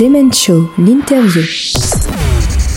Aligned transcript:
Demen 0.00 0.32
Show, 0.32 0.70
l'interview. 0.78 1.42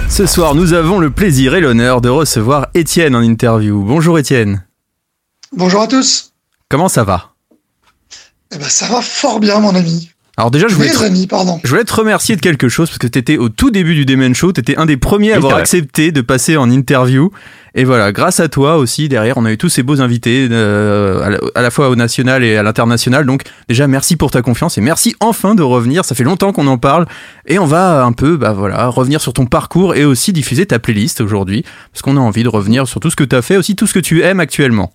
Ce 0.10 0.26
soir, 0.26 0.56
nous 0.56 0.74
avons 0.74 1.00
le 1.00 1.10
plaisir 1.10 1.56
et 1.56 1.62
l'honneur 1.62 2.02
de 2.02 2.10
recevoir 2.10 2.68
Étienne 2.74 3.16
en 3.16 3.22
interview. 3.22 3.82
Bonjour 3.82 4.20
Étienne. 4.20 4.68
Bonjour 5.54 5.84
à 5.84 5.88
tous. 5.88 6.34
Comment 6.68 6.90
ça 6.90 7.06
va? 7.06 7.34
Eh 8.54 8.58
ben, 8.58 8.68
ça 8.68 8.88
va 8.88 9.02
fort 9.02 9.40
bien, 9.40 9.62
mon 9.62 9.74
ami. 9.74 10.12
Alors 10.36 10.50
déjà, 10.50 10.68
je 10.68 10.74
voulais, 10.74 10.90
te, 10.90 11.04
amis, 11.04 11.28
pardon. 11.28 11.60
je 11.64 11.70
voulais 11.70 11.84
te 11.84 11.94
remercier 11.94 12.36
de 12.36 12.42
quelque 12.42 12.68
chose 12.68 12.90
parce 12.90 12.98
que 12.98 13.06
tu 13.06 13.20
étais 13.20 13.38
au 13.38 13.50
tout 13.50 13.70
début 13.70 13.94
du 13.94 14.04
Demen 14.04 14.34
Show, 14.34 14.52
tu 14.52 14.62
étais 14.62 14.76
un 14.78 14.88
des 14.88 14.98
premiers 14.98 15.32
à 15.34 15.38
Oui, 15.38 15.46
avoir 15.46 15.58
accepté 15.58 16.12
de 16.12 16.22
passer 16.22 16.58
en 16.58 16.72
interview. 16.72 17.30
Et 17.76 17.84
voilà, 17.84 18.12
grâce 18.12 18.40
à 18.40 18.48
toi 18.50 18.78
aussi, 18.78 19.10
derrière, 19.10 19.38
on 19.38 19.46
a 19.46 19.52
eu 19.52 19.58
tous 19.60 19.70
ces 19.70 19.84
beaux 19.84 20.02
invités, 20.02 20.48
euh, 20.50 21.22
à, 21.24 21.30
la, 21.30 21.38
à 21.54 21.62
la 21.62 21.70
fois 21.70 21.90
au 21.90 21.96
national 21.96 22.44
et 22.44 22.58
à 22.58 22.64
l'international. 22.64 23.28
Donc 23.28 23.44
déjà, 23.70 23.88
merci 23.88 24.16
pour 24.16 24.32
ta 24.32 24.42
confiance 24.42 24.76
et 24.80 24.82
merci 24.82 25.16
enfin 25.20 25.54
de 25.54 25.62
revenir. 25.62 26.04
Ça 26.04 26.16
fait 26.16 26.24
longtemps 26.24 26.52
qu'on 26.52 26.66
en 26.66 26.80
parle 26.80 27.06
et 27.46 27.60
on 27.60 27.66
va 27.68 28.04
un 28.04 28.12
peu, 28.12 28.36
bah 28.36 28.54
voilà, 28.54 28.88
revenir 28.88 29.22
sur 29.22 29.34
ton 29.34 29.46
parcours 29.46 29.94
et 29.94 30.04
aussi 30.04 30.34
diffuser 30.34 30.66
ta 30.66 30.80
playlist 30.80 31.22
aujourd'hui 31.22 31.64
parce 31.92 32.02
qu'on 32.02 32.18
a 32.18 32.20
envie 32.20 32.44
de 32.44 32.50
revenir 32.50 32.88
sur 32.88 33.00
tout 33.00 33.12
ce 33.12 33.16
que 33.16 33.24
tu 33.24 33.36
as 33.36 33.44
fait, 33.44 33.58
aussi 33.58 33.76
tout 33.76 33.86
ce 33.86 33.94
que 33.94 34.00
tu 34.00 34.24
aimes 34.24 34.40
actuellement. 34.40 34.94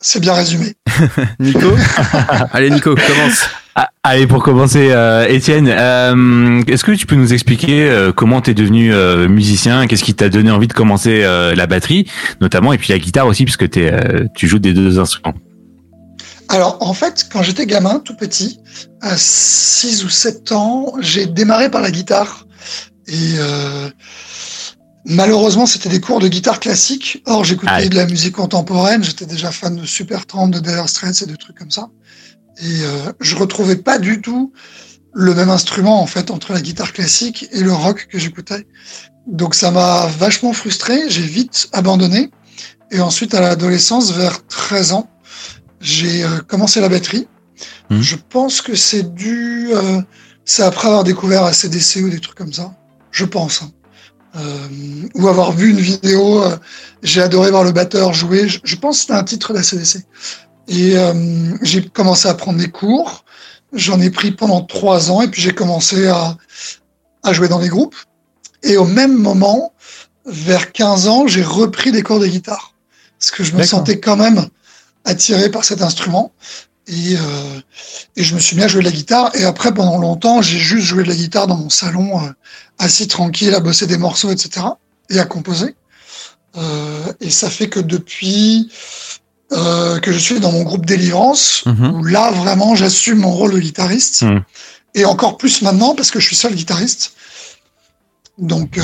C'est 0.00 0.20
bien 0.20 0.34
résumé. 0.34 0.74
Nico? 1.40 1.72
Allez 2.52 2.70
Nico, 2.70 2.94
commence. 2.94 3.48
Ah, 3.76 3.90
allez, 4.04 4.28
pour 4.28 4.40
commencer, 4.42 4.90
euh, 4.92 5.26
Étienne, 5.26 5.66
euh, 5.68 6.62
est-ce 6.68 6.84
que 6.84 6.92
tu 6.92 7.06
peux 7.06 7.16
nous 7.16 7.32
expliquer 7.32 7.90
euh, 7.90 8.12
comment 8.12 8.40
tu 8.40 8.50
es 8.50 8.54
devenu 8.54 8.94
euh, 8.94 9.28
musicien? 9.28 9.88
Qu'est-ce 9.88 10.04
qui 10.04 10.14
t'a 10.14 10.28
donné 10.28 10.52
envie 10.52 10.68
de 10.68 10.72
commencer 10.72 11.24
euh, 11.24 11.56
la 11.56 11.66
batterie, 11.66 12.08
notamment, 12.40 12.72
et 12.72 12.78
puis 12.78 12.92
la 12.92 13.00
guitare 13.00 13.26
aussi, 13.26 13.44
puisque 13.44 13.66
euh, 13.76 14.26
tu 14.36 14.46
joues 14.46 14.60
des 14.60 14.74
deux 14.74 15.00
instruments? 15.00 15.34
Alors, 16.48 16.76
en 16.82 16.94
fait, 16.94 17.26
quand 17.32 17.42
j'étais 17.42 17.66
gamin, 17.66 17.98
tout 17.98 18.14
petit, 18.14 18.60
à 19.00 19.16
6 19.16 20.04
ou 20.04 20.08
7 20.08 20.52
ans, 20.52 20.92
j'ai 21.00 21.26
démarré 21.26 21.68
par 21.68 21.80
la 21.82 21.90
guitare. 21.90 22.46
Et 23.08 23.34
euh, 23.38 23.90
malheureusement, 25.04 25.66
c'était 25.66 25.88
des 25.88 26.00
cours 26.00 26.20
de 26.20 26.28
guitare 26.28 26.60
classique. 26.60 27.22
Or, 27.26 27.42
j'écoutais 27.42 27.88
de 27.88 27.96
la 27.96 28.06
musique 28.06 28.36
contemporaine. 28.36 29.02
J'étais 29.02 29.26
déjà 29.26 29.50
fan 29.50 29.74
de 29.74 29.84
Supertramp, 29.84 30.48
de 30.48 30.60
Dire 30.60 30.88
Straits 30.88 31.22
et 31.22 31.26
de 31.26 31.34
trucs 31.34 31.58
comme 31.58 31.72
ça. 31.72 31.88
Et 32.62 32.82
euh, 32.82 33.12
je 33.20 33.34
retrouvais 33.36 33.76
pas 33.76 33.98
du 33.98 34.20
tout 34.20 34.52
le 35.12 35.34
même 35.34 35.50
instrument, 35.50 36.00
en 36.02 36.06
fait, 36.06 36.30
entre 36.30 36.52
la 36.52 36.60
guitare 36.60 36.92
classique 36.92 37.48
et 37.52 37.62
le 37.62 37.72
rock 37.72 38.08
que 38.10 38.18
j'écoutais. 38.18 38.66
Donc, 39.26 39.54
ça 39.54 39.70
m'a 39.70 40.06
vachement 40.06 40.52
frustré. 40.52 41.08
J'ai 41.08 41.22
vite 41.22 41.68
abandonné. 41.72 42.30
Et 42.90 43.00
ensuite, 43.00 43.34
à 43.34 43.40
l'adolescence, 43.40 44.12
vers 44.12 44.46
13 44.46 44.92
ans, 44.92 45.08
j'ai 45.80 46.24
euh, 46.24 46.38
commencé 46.46 46.80
la 46.80 46.88
batterie. 46.88 47.26
Mhm. 47.90 48.02
Je 48.02 48.16
pense 48.16 48.60
que 48.60 48.74
c'est 48.74 49.14
dû, 49.14 49.68
euh, 49.72 50.00
c'est 50.44 50.62
après 50.62 50.88
avoir 50.88 51.04
découvert 51.04 51.44
ACDC 51.44 52.02
ou 52.04 52.08
des 52.10 52.20
trucs 52.20 52.36
comme 52.36 52.52
ça. 52.52 52.74
Je 53.10 53.24
pense. 53.24 53.62
hein. 53.62 53.70
Euh, 54.36 54.68
ou 55.14 55.28
avoir 55.28 55.52
vu 55.52 55.70
une 55.70 55.80
vidéo. 55.80 56.42
euh, 56.42 56.56
j'ai 57.04 57.22
adoré 57.22 57.50
voir 57.50 57.62
le 57.62 57.70
batteur 57.70 58.12
jouer. 58.12 58.48
Je, 58.48 58.58
je 58.64 58.74
pense 58.76 58.96
que 58.96 59.00
c'était 59.02 59.12
un 59.12 59.22
titre 59.22 59.52
d'ACDC. 59.52 59.98
Et 60.68 60.96
euh, 60.96 61.54
j'ai 61.62 61.84
commencé 61.86 62.28
à 62.28 62.34
prendre 62.34 62.58
des 62.58 62.70
cours. 62.70 63.24
J'en 63.72 64.00
ai 64.00 64.10
pris 64.10 64.30
pendant 64.30 64.62
trois 64.62 65.10
ans 65.10 65.20
et 65.20 65.28
puis 65.28 65.42
j'ai 65.42 65.52
commencé 65.52 66.06
à, 66.06 66.36
à 67.22 67.32
jouer 67.32 67.48
dans 67.48 67.58
des 67.58 67.68
groupes. 67.68 67.96
Et 68.62 68.76
au 68.76 68.84
même 68.84 69.14
moment, 69.14 69.72
vers 70.26 70.72
15 70.72 71.08
ans, 71.08 71.26
j'ai 71.26 71.42
repris 71.42 71.92
des 71.92 72.02
cours 72.02 72.20
de 72.20 72.26
guitare. 72.26 72.74
Parce 73.18 73.30
que 73.30 73.44
je 73.44 73.54
me 73.54 73.62
sentais 73.62 74.00
quand 74.00 74.16
même 74.16 74.48
attiré 75.04 75.50
par 75.50 75.64
cet 75.64 75.82
instrument. 75.82 76.32
Et, 76.86 77.16
euh, 77.16 77.60
et 78.16 78.22
je 78.22 78.34
me 78.34 78.40
suis 78.40 78.56
mis 78.56 78.62
à 78.62 78.68
jouer 78.68 78.80
de 78.80 78.86
la 78.86 78.92
guitare. 78.92 79.34
Et 79.34 79.44
après, 79.44 79.72
pendant 79.72 79.98
longtemps, 79.98 80.42
j'ai 80.42 80.58
juste 80.58 80.86
joué 80.86 81.02
de 81.02 81.08
la 81.08 81.14
guitare 81.14 81.46
dans 81.46 81.56
mon 81.56 81.70
salon, 81.70 82.22
euh, 82.22 82.30
assis 82.78 83.08
tranquille, 83.08 83.54
à 83.54 83.60
bosser 83.60 83.86
des 83.86 83.98
morceaux, 83.98 84.30
etc. 84.30 84.66
Et 85.10 85.18
à 85.18 85.24
composer. 85.24 85.74
Euh, 86.56 87.12
et 87.20 87.30
ça 87.30 87.50
fait 87.50 87.68
que 87.68 87.80
depuis 87.80 88.70
euh, 89.52 89.98
que 90.00 90.10
je 90.12 90.18
suis 90.18 90.40
dans 90.40 90.52
mon 90.52 90.62
groupe 90.62 90.86
Délivrance, 90.86 91.62
Mhm. 91.66 91.94
où 91.94 92.04
là, 92.04 92.30
vraiment, 92.30 92.74
j'assume 92.74 93.18
mon 93.18 93.30
rôle 93.30 93.52
de 93.52 93.58
guitariste. 93.60 94.22
Mhm. 94.22 94.42
Et 94.94 95.04
encore 95.04 95.36
plus 95.36 95.62
maintenant, 95.62 95.94
parce 95.94 96.10
que 96.10 96.20
je 96.20 96.26
suis 96.26 96.36
seul 96.36 96.54
guitariste. 96.54 97.12
Donc, 98.38 98.78
euh, 98.78 98.82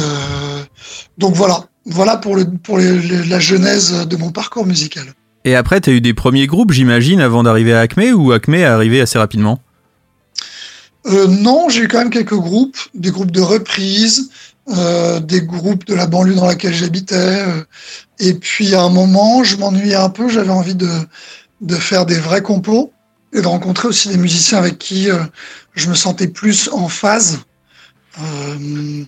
donc 1.18 1.34
voilà. 1.34 1.66
Voilà 1.86 2.16
pour, 2.18 2.36
le, 2.36 2.44
pour 2.44 2.78
les- 2.78 2.98
les- 3.00 3.24
la 3.24 3.40
genèse 3.40 4.06
de 4.06 4.16
mon 4.16 4.30
parcours 4.30 4.66
musical. 4.66 5.04
Et 5.44 5.56
après, 5.56 5.80
t'as 5.80 5.92
eu 5.92 6.00
des 6.02 6.12
premiers 6.14 6.46
groupes, 6.46 6.72
j'imagine, 6.72 7.20
avant 7.20 7.42
d'arriver 7.42 7.72
à 7.72 7.80
Acme 7.80 8.12
ou 8.14 8.32
Acme 8.32 8.54
est 8.54 8.64
arrivé 8.64 9.00
assez 9.00 9.18
rapidement? 9.18 9.60
Euh, 11.06 11.26
non, 11.26 11.70
j'ai 11.70 11.80
eu 11.82 11.88
quand 11.88 11.98
même 11.98 12.10
quelques 12.10 12.34
groupes, 12.34 12.76
des 12.94 13.10
groupes 13.10 13.30
de 13.30 13.40
reprise, 13.40 14.30
euh, 14.70 15.20
des 15.20 15.42
groupes 15.42 15.84
de 15.86 15.94
la 15.94 16.06
banlieue 16.06 16.34
dans 16.34 16.46
laquelle 16.46 16.74
j'habitais. 16.74 17.14
euh, 17.16 17.64
et 18.18 18.34
puis 18.34 18.74
à 18.74 18.82
un 18.82 18.90
moment, 18.90 19.42
je 19.44 19.56
m'ennuyais 19.56 19.94
un 19.96 20.10
peu, 20.10 20.28
j'avais 20.28 20.50
envie 20.50 20.74
de, 20.74 20.90
de 21.60 21.74
faire 21.74 22.06
des 22.06 22.18
vrais 22.18 22.42
compos 22.42 22.92
et 23.32 23.40
de 23.40 23.46
rencontrer 23.46 23.88
aussi 23.88 24.08
des 24.08 24.16
musiciens 24.16 24.58
avec 24.58 24.78
qui 24.78 25.10
euh, 25.10 25.18
je 25.74 25.88
me 25.88 25.94
sentais 25.94 26.28
plus 26.28 26.68
en 26.72 26.88
phase. 26.88 27.38
Euh, 28.20 29.04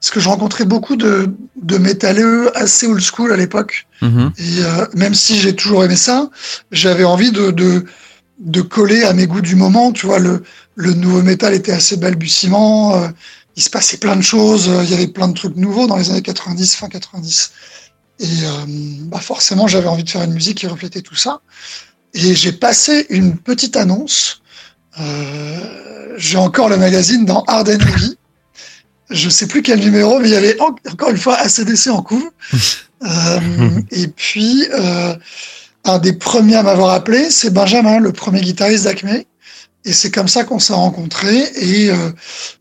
parce 0.00 0.10
que 0.10 0.20
je 0.20 0.28
rencontrais 0.28 0.64
beaucoup 0.64 0.96
de, 0.96 1.30
de 1.60 1.78
métalleux 1.78 2.56
assez 2.56 2.86
old 2.86 3.00
school 3.00 3.32
à 3.32 3.36
l'époque. 3.36 3.86
Mhm. 4.02 4.32
Et 4.38 4.64
euh, 4.64 4.86
même 4.94 5.14
si 5.14 5.38
j'ai 5.38 5.56
toujours 5.56 5.84
aimé 5.84 5.96
ça, 5.96 6.30
j'avais 6.70 7.04
envie 7.04 7.32
de, 7.32 7.50
de, 7.50 7.84
de 8.38 8.60
coller 8.60 9.02
à 9.04 9.12
mes 9.14 9.26
goûts 9.26 9.40
du 9.40 9.56
moment. 9.56 9.92
Tu 9.92 10.06
vois, 10.06 10.18
le, 10.18 10.42
le 10.74 10.92
nouveau 10.94 11.22
métal 11.22 11.54
était 11.54 11.72
assez 11.72 11.96
balbutiement. 11.96 13.10
Il 13.56 13.62
se 13.62 13.70
passait 13.70 13.96
plein 13.96 14.16
de 14.16 14.22
choses. 14.22 14.68
euh, 14.68 14.84
il 14.84 14.90
y 14.90 14.94
avait 14.94 15.06
plein 15.06 15.28
de 15.28 15.34
trucs 15.34 15.56
nouveaux 15.56 15.86
dans 15.86 15.96
les 15.96 16.10
années 16.10 16.22
90, 16.22 16.74
fin 16.76 16.88
90. 16.88 17.50
Et 18.18 18.24
euh, 18.24 18.48
bah 19.02 19.20
forcément, 19.20 19.66
j'avais 19.66 19.88
envie 19.88 20.04
de 20.04 20.10
faire 20.10 20.22
une 20.22 20.32
musique 20.34 20.58
qui 20.58 20.66
reflétait 20.66 21.02
tout 21.02 21.14
ça. 21.16 21.40
Et 22.14 22.34
j'ai 22.34 22.52
passé 22.52 23.06
une 23.10 23.36
petite 23.36 23.76
annonce. 23.76 24.40
Euh, 25.00 26.14
j'ai 26.16 26.38
encore 26.38 26.68
le 26.68 26.76
magazine 26.78 27.24
dans 27.24 27.42
Hard 27.46 27.68
Heavy. 27.68 28.16
Je 29.10 29.28
sais 29.28 29.46
plus 29.46 29.62
quel 29.62 29.80
numéro, 29.80 30.18
mais 30.18 30.28
il 30.28 30.32
y 30.32 30.36
avait 30.36 30.58
en- 30.60 30.74
encore 30.90 31.10
une 31.10 31.18
fois 31.18 31.34
ACDC 31.36 31.88
en 31.90 32.02
couve. 32.02 32.30
Euh, 33.04 33.80
et 33.90 34.08
puis, 34.08 34.64
un 35.84 35.98
des 35.98 36.14
premiers 36.14 36.56
à 36.56 36.62
m'avoir 36.62 36.94
appelé, 36.94 37.30
c'est 37.30 37.50
Benjamin, 37.50 37.98
le 38.00 38.10
premier 38.10 38.40
guitariste 38.40 38.84
d'Acme. 38.84 39.20
Et 39.86 39.92
c'est 39.92 40.10
comme 40.10 40.28
ça 40.28 40.44
qu'on 40.44 40.58
s'est 40.58 40.74
rencontrés. 40.74 41.44
Et 41.54 41.90
euh, 41.90 42.10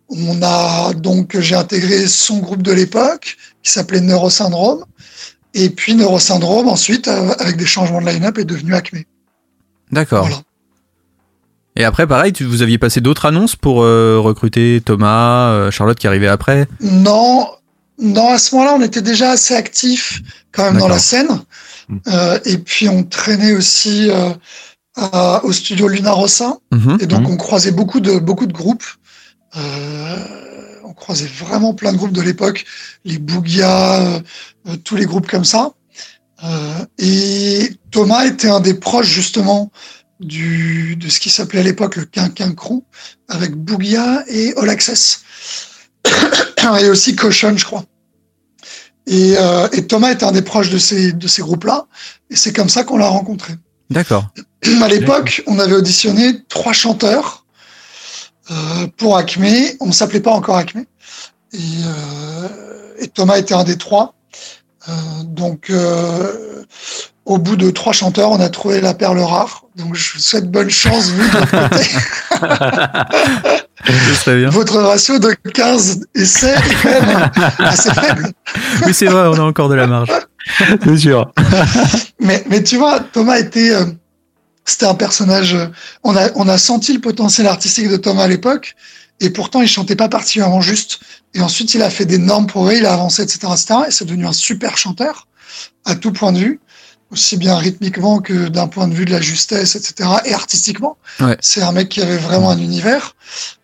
on 0.09 0.41
a 0.41 0.93
donc, 0.93 1.37
j'ai 1.39 1.55
intégré 1.55 2.07
son 2.07 2.37
groupe 2.37 2.61
de 2.61 2.71
l'époque, 2.71 3.35
qui 3.63 3.71
s'appelait 3.71 3.99
Neurosyndrome. 3.99 4.85
Et 5.53 5.69
puis 5.69 5.95
Neurosyndrome, 5.95 6.69
ensuite, 6.69 7.07
euh, 7.07 7.33
avec 7.39 7.57
des 7.57 7.65
changements 7.65 7.99
de 7.99 8.05
line-up, 8.05 8.37
est 8.37 8.45
devenu 8.45 8.75
Acme. 8.75 8.99
D'accord. 9.91 10.27
Voilà. 10.27 10.41
Et 11.75 11.83
après, 11.83 12.07
pareil, 12.07 12.31
tu, 12.31 12.45
vous 12.45 12.61
aviez 12.61 12.77
passé 12.77 13.01
d'autres 13.01 13.25
annonces 13.25 13.55
pour 13.55 13.83
euh, 13.83 14.17
recruter 14.19 14.81
Thomas, 14.85 15.49
euh, 15.49 15.71
Charlotte 15.71 15.97
qui 15.97 16.07
arrivait 16.07 16.27
après? 16.27 16.67
Non, 16.79 17.49
non, 17.99 18.31
à 18.31 18.37
ce 18.37 18.55
moment-là, 18.55 18.75
on 18.77 18.81
était 18.81 19.01
déjà 19.01 19.31
assez 19.31 19.55
actifs 19.55 20.21
quand 20.51 20.63
même 20.63 20.79
dans 20.79 20.87
la 20.87 20.99
scène. 20.99 21.41
Mm. 21.89 21.97
Euh, 22.07 22.39
et 22.45 22.59
puis 22.59 22.87
on 22.87 23.03
traînait 23.03 23.53
aussi 23.53 24.09
à- 24.95 25.43
au 25.43 25.51
studio 25.51 25.87
Luna 25.87 26.11
Rossa. 26.11 26.57
Mhm. 26.71 26.97
Et 27.01 27.05
donc 27.07 27.21
Mhm. 27.21 27.31
on 27.31 27.37
croisait 27.37 27.71
beaucoup 27.71 27.99
de 27.99 28.17
beaucoup 28.19 28.45
de 28.47 28.53
groupes. 28.53 28.85
Euh, 29.57 30.17
on 30.83 30.93
croisait 30.93 31.27
vraiment 31.39 31.73
plein 31.73 31.91
de 31.91 31.97
groupes 31.97 32.11
de 32.11 32.21
l'époque, 32.21 32.65
les 33.03 33.17
Bougia, 33.17 34.01
euh, 34.01 34.19
euh, 34.67 34.75
tous 34.83 34.95
les 34.95 35.05
groupes 35.05 35.27
comme 35.27 35.45
ça. 35.45 35.73
Euh, 36.43 36.85
et 36.97 37.71
Thomas 37.91 38.25
était 38.25 38.49
un 38.49 38.59
des 38.59 38.73
proches 38.73 39.07
justement 39.07 39.71
du 40.19 40.95
de 40.97 41.09
ce 41.09 41.19
qui 41.19 41.29
s'appelait 41.29 41.59
à 41.61 41.63
l'époque 41.63 41.95
le 41.95 42.05
Quinquin 42.05 42.51
Crew, 42.53 42.83
avec 43.29 43.55
Bougia 43.55 44.23
et 44.27 44.53
All 44.57 44.69
Access. 44.69 45.21
et 46.81 46.89
aussi 46.89 47.15
Caution, 47.15 47.55
je 47.57 47.65
crois. 47.65 47.83
Et, 49.07 49.35
euh, 49.37 49.67
et 49.71 49.85
Thomas 49.85 50.11
était 50.11 50.25
un 50.25 50.31
des 50.31 50.41
proches 50.41 50.69
de 50.71 50.77
ces 50.79 51.13
de 51.13 51.27
ces 51.27 51.41
groupes-là, 51.41 51.85
et 52.29 52.35
c'est 52.35 52.53
comme 52.53 52.69
ça 52.69 52.83
qu'on 52.83 52.97
l'a 52.97 53.07
rencontré. 53.07 53.53
D'accord. 53.89 54.27
À 54.81 54.87
l'époque, 54.87 55.43
on 55.47 55.59
avait 55.59 55.75
auditionné 55.75 56.43
trois 56.49 56.73
chanteurs 56.73 57.45
euh, 58.51 58.87
pour 58.97 59.17
Acme. 59.17 59.45
On 59.79 59.87
ne 59.87 59.91
s'appelait 59.91 60.19
pas 60.19 60.31
encore 60.31 60.57
Acme. 60.57 60.85
Et, 61.53 61.57
euh, 61.57 62.47
et 62.99 63.07
Thomas 63.07 63.37
était 63.37 63.53
un 63.53 63.63
des 63.63 63.77
trois. 63.77 64.15
Euh, 64.87 64.91
donc, 65.23 65.71
au 67.25 67.37
bout 67.37 67.55
de 67.55 67.71
trois 67.71 67.93
chanteurs, 67.93 68.31
on 68.31 68.39
a 68.39 68.49
trouvé 68.49 68.81
la 68.81 68.93
perle 68.93 69.19
rare. 69.19 69.65
Donc, 69.75 69.95
je 69.95 70.13
vous 70.13 70.19
souhaite 70.19 70.49
bonne 70.49 70.69
chance, 70.69 71.09
vous, 71.09 71.23
de 71.23 71.31
votre 71.37 71.69
côté. 71.69 71.85
Bien. 74.25 74.49
Votre 74.49 74.79
ratio 74.79 75.19
de 75.19 75.35
15 75.53 76.07
essais 76.15 76.55
est 76.55 76.81
quand 76.81 77.05
même 77.05 77.31
assez 77.59 77.93
faible. 77.93 78.31
Oui, 78.85 78.93
c'est 78.93 79.05
vrai, 79.05 79.27
on 79.27 79.35
a 79.35 79.43
encore 79.43 79.69
de 79.69 79.75
la 79.75 79.85
marge. 79.85 80.09
C'est 80.83 80.97
sûr. 80.97 81.31
Mais, 82.19 82.43
mais 82.49 82.63
tu 82.63 82.77
vois, 82.77 82.99
Thomas 83.01 83.37
était, 83.37 83.71
euh, 83.71 83.85
c'était 84.63 84.85
un 84.85 84.95
personnage. 84.95 85.53
euh, 85.53 85.67
on 86.03 86.15
a, 86.15 86.29
on 86.35 86.47
a 86.47 86.57
senti 86.57 86.93
le 86.93 87.01
potentiel 87.01 87.45
artistique 87.45 87.89
de 87.89 87.97
Thomas 87.97 88.23
à 88.23 88.27
l'époque, 88.27 88.75
Et 89.19 89.29
pourtant, 89.29 89.61
il 89.61 89.67
chantait 89.67 89.95
pas 89.95 90.09
particulièrement 90.09 90.61
juste. 90.61 90.99
Et 91.33 91.41
ensuite, 91.41 91.73
il 91.73 91.81
a 91.81 91.89
fait 91.89 92.05
d'énormes 92.05 92.47
progrès, 92.47 92.77
il 92.77 92.85
a 92.85 92.93
avancé, 92.93 93.21
etc., 93.21 93.39
etc. 93.51 93.79
Et 93.87 93.91
c'est 93.91 94.05
devenu 94.05 94.25
un 94.25 94.33
super 94.33 94.77
chanteur 94.77 95.27
à 95.85 95.95
tout 95.95 96.11
point 96.11 96.31
de 96.31 96.39
vue, 96.39 96.59
aussi 97.11 97.37
bien 97.37 97.57
rythmiquement 97.57 98.19
que 98.19 98.47
d'un 98.47 98.67
point 98.67 98.87
de 98.87 98.93
vue 98.93 99.05
de 99.05 99.11
la 99.11 99.21
justesse, 99.21 99.75
etc. 99.75 100.09
Et 100.25 100.33
artistiquement. 100.33 100.97
Ouais. 101.19 101.37
C'est 101.41 101.61
un 101.61 101.71
mec 101.71 101.89
qui 101.89 102.01
avait 102.01 102.17
vraiment 102.17 102.49
un 102.49 102.57
univers. 102.59 103.15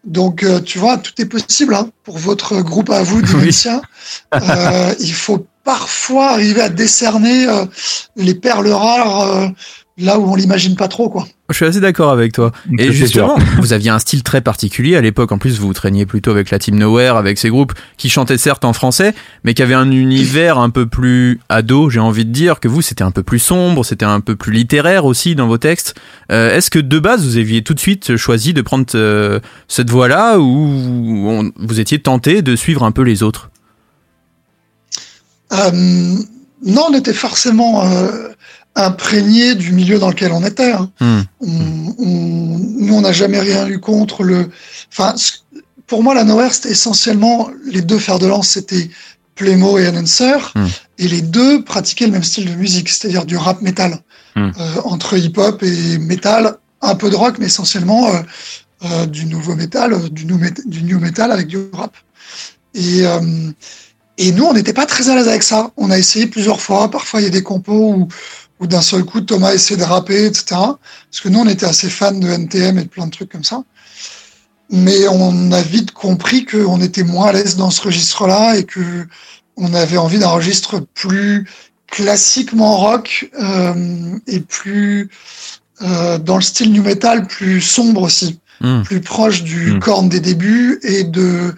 Donc, 0.04 0.44
euh, 0.44 0.60
tu 0.62 0.78
vois, 0.78 0.98
tout 0.98 1.13
est 1.19 1.25
possible 1.25 1.74
hein, 1.74 1.89
pour 2.04 2.18
votre 2.18 2.62
groupe 2.62 2.89
à 2.89 3.01
vous, 3.01 3.22
de 3.22 3.28
Oui. 3.36 3.56
Euh, 4.33 4.94
il 5.00 5.13
faut 5.13 5.48
parfois 5.63 6.31
arriver 6.31 6.61
à 6.61 6.69
décerner 6.69 7.47
euh, 7.47 7.65
les 8.15 8.35
perles 8.35 8.69
rares 8.69 9.21
euh, 9.21 9.47
là 9.97 10.19
où 10.19 10.31
on 10.31 10.35
l'imagine 10.35 10.75
pas 10.75 10.87
trop, 10.87 11.09
quoi. 11.09 11.27
Je 11.49 11.55
suis 11.57 11.65
assez 11.65 11.81
d'accord 11.81 12.11
avec 12.11 12.31
toi. 12.31 12.53
Et 12.79 12.87
C'est 12.87 12.93
justement, 12.93 13.35
vous 13.59 13.73
aviez 13.73 13.89
un 13.89 13.99
style 13.99 14.23
très 14.23 14.39
particulier 14.39 14.95
à 14.95 15.01
l'époque. 15.01 15.33
En 15.33 15.37
plus, 15.37 15.59
vous 15.59 15.73
traîniez 15.73 16.05
plutôt 16.05 16.31
avec 16.31 16.49
la 16.49 16.59
Team 16.59 16.75
Nowhere, 16.79 17.17
avec 17.17 17.37
ces 17.37 17.49
groupes 17.49 17.73
qui 17.97 18.09
chantaient 18.09 18.37
certes 18.37 18.63
en 18.63 18.71
français, 18.71 19.13
mais 19.43 19.53
qui 19.53 19.61
avaient 19.61 19.73
un 19.75 19.91
univers 19.91 20.57
un 20.59 20.69
peu 20.69 20.85
plus 20.85 21.41
ado, 21.49 21.89
j'ai 21.89 21.99
envie 21.99 22.23
de 22.23 22.31
dire, 22.31 22.61
que 22.61 22.69
vous, 22.69 22.81
c'était 22.81 23.03
un 23.03 23.11
peu 23.11 23.21
plus 23.21 23.39
sombre, 23.39 23.83
c'était 23.83 24.05
un 24.05 24.21
peu 24.21 24.37
plus 24.37 24.53
littéraire 24.53 25.03
aussi 25.03 25.35
dans 25.35 25.47
vos 25.47 25.57
textes. 25.57 25.93
Euh, 26.31 26.55
Est-ce 26.55 26.71
que 26.71 26.79
de 26.79 26.99
base, 26.99 27.25
vous 27.25 27.35
aviez 27.37 27.61
tout 27.61 27.73
de 27.73 27.79
suite 27.81 28.15
choisi 28.15 28.53
de 28.53 28.61
prendre 28.61 28.85
euh, 28.95 29.41
cette 29.67 29.89
voie-là 29.89 30.39
ou 30.39 31.25
on- 31.27 31.51
vous 31.59 31.79
étiez 31.81 31.99
tenté 31.99 32.41
de 32.41 32.55
suivre 32.55 32.83
un 32.83 32.91
peu 32.93 33.01
les 33.01 33.23
autres? 33.23 33.50
Euh, 35.53 35.71
non, 36.63 36.86
on 36.89 36.94
était 36.94 37.13
forcément 37.13 37.83
euh, 37.86 38.30
imprégné 38.75 39.56
du 39.56 39.71
milieu 39.74 40.00
dans 40.00 40.09
lequel 40.09 40.31
on 40.31 40.44
était. 40.45 40.71
hein. 40.71 40.92
Hmm. 41.00 41.21
On- 41.42 41.95
on- 41.98 42.57
nous, 42.59 42.94
on 42.95 43.01
n'a 43.01 43.12
jamais 43.12 43.39
rien 43.39 43.68
eu 43.68 43.80
contre 43.80 44.24
le. 44.24 44.50
Enfin, 44.92 45.15
pour 45.88 46.03
moi, 46.03 46.13
la 46.13 46.24
Nowhere, 46.24 46.53
c'était 46.53 46.71
essentiellement 46.71 47.50
les 47.65 47.81
deux 47.81 48.00
fers 48.00 48.19
de 48.19 48.27
lance, 48.27 48.50
c'était 48.50 48.89
Playmo 49.36 49.77
et 49.77 49.88
Enhancer, 49.89 50.38
Hmm. 50.56 50.68
et 51.00 51.07
les 51.07 51.21
deux 51.21 51.63
pratiquaient 51.63 52.06
le 52.06 52.12
même 52.13 52.24
style 52.24 52.50
de 52.50 52.56
musique, 52.56 52.89
c'est-à-dire 52.89 53.25
du 53.25 53.38
rap 53.38 53.62
metal, 53.62 54.00
Hmm. 54.36 54.51
Euh, 54.57 54.81
entre 54.86 55.18
hip-hop 55.18 55.62
et 55.63 55.97
metal, 55.97 56.56
un 56.81 56.95
peu 56.95 57.09
de 57.09 57.15
rock, 57.15 57.36
mais 57.39 57.47
essentiellement 57.47 58.07
euh, 58.07 58.21
euh, 58.86 59.06
du 59.06 59.25
nouveau 59.25 59.56
metal, 59.56 60.09
du 60.09 60.25
new, 60.25 60.39
du 60.65 60.83
new 60.83 61.00
metal 61.00 61.31
avec 61.33 61.47
du 61.47 61.57
rap. 61.74 61.95
Et 62.74 63.01
et 64.21 64.31
nous, 64.31 64.45
on 64.45 64.53
n'était 64.53 64.73
pas 64.73 64.85
très 64.85 65.09
à 65.09 65.15
l'aise 65.15 65.27
avec 65.27 65.44
ça. 65.44 65.71
On 65.77 65.89
a 65.89 65.97
essayé 65.97 66.27
plusieurs 66.27 66.62
fois. 66.62 66.91
Parfois, 66.91 67.21
il 67.21 67.23
y 67.23 67.27
a 67.27 67.31
des 67.31 67.44
compos 67.44 67.94
où, 67.95 68.07
où 68.59 68.68
d'un 68.68 68.81
seul 68.81 69.03
coup, 69.03 69.21
Thomas 69.21 69.53
essaie 69.53 69.77
de 69.77 69.83
rapper, 69.83 70.25
etc. 70.25 70.44
Parce 70.50 71.21
que 71.23 71.29
nous, 71.29 71.39
on 71.39 71.47
était 71.47 71.65
assez 71.65 71.89
fans 71.89 72.12
de 72.12 72.27
NTM 72.29 72.77
et 72.77 72.83
de 72.83 72.88
plein 72.89 73.07
de 73.07 73.12
trucs 73.12 73.31
comme 73.31 73.44
ça. 73.44 73.63
Mais 74.69 75.07
on 75.09 75.51
a 75.51 75.62
vite 75.62 75.91
compris 75.91 76.45
qu'on 76.45 76.79
était 76.81 77.03
moins 77.03 77.27
à 77.29 77.33
l'aise 77.33 77.56
dans 77.56 77.71
ce 77.71 77.81
registre-là 77.81 78.57
et 78.57 78.63
que 78.63 79.07
on 79.57 79.73
avait 79.73 79.97
envie 79.97 80.19
d'un 80.19 80.29
registre 80.29 80.79
plus 80.94 81.45
classiquement 81.88 82.77
rock 82.77 83.29
euh, 83.41 84.18
et 84.27 84.39
plus 84.39 85.09
euh, 85.81 86.18
dans 86.19 86.35
le 86.38 86.41
style 86.41 86.71
new 86.71 86.83
metal, 86.83 87.27
plus 87.27 87.59
sombre 87.59 88.03
aussi, 88.03 88.39
Hmm. 88.62 88.83
plus 88.83 89.01
proche 89.01 89.41
du 89.41 89.73
Hmm. 89.73 89.79
corne 89.79 90.09
des 90.09 90.19
débuts 90.19 90.79
et 90.83 91.03
de 91.03 91.56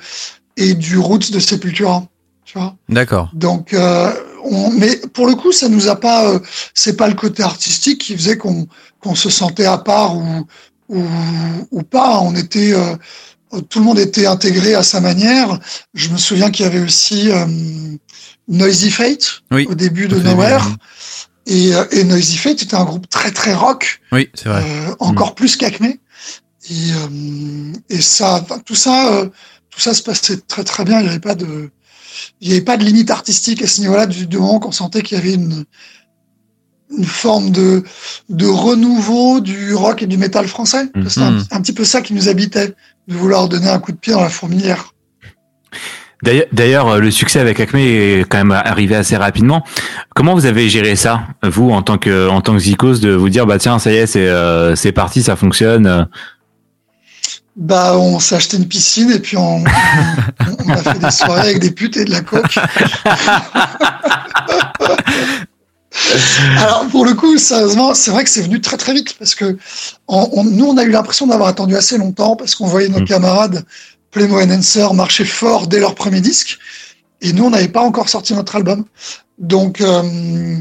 et 0.55 0.73
du 0.73 0.97
roots 0.97 1.31
de 1.31 1.39
Sepultura. 1.39 2.05
Tu 2.53 2.59
vois. 2.59 2.75
D'accord. 2.87 3.31
Donc, 3.33 3.73
euh, 3.73 4.13
on, 4.43 4.69
mais 4.71 4.95
pour 5.13 5.25
le 5.25 5.33
coup, 5.33 5.51
ça 5.51 5.69
nous 5.69 5.87
a 5.87 5.95
pas. 5.99 6.29
euh, 6.29 6.39
c'est 6.75 6.95
pas 6.95 7.07
le 7.07 7.15
côté 7.15 7.41
artistique 7.41 8.01
qui 8.01 8.15
faisait 8.15 8.37
qu'on 8.37 8.67
qu'on 8.99 9.15
se 9.15 9.29
sentait 9.31 9.65
à 9.65 9.79
part 9.79 10.15
ou 10.15 10.45
ou, 10.89 11.03
ou 11.71 11.81
pas. 11.81 12.19
On 12.19 12.35
était. 12.35 12.73
euh, 12.73 12.95
tout 13.69 13.79
le 13.79 13.85
monde 13.85 13.97
était 13.99 14.27
intégré 14.27 14.75
à 14.75 14.83
sa 14.83 14.99
manière. 15.01 15.59
Je 15.95 16.09
me 16.09 16.17
souviens 16.17 16.51
qu'il 16.51 16.65
y 16.65 16.67
avait 16.67 16.79
aussi 16.81 17.31
euh, 17.31 17.45
Noisy 18.47 18.91
Fate 18.91 19.41
Oui. 19.51 19.65
au 19.69 19.73
début 19.75 20.07
de 20.07 20.19
Nowhere. 20.19 20.63
Et, 21.45 21.73
euh, 21.75 21.85
et 21.91 22.03
Noisy 22.03 22.37
Fate 22.37 22.61
était 22.63 22.75
un 22.75 22.85
groupe 22.85 23.09
très 23.09 23.31
très 23.31 23.53
rock, 23.53 23.99
Oui, 24.11 24.29
c'est 24.33 24.49
vrai. 24.49 24.63
euh, 24.63 24.95
encore 24.99 25.35
plus 25.35 25.55
qu'Acme. 25.57 25.85
Et, 25.85 25.97
euh, 26.71 27.73
et 27.89 28.01
ça, 28.01 28.45
tout 28.65 28.75
ça, 28.75 29.13
euh, 29.13 29.25
tout 29.69 29.79
ça 29.79 29.93
se 29.93 30.01
passait 30.01 30.37
très 30.37 30.63
très 30.63 30.83
bien. 30.85 30.99
Il 30.99 31.03
n'y 31.03 31.09
avait 31.09 31.19
pas 31.19 31.35
de, 31.35 31.69
il 32.41 32.47
n'y 32.49 32.53
avait 32.55 32.63
pas 32.63 32.77
de 32.77 32.83
limite 32.83 33.11
artistique 33.11 33.61
à 33.61 33.67
ce 33.67 33.81
niveau-là 33.81 34.05
du, 34.05 34.27
du 34.27 34.37
moment 34.37 34.59
qu'on 34.59 34.71
sentait 34.71 35.01
qu'il 35.01 35.17
y 35.17 35.21
avait 35.21 35.33
une, 35.33 35.63
une 36.97 37.05
forme 37.05 37.49
de, 37.51 37.83
de 38.29 38.45
renouveau 38.45 39.39
du 39.39 39.73
rock 39.73 40.03
et 40.03 40.07
du 40.07 40.17
métal 40.17 40.47
français. 40.47 40.89
Mhm. 40.95 41.09
C'est 41.09 41.21
un, 41.21 41.37
un 41.51 41.61
petit 41.61 41.73
peu 41.73 41.83
ça 41.85 42.01
qui 42.01 42.13
nous 42.13 42.29
habitait, 42.29 42.73
de 43.07 43.15
vouloir 43.15 43.49
donner 43.49 43.69
un 43.69 43.79
coup 43.79 43.91
de 43.91 43.97
pied 43.97 44.13
dans 44.13 44.21
la 44.21 44.29
fourmilière. 44.29 44.91
D'ailleurs- 46.53 46.87
euh, 46.87 46.99
le 46.99 47.11
succès 47.11 47.39
avec 47.41 47.59
Acme 47.59 47.75
est 47.79 48.23
quand 48.29 48.37
même 48.37 48.51
arrivé 48.53 48.95
assez 48.95 49.17
rapidement. 49.17 49.61
Comment 50.15 50.35
vous 50.35 50.45
avez 50.45 50.69
géré 50.69 50.95
ça, 50.95 51.23
vous, 51.43 51.69
en 51.71 51.81
tant 51.81 51.97
que 51.97 52.29
en 52.29 52.39
tant 52.39 52.53
que 52.53 52.59
Zikos, 52.59 52.99
de 52.99 53.11
vous 53.11 53.27
dire 53.27 53.45
bah 53.45 53.59
tiens, 53.59 53.77
ça 53.77 53.91
y 53.91 53.95
est, 53.95 54.07
c'est 54.07 54.29
euh, 54.29 54.73
c'est 54.77 54.93
parti, 54.93 55.21
ça 55.21 55.35
fonctionne. 55.35 56.07
Bah, 57.55 57.95
on 57.97 58.19
s'est 58.19 58.35
acheté 58.35 58.57
une 58.57 58.67
piscine 58.67 59.11
et 59.11 59.19
puis 59.19 59.37
on, 59.37 59.57
on, 59.63 59.63
on 60.65 60.69
a 60.69 60.77
fait 60.77 60.97
des 60.97 61.11
soirées 61.11 61.41
avec 61.49 61.59
des 61.59 61.69
putes 61.71 61.97
et 61.97 62.05
de 62.05 62.09
la 62.11 62.21
coke. 62.21 62.57
Alors 66.57 66.87
pour 66.87 67.05
le 67.05 67.13
coup, 67.13 67.37
sérieusement, 67.37 67.93
c'est 67.93 68.09
vrai 68.11 68.23
que 68.23 68.29
c'est 68.29 68.41
venu 68.41 68.59
très 68.59 68.77
très 68.77 68.93
vite 68.93 69.15
parce 69.19 69.35
que 69.35 69.57
on, 70.07 70.27
on- 70.31 70.43
nous 70.43 70.65
on 70.65 70.77
a 70.77 70.83
eu 70.83 70.89
l'impression 70.89 71.27
d'avoir 71.27 71.47
attendu 71.49 71.75
assez 71.75 71.97
longtemps 71.99 72.35
parce 72.35 72.55
qu'on 72.55 72.65
voyait 72.67 72.89
nos 72.89 73.01
Mm. 73.01 73.05
camarades 73.05 73.63
Playmo 74.09 74.39
et 74.39 74.45
Nancer 74.47 74.87
marcher 74.93 75.25
fort 75.25 75.67
dès 75.67 75.79
leur 75.79 75.93
premier 75.95 76.21
disque 76.21 76.57
et 77.21 77.33
nous 77.33 77.45
on 77.45 77.49
n'avait 77.51 77.67
pas 77.67 77.81
encore 77.81 78.09
sorti 78.09 78.33
notre 78.33 78.55
album. 78.55 78.85
Donc 79.37 79.81
euh, 79.81 80.57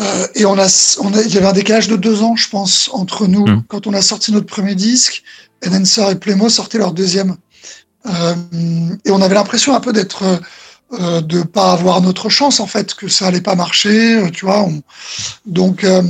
euh, 0.00 0.26
et 0.34 0.44
on 0.44 0.58
a, 0.58 0.96
on 1.00 1.14
a, 1.14 1.22
il 1.22 1.32
y 1.32 1.38
avait 1.38 1.46
un 1.46 1.52
décalage 1.52 1.86
de 1.88 1.96
deux 1.96 2.22
ans, 2.22 2.34
je 2.36 2.48
pense, 2.48 2.90
entre 2.92 3.26
nous 3.28 3.46
Mm. 3.46 3.62
quand 3.68 3.86
on 3.86 3.94
a 3.94 4.02
sorti 4.02 4.32
notre 4.32 4.46
premier 4.46 4.74
disque. 4.74 5.22
Enhancer 5.66 6.10
et 6.10 6.14
Playmo 6.14 6.48
sortaient 6.48 6.78
leur 6.78 6.92
deuxième. 6.92 7.36
Euh, 8.06 8.34
et 9.04 9.10
on 9.10 9.20
avait 9.20 9.34
l'impression 9.34 9.74
un 9.74 9.80
peu 9.80 9.92
d'être 9.92 10.40
euh, 10.94 11.20
de 11.20 11.42
pas 11.42 11.72
avoir 11.72 12.00
notre 12.00 12.30
chance 12.30 12.60
en 12.60 12.66
fait, 12.66 12.94
que 12.94 13.08
ça 13.08 13.26
allait 13.26 13.42
pas 13.42 13.54
marcher, 13.56 14.14
euh, 14.16 14.30
tu 14.30 14.46
vois. 14.46 14.62
on- 14.62 14.80
Donc 15.44 15.84
euh, 15.84 16.02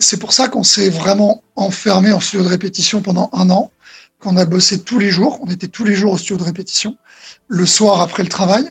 c'est 0.00 0.16
pour 0.16 0.32
ça 0.32 0.48
qu'on 0.48 0.64
s'est 0.64 0.88
vraiment 0.90 1.42
enfermé 1.54 2.10
en 2.12 2.18
studio 2.20 2.44
de 2.44 2.48
répétition 2.50 3.00
pendant 3.00 3.30
un 3.32 3.48
an, 3.50 3.70
qu'on 4.18 4.36
a 4.36 4.44
bossé 4.44 4.80
tous 4.80 4.98
les 4.98 5.10
jours. 5.10 5.38
On 5.42 5.50
était 5.50 5.68
tous 5.68 5.84
les 5.84 5.94
jours 5.94 6.12
au 6.14 6.18
studio 6.18 6.36
de 6.38 6.44
répétition, 6.44 6.96
le 7.46 7.64
soir 7.66 8.00
après 8.00 8.22
le 8.24 8.28
travail, 8.28 8.68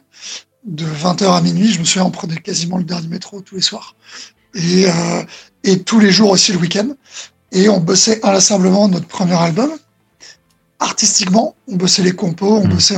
de 0.65 0.85
20h 0.85 1.31
à 1.33 1.39
minuit. 1.41 1.71
Je 1.71 1.79
me 1.79 1.85
souviens, 1.85 2.05
on 2.05 2.11
prenait 2.11 2.37
quasiment 2.37 2.77
le 2.77 2.83
dernier 2.83 3.07
métro 3.07 3.39
tous 3.41 3.55
les 3.55 3.61
soirs. 3.61 3.95
Et, 4.55 4.85
et 5.63 5.81
tous 5.83 5.99
les 5.99 6.11
jours 6.11 6.29
aussi 6.31 6.51
le 6.51 6.57
week-end. 6.59 6.89
Et 7.51 7.69
on 7.69 7.79
bossait 7.79 8.19
inlassablement 8.25 8.87
notre 8.87 9.07
premier 9.07 9.35
album. 9.35 9.71
Artistiquement, 10.83 11.55
on 11.69 11.77
bossait 11.77 12.03
les 12.03 12.11
compos, 12.11 12.57
on 12.57 12.65
Mhm. 12.65 12.73
bossait, 12.73 12.97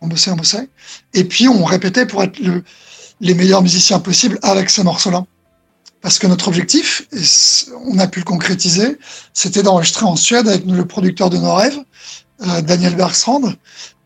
on 0.00 0.06
bossait, 0.06 0.30
on 0.30 0.36
bossait. 0.36 0.68
Et 1.12 1.24
puis 1.24 1.46
on 1.46 1.62
répétait 1.64 2.06
pour 2.06 2.22
être 2.22 2.38
le- 2.38 2.64
les 3.20 3.34
meilleurs 3.34 3.60
musiciens 3.62 3.98
possibles 4.00 4.38
avec 4.42 4.70
ces 4.70 4.82
morceaux-là. 4.82 5.24
Parce 6.00 6.18
que 6.18 6.26
notre 6.26 6.48
objectif, 6.48 7.06
et 7.12 7.20
on 7.84 7.98
a 7.98 8.06
pu 8.06 8.20
le 8.20 8.24
concrétiser, 8.24 8.98
c'était 9.34 9.62
d'enregistrer 9.62 10.06
en 10.06 10.16
Suède 10.16 10.48
avec 10.48 10.64
le 10.64 10.86
producteur 10.86 11.28
de 11.28 11.36
nos 11.36 11.54
rêves, 11.54 11.78
euh, 12.46 12.62
Daniel 12.62 12.94
Bergstrand. 12.96 13.42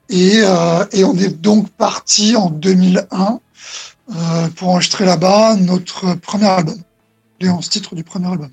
Et, 0.09 0.41
euh, 0.43 0.85
et 0.93 1.05
on 1.05 1.15
est 1.17 1.29
donc 1.29 1.69
parti 1.71 2.35
en 2.35 2.51
2001 2.51 3.39
euh, 4.17 4.49
pour 4.57 4.71
enregistrer 4.71 5.05
là-bas 5.05 5.55
notre 5.57 6.15
premier 6.15 6.47
album, 6.49 6.79
les 7.41 7.51
11 7.51 7.69
titres 7.69 7.95
du 7.95 8.03
premier 8.03 8.27
album. 8.29 8.51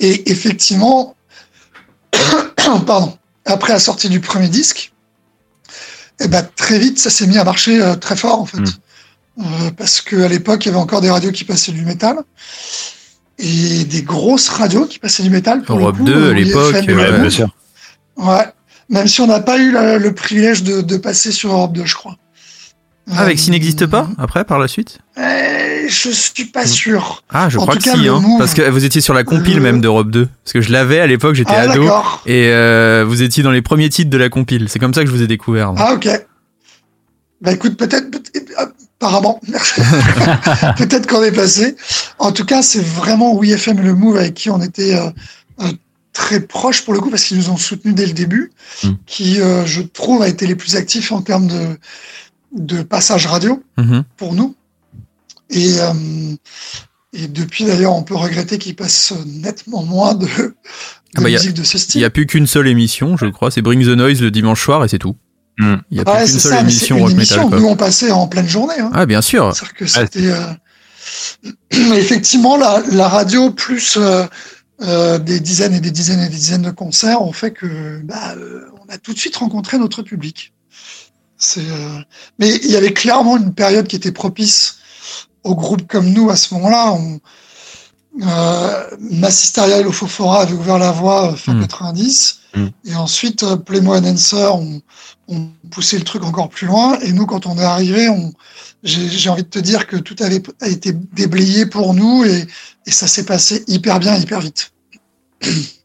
Et 0.00 0.30
effectivement, 0.32 1.14
pardon, 2.86 3.16
après 3.46 3.72
la 3.72 3.78
sortie 3.78 4.08
du 4.08 4.20
premier 4.20 4.48
disque, 4.48 4.92
eh 6.20 6.28
ben, 6.28 6.46
très 6.56 6.78
vite, 6.78 6.98
ça 6.98 7.10
s'est 7.10 7.26
mis 7.26 7.38
à 7.38 7.44
marcher 7.44 7.80
euh, 7.80 7.94
très 7.94 8.16
fort, 8.16 8.40
en 8.40 8.46
fait. 8.46 8.58
Mm. 8.58 8.66
Euh, 9.38 9.70
parce 9.76 10.00
qu'à 10.00 10.28
l'époque, 10.28 10.64
il 10.64 10.68
y 10.68 10.70
avait 10.70 10.80
encore 10.80 11.00
des 11.02 11.10
radios 11.10 11.30
qui 11.32 11.44
passaient 11.44 11.72
du 11.72 11.84
métal. 11.84 12.16
Et 13.38 13.84
des 13.84 14.02
grosses 14.02 14.48
radios 14.48 14.86
qui 14.86 14.98
passaient 14.98 15.22
du 15.22 15.28
métal. 15.30 15.62
Pour 15.62 15.78
Europe 15.78 15.96
le 15.98 16.04
coup, 16.04 16.10
2 16.10 16.14
à 16.14 16.16
euh, 16.28 16.32
l'époque, 16.32 16.74
ouais, 16.74 16.86
Europe 16.88 17.20
bien 17.20 17.30
sûr. 17.30 17.54
Ouais. 18.16 18.46
Même 18.88 19.08
si 19.08 19.20
on 19.20 19.26
n'a 19.26 19.40
pas 19.40 19.58
eu 19.58 19.72
la- 19.72 19.98
le 19.98 20.14
privilège 20.14 20.62
de, 20.62 20.80
de 20.80 20.96
passer 20.96 21.32
sur 21.32 21.52
Europe 21.52 21.74
2, 21.74 21.84
je 21.84 21.94
crois. 21.94 22.16
Ah, 23.12 23.20
avec 23.22 23.38
Euh, 23.38 23.40
s'il 23.40 23.52
n'existe 23.52 23.86
pas 23.86 24.08
après 24.18 24.44
par 24.44 24.58
la 24.58 24.68
suite? 24.68 24.98
Eh, 25.18 25.88
Je 25.88 26.10
suis 26.10 26.46
pas 26.46 26.66
sûr. 26.66 27.22
Ah, 27.30 27.48
je 27.48 27.58
En 27.58 27.62
crois 27.62 27.76
que 27.76 27.82
cas, 27.84 27.94
si, 27.94 28.08
hein, 28.08 28.18
move- 28.20 28.38
parce 28.38 28.54
que 28.54 28.68
vous 28.68 28.84
étiez 28.84 29.00
sur 29.00 29.14
la 29.14 29.22
compile 29.22 29.56
le- 29.56 29.62
même 29.62 29.80
d'Europe 29.80 30.10
2. 30.10 30.28
Parce 30.42 30.52
que 30.52 30.60
je 30.60 30.72
l'avais 30.72 30.98
à 30.98 31.06
l'époque, 31.06 31.36
j'étais 31.36 31.52
Ah, 31.54 31.70
ado. 31.70 31.84
Et 32.26 32.48
euh, 32.50 33.04
vous 33.06 33.22
étiez 33.22 33.44
dans 33.44 33.52
les 33.52 33.62
premiers 33.62 33.88
titres 33.88 34.10
de 34.10 34.16
la 34.16 34.28
compile. 34.28 34.68
C'est 34.68 34.80
comme 34.80 34.92
ça 34.94 35.02
que 35.02 35.06
je 35.08 35.14
vous 35.14 35.22
ai 35.22 35.28
découvert. 35.28 35.72
moi. 35.72 35.84
Ah, 35.88 35.94
ok. 35.94 36.08
Bah 37.40 37.52
écoute, 37.52 37.76
peut-être, 37.76 38.10
peut 38.10 38.22
apparemment, 38.98 39.40
peut-être 40.76 41.06
qu'on 41.06 41.22
est 41.22 41.32
passé. 41.32 41.76
En 42.18 42.32
tout 42.32 42.44
cas, 42.44 42.62
c'est 42.62 42.82
vraiment 42.84 43.36
WeFM 43.38 43.78
et 43.78 43.82
le 43.82 43.94
Move 43.94 44.16
avec 44.16 44.34
qui 44.34 44.50
on 44.50 44.60
était 44.62 44.94
euh, 44.96 45.10
euh, 45.60 45.68
très 46.12 46.40
proches 46.40 46.82
pour 46.84 46.94
le 46.94 47.00
coup 47.00 47.10
parce 47.10 47.24
qu'ils 47.24 47.36
nous 47.36 47.50
ont 47.50 47.56
soutenus 47.58 47.94
dès 47.94 48.06
le 48.06 48.12
début, 48.12 48.50
Mm. 48.82 48.88
qui, 49.06 49.40
euh, 49.40 49.64
je 49.66 49.80
trouve, 49.82 50.22
a 50.22 50.28
été 50.28 50.46
les 50.46 50.54
plus 50.56 50.76
actifs 50.76 51.12
en 51.12 51.22
termes 51.22 51.46
de, 51.46 51.78
de 52.56 52.82
passage 52.82 53.26
radio 53.26 53.62
Mhm. 53.78 54.04
pour 54.16 54.34
nous. 54.34 54.54
Et, 55.50 55.78
euh, 55.80 55.92
et 57.12 57.28
depuis 57.28 57.64
d'ailleurs, 57.64 57.94
on 57.94 58.02
peut 58.02 58.16
regretter 58.16 58.58
qu'ils 58.58 58.74
passent 58.76 59.12
nettement 59.26 59.82
moins 59.84 60.14
de, 60.14 60.26
de 60.26 60.54
Ah 61.16 61.20
bah, 61.22 61.30
y 61.30 61.34
a- 61.36 61.38
musique 61.38 61.54
de 61.54 61.62
ce 61.62 61.76
Il 61.76 61.80
style. 61.80 62.00
n'y 62.00 62.04
a 62.04 62.10
plus 62.10 62.26
qu'une 62.26 62.46
seule 62.46 62.66
émission, 62.68 63.16
je 63.16 63.26
crois. 63.26 63.50
C'est 63.50 63.62
Bring 63.62 63.82
the 63.84 63.96
Noise 63.96 64.20
le 64.22 64.30
dimanche 64.30 64.62
soir 64.62 64.84
et 64.84 64.88
c'est 64.88 64.98
tout. 64.98 65.16
Il 65.58 65.64
n'y 65.90 66.00
a 66.00 66.02
Ouais, 66.02 66.24
plus 66.24 66.26
c'est 66.26 66.32
qu'une 66.32 66.40
seule 66.40 66.50
ça, 66.52 66.56
c'est 66.56 66.60
émission 66.62 66.98
rock 66.98 67.10
émission. 67.12 67.36
metal. 67.36 67.48
quoi. 67.50 67.58
Nous, 67.60 67.66
on 67.66 67.76
passait 67.76 68.10
en 68.10 68.26
pleine 68.26 68.48
journée. 68.48 68.78
Hein. 68.78 68.90
Ah, 68.92 69.06
bien 69.06 69.22
sûr. 69.22 69.54
C'est-à-dire 69.54 69.74
que 69.74 69.86
c'était 69.86 70.30
euh, 70.32 70.52
effectivement 71.96 72.56
la, 72.56 72.82
la 72.92 73.08
radio 73.08 73.50
plus 73.50 73.96
euh, 73.96 74.24
euh, 74.82 75.18
des 75.18 75.40
dizaines 75.40 75.72
et 75.74 75.80
des 75.80 75.90
dizaines 75.90 76.20
et 76.20 76.28
des 76.28 76.34
dizaines 76.36 76.62
de 76.62 76.70
concerts 76.70 77.22
ont 77.22 77.32
fait 77.32 77.52
que 77.52 78.00
bah, 78.04 78.34
euh, 78.36 78.66
on 78.86 78.92
a 78.92 78.98
tout 78.98 79.14
de 79.14 79.18
suite 79.18 79.36
rencontré 79.36 79.78
notre 79.78 80.02
public. 80.02 80.52
Euh, 81.58 81.98
mais 82.38 82.54
il 82.62 82.70
y 82.70 82.76
avait 82.76 82.92
clairement 82.92 83.36
une 83.36 83.54
période 83.54 83.86
qui 83.86 83.96
était 83.96 84.12
propice 84.12 84.78
aux 85.44 85.54
groupes 85.54 85.86
comme 85.86 86.10
nous 86.10 86.30
à 86.30 86.36
ce 86.36 86.54
moment-là. 86.54 86.92
On, 86.92 87.20
euh, 88.22 88.86
Massisteria 88.98 89.78
et 89.78 89.82
Lofofora 89.82 90.42
avaient 90.42 90.54
ouvert 90.54 90.78
la 90.78 90.90
voie 90.92 91.32
euh, 91.32 91.36
fin 91.36 91.54
Mm. 91.54 91.60
90 91.66 92.40
Mm. 92.56 92.68
et 92.86 92.94
ensuite 92.94 93.44
Playmo 93.66 93.94
and 93.94 94.04
Answer 94.04 94.48
ont, 94.48 94.80
poussé 95.70 95.98
le 95.98 96.04
truc 96.04 96.24
encore 96.24 96.48
plus 96.48 96.66
loin 96.66 96.98
et 97.00 97.12
nous 97.12 97.26
quand 97.26 97.44
on 97.46 97.58
est 97.58 97.64
arrivé 97.64 98.08
on 98.08 98.32
j'ai 98.82 99.08
j'ai 99.08 99.28
envie 99.28 99.42
de 99.42 99.48
te 99.48 99.58
dire 99.58 99.86
que 99.86 99.96
tout 99.96 100.16
avait 100.20 100.42
a 100.60 100.68
été 100.68 100.92
déblayé 100.92 101.66
pour 101.66 101.92
nous 101.92 102.24
et, 102.24 102.46
et 102.86 102.90
ça 102.90 103.06
s'est 103.08 103.26
passé 103.26 103.64
hyper 103.66 103.98
bien, 103.98 104.16
hyper 104.16 104.40
vite. 104.40 104.72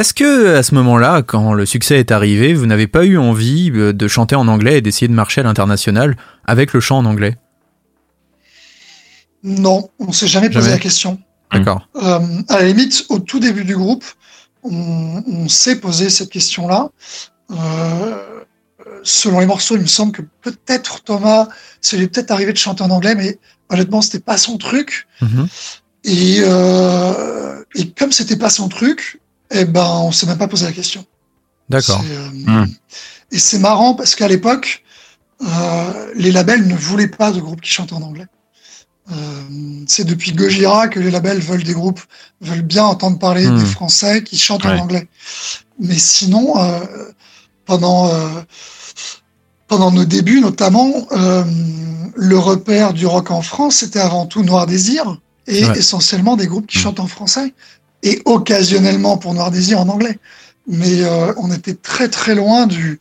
Est-ce 0.00 0.14
que 0.14 0.56
à 0.56 0.62
ce 0.62 0.74
moment-là, 0.76 1.20
quand 1.20 1.52
le 1.52 1.66
succès 1.66 1.98
est 1.98 2.10
arrivé, 2.10 2.54
vous 2.54 2.64
n'avez 2.64 2.86
pas 2.86 3.04
eu 3.04 3.18
envie 3.18 3.70
euh, 3.74 3.92
de 3.92 4.08
chanter 4.08 4.34
en 4.34 4.48
anglais 4.48 4.78
et 4.78 4.80
d'essayer 4.80 5.08
de 5.08 5.12
marcher 5.12 5.42
à 5.42 5.44
l'international 5.44 6.16
avec 6.46 6.72
le 6.72 6.80
chant 6.80 6.96
en 6.96 7.04
anglais? 7.04 7.36
Non, 9.44 9.90
on 9.98 10.10
s'est 10.10 10.26
jamais 10.26 10.48
posé 10.48 10.70
la 10.70 10.78
question. 10.78 11.20
D'accord. 11.52 11.86
Euh, 11.96 12.18
à 12.48 12.60
la 12.60 12.68
limite, 12.68 13.04
au 13.10 13.18
tout 13.18 13.40
début 13.40 13.66
du 13.66 13.76
groupe, 13.76 14.06
on, 14.62 15.22
on 15.26 15.48
s'est 15.48 15.76
posé 15.76 16.08
cette 16.08 16.30
question-là. 16.30 16.88
Euh, 17.50 18.42
selon 19.02 19.40
les 19.40 19.46
morceaux, 19.46 19.76
il 19.76 19.82
me 19.82 19.86
semble 19.86 20.12
que 20.12 20.22
peut-être 20.40 21.02
Thomas, 21.02 21.48
ça 21.82 21.98
lui 21.98 22.04
est 22.04 22.08
peut-être 22.08 22.30
arrivé 22.30 22.54
de 22.54 22.58
chanter 22.58 22.82
en 22.82 22.90
anglais, 22.90 23.14
mais 23.14 23.38
honnêtement, 23.68 24.00
c'était 24.00 24.20
pas 24.20 24.38
son 24.38 24.56
truc. 24.56 25.06
Mhm. 25.20 25.46
Et, 26.04 26.38
euh, 26.40 27.62
et 27.74 27.90
comme 27.90 28.12
c'était 28.12 28.38
pas 28.38 28.48
son 28.48 28.70
truc, 28.70 29.20
eh 29.50 29.64
ben, 29.64 29.86
on 30.02 30.12
s'est 30.12 30.26
même 30.26 30.38
pas 30.38 30.48
posé 30.48 30.64
la 30.66 30.72
question. 30.72 31.04
D'accord. 31.68 32.02
Euh, 32.08 32.28
Hmm. 32.32 32.66
Et 33.32 33.38
c'est 33.38 33.58
marrant 33.58 33.94
parce 33.94 34.14
qu'à 34.16 34.26
l'époque, 34.28 34.82
euh, 35.42 36.12
les 36.16 36.32
labels 36.32 36.66
ne 36.66 36.74
voulaient 36.74 37.08
pas 37.08 37.30
de 37.30 37.40
groupes 37.40 37.60
qui 37.60 37.70
chantent 37.70 37.92
en 37.92 38.02
anglais. 38.02 38.26
Euh, 39.12 39.14
c'est 39.86 40.04
depuis 40.04 40.32
Gojira 40.32 40.88
que 40.88 41.00
les 41.00 41.10
labels 41.10 41.38
veulent 41.40 41.62
des 41.64 41.72
groupes, 41.72 42.00
veulent 42.40 42.62
bien 42.62 42.84
entendre 42.84 43.18
parler 43.18 43.46
Hmm. 43.48 43.58
des 43.58 43.64
Français 43.66 44.22
qui 44.22 44.38
chantent 44.38 44.64
Ouais. 44.64 44.72
en 44.72 44.78
anglais. 44.82 45.08
Mais 45.78 45.98
sinon, 45.98 46.58
euh, 46.60 46.80
pendant, 47.66 48.08
euh, 48.08 48.42
pendant 49.68 49.90
nos 49.90 50.04
débuts 50.04 50.40
notamment, 50.40 51.06
euh, 51.12 51.44
le 52.14 52.38
repère 52.38 52.92
du 52.92 53.06
rock 53.06 53.30
en 53.30 53.42
France, 53.42 53.76
c'était 53.76 54.00
avant 54.00 54.26
tout 54.26 54.42
Noir 54.42 54.66
Désir 54.66 55.18
et 55.46 55.64
Ouais. 55.66 55.78
essentiellement 55.78 56.36
des 56.36 56.46
groupes 56.46 56.66
qui 56.66 56.78
Hmm. 56.78 56.82
chantent 56.82 57.00
en 57.00 57.06
français 57.06 57.54
et 58.02 58.20
occasionnellement 58.24 59.16
pour 59.18 59.34
Noir 59.34 59.50
Désir 59.50 59.80
en 59.80 59.88
anglais. 59.88 60.18
Mais 60.66 61.02
euh, 61.02 61.32
on 61.36 61.50
était 61.52 61.74
très 61.74 62.08
très 62.08 62.34
loin 62.34 62.66
du. 62.66 63.00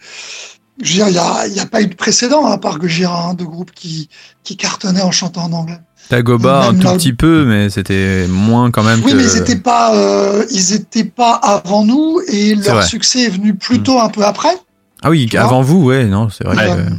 Je 0.81 1.03
veux 1.03 1.11
dire, 1.11 1.23
il 1.47 1.53
n'y 1.53 1.59
a, 1.59 1.65
pas 1.65 1.81
eu 1.81 1.87
de 1.87 1.95
précédent 1.95 2.45
à 2.45 2.57
part 2.57 2.79
Gojira 2.79 3.27
hein, 3.29 3.33
de 3.33 3.43
groupes 3.43 3.71
qui, 3.71 4.07
qui 4.43 4.55
cartonnaient 4.55 5.01
en 5.01 5.11
chantant 5.11 5.43
en 5.43 5.51
anglais. 5.51 5.79
Dagoba 6.09 6.67
un 6.69 6.73
tout 6.73 6.83
là- 6.87 6.93
petit 6.93 7.13
peu, 7.13 7.45
mais 7.45 7.69
c'était 7.69 8.25
moins 8.29 8.71
quand 8.71 8.83
même 8.83 9.01
Oui, 9.03 9.11
que. 9.11 9.17
mais 9.17 9.23
ils 9.25 9.33
n'étaient 9.39 9.57
pas, 9.57 9.93
euh, 9.95 10.45
ils 10.49 10.73
étaient 10.73 11.03
pas 11.03 11.33
avant 11.33 11.83
nous 11.83 12.21
et 12.27 12.55
leur 12.55 12.77
vrai. 12.77 12.85
succès 12.87 13.23
est 13.23 13.29
venu 13.29 13.53
plutôt 13.55 13.99
un 13.99 14.07
peu 14.09 14.23
après. 14.25 14.55
Ah 15.03 15.09
oui, 15.09 15.29
avant 15.37 15.61
vous, 15.61 15.83
ouais, 15.83 16.05
non, 16.05 16.29
c'est 16.29 16.45
vrai. 16.45 16.69
Ouais. 16.69 16.75
que- 16.77 16.91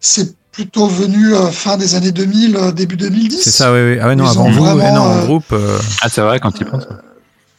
c'est 0.00 0.34
plutôt 0.52 0.86
venu 0.86 1.34
euh, 1.34 1.50
fin 1.50 1.76
des 1.78 1.94
années 1.94 2.12
2000, 2.12 2.56
euh, 2.56 2.72
début 2.72 2.96
2010. 2.96 3.40
C'est 3.42 3.50
ça, 3.50 3.72
ouais, 3.72 3.82
ouais. 3.82 3.98
Ah 4.00 4.06
ouais, 4.08 4.16
non, 4.16 4.24
Ils 4.24 4.28
avant 4.30 4.44
ont 4.46 4.50
vous, 4.50 4.64
ouais, 4.64 4.74
vraiment, 4.74 4.94
non, 4.94 5.00
en 5.02 5.18
euh, 5.18 5.24
groupe. 5.24 5.52
euh, 5.52 5.78
Ah, 6.02 6.08
c'est 6.08 6.20
vrai, 6.20 6.38
quand 6.40 6.52
tu 6.52 6.64
penses. 6.64 6.84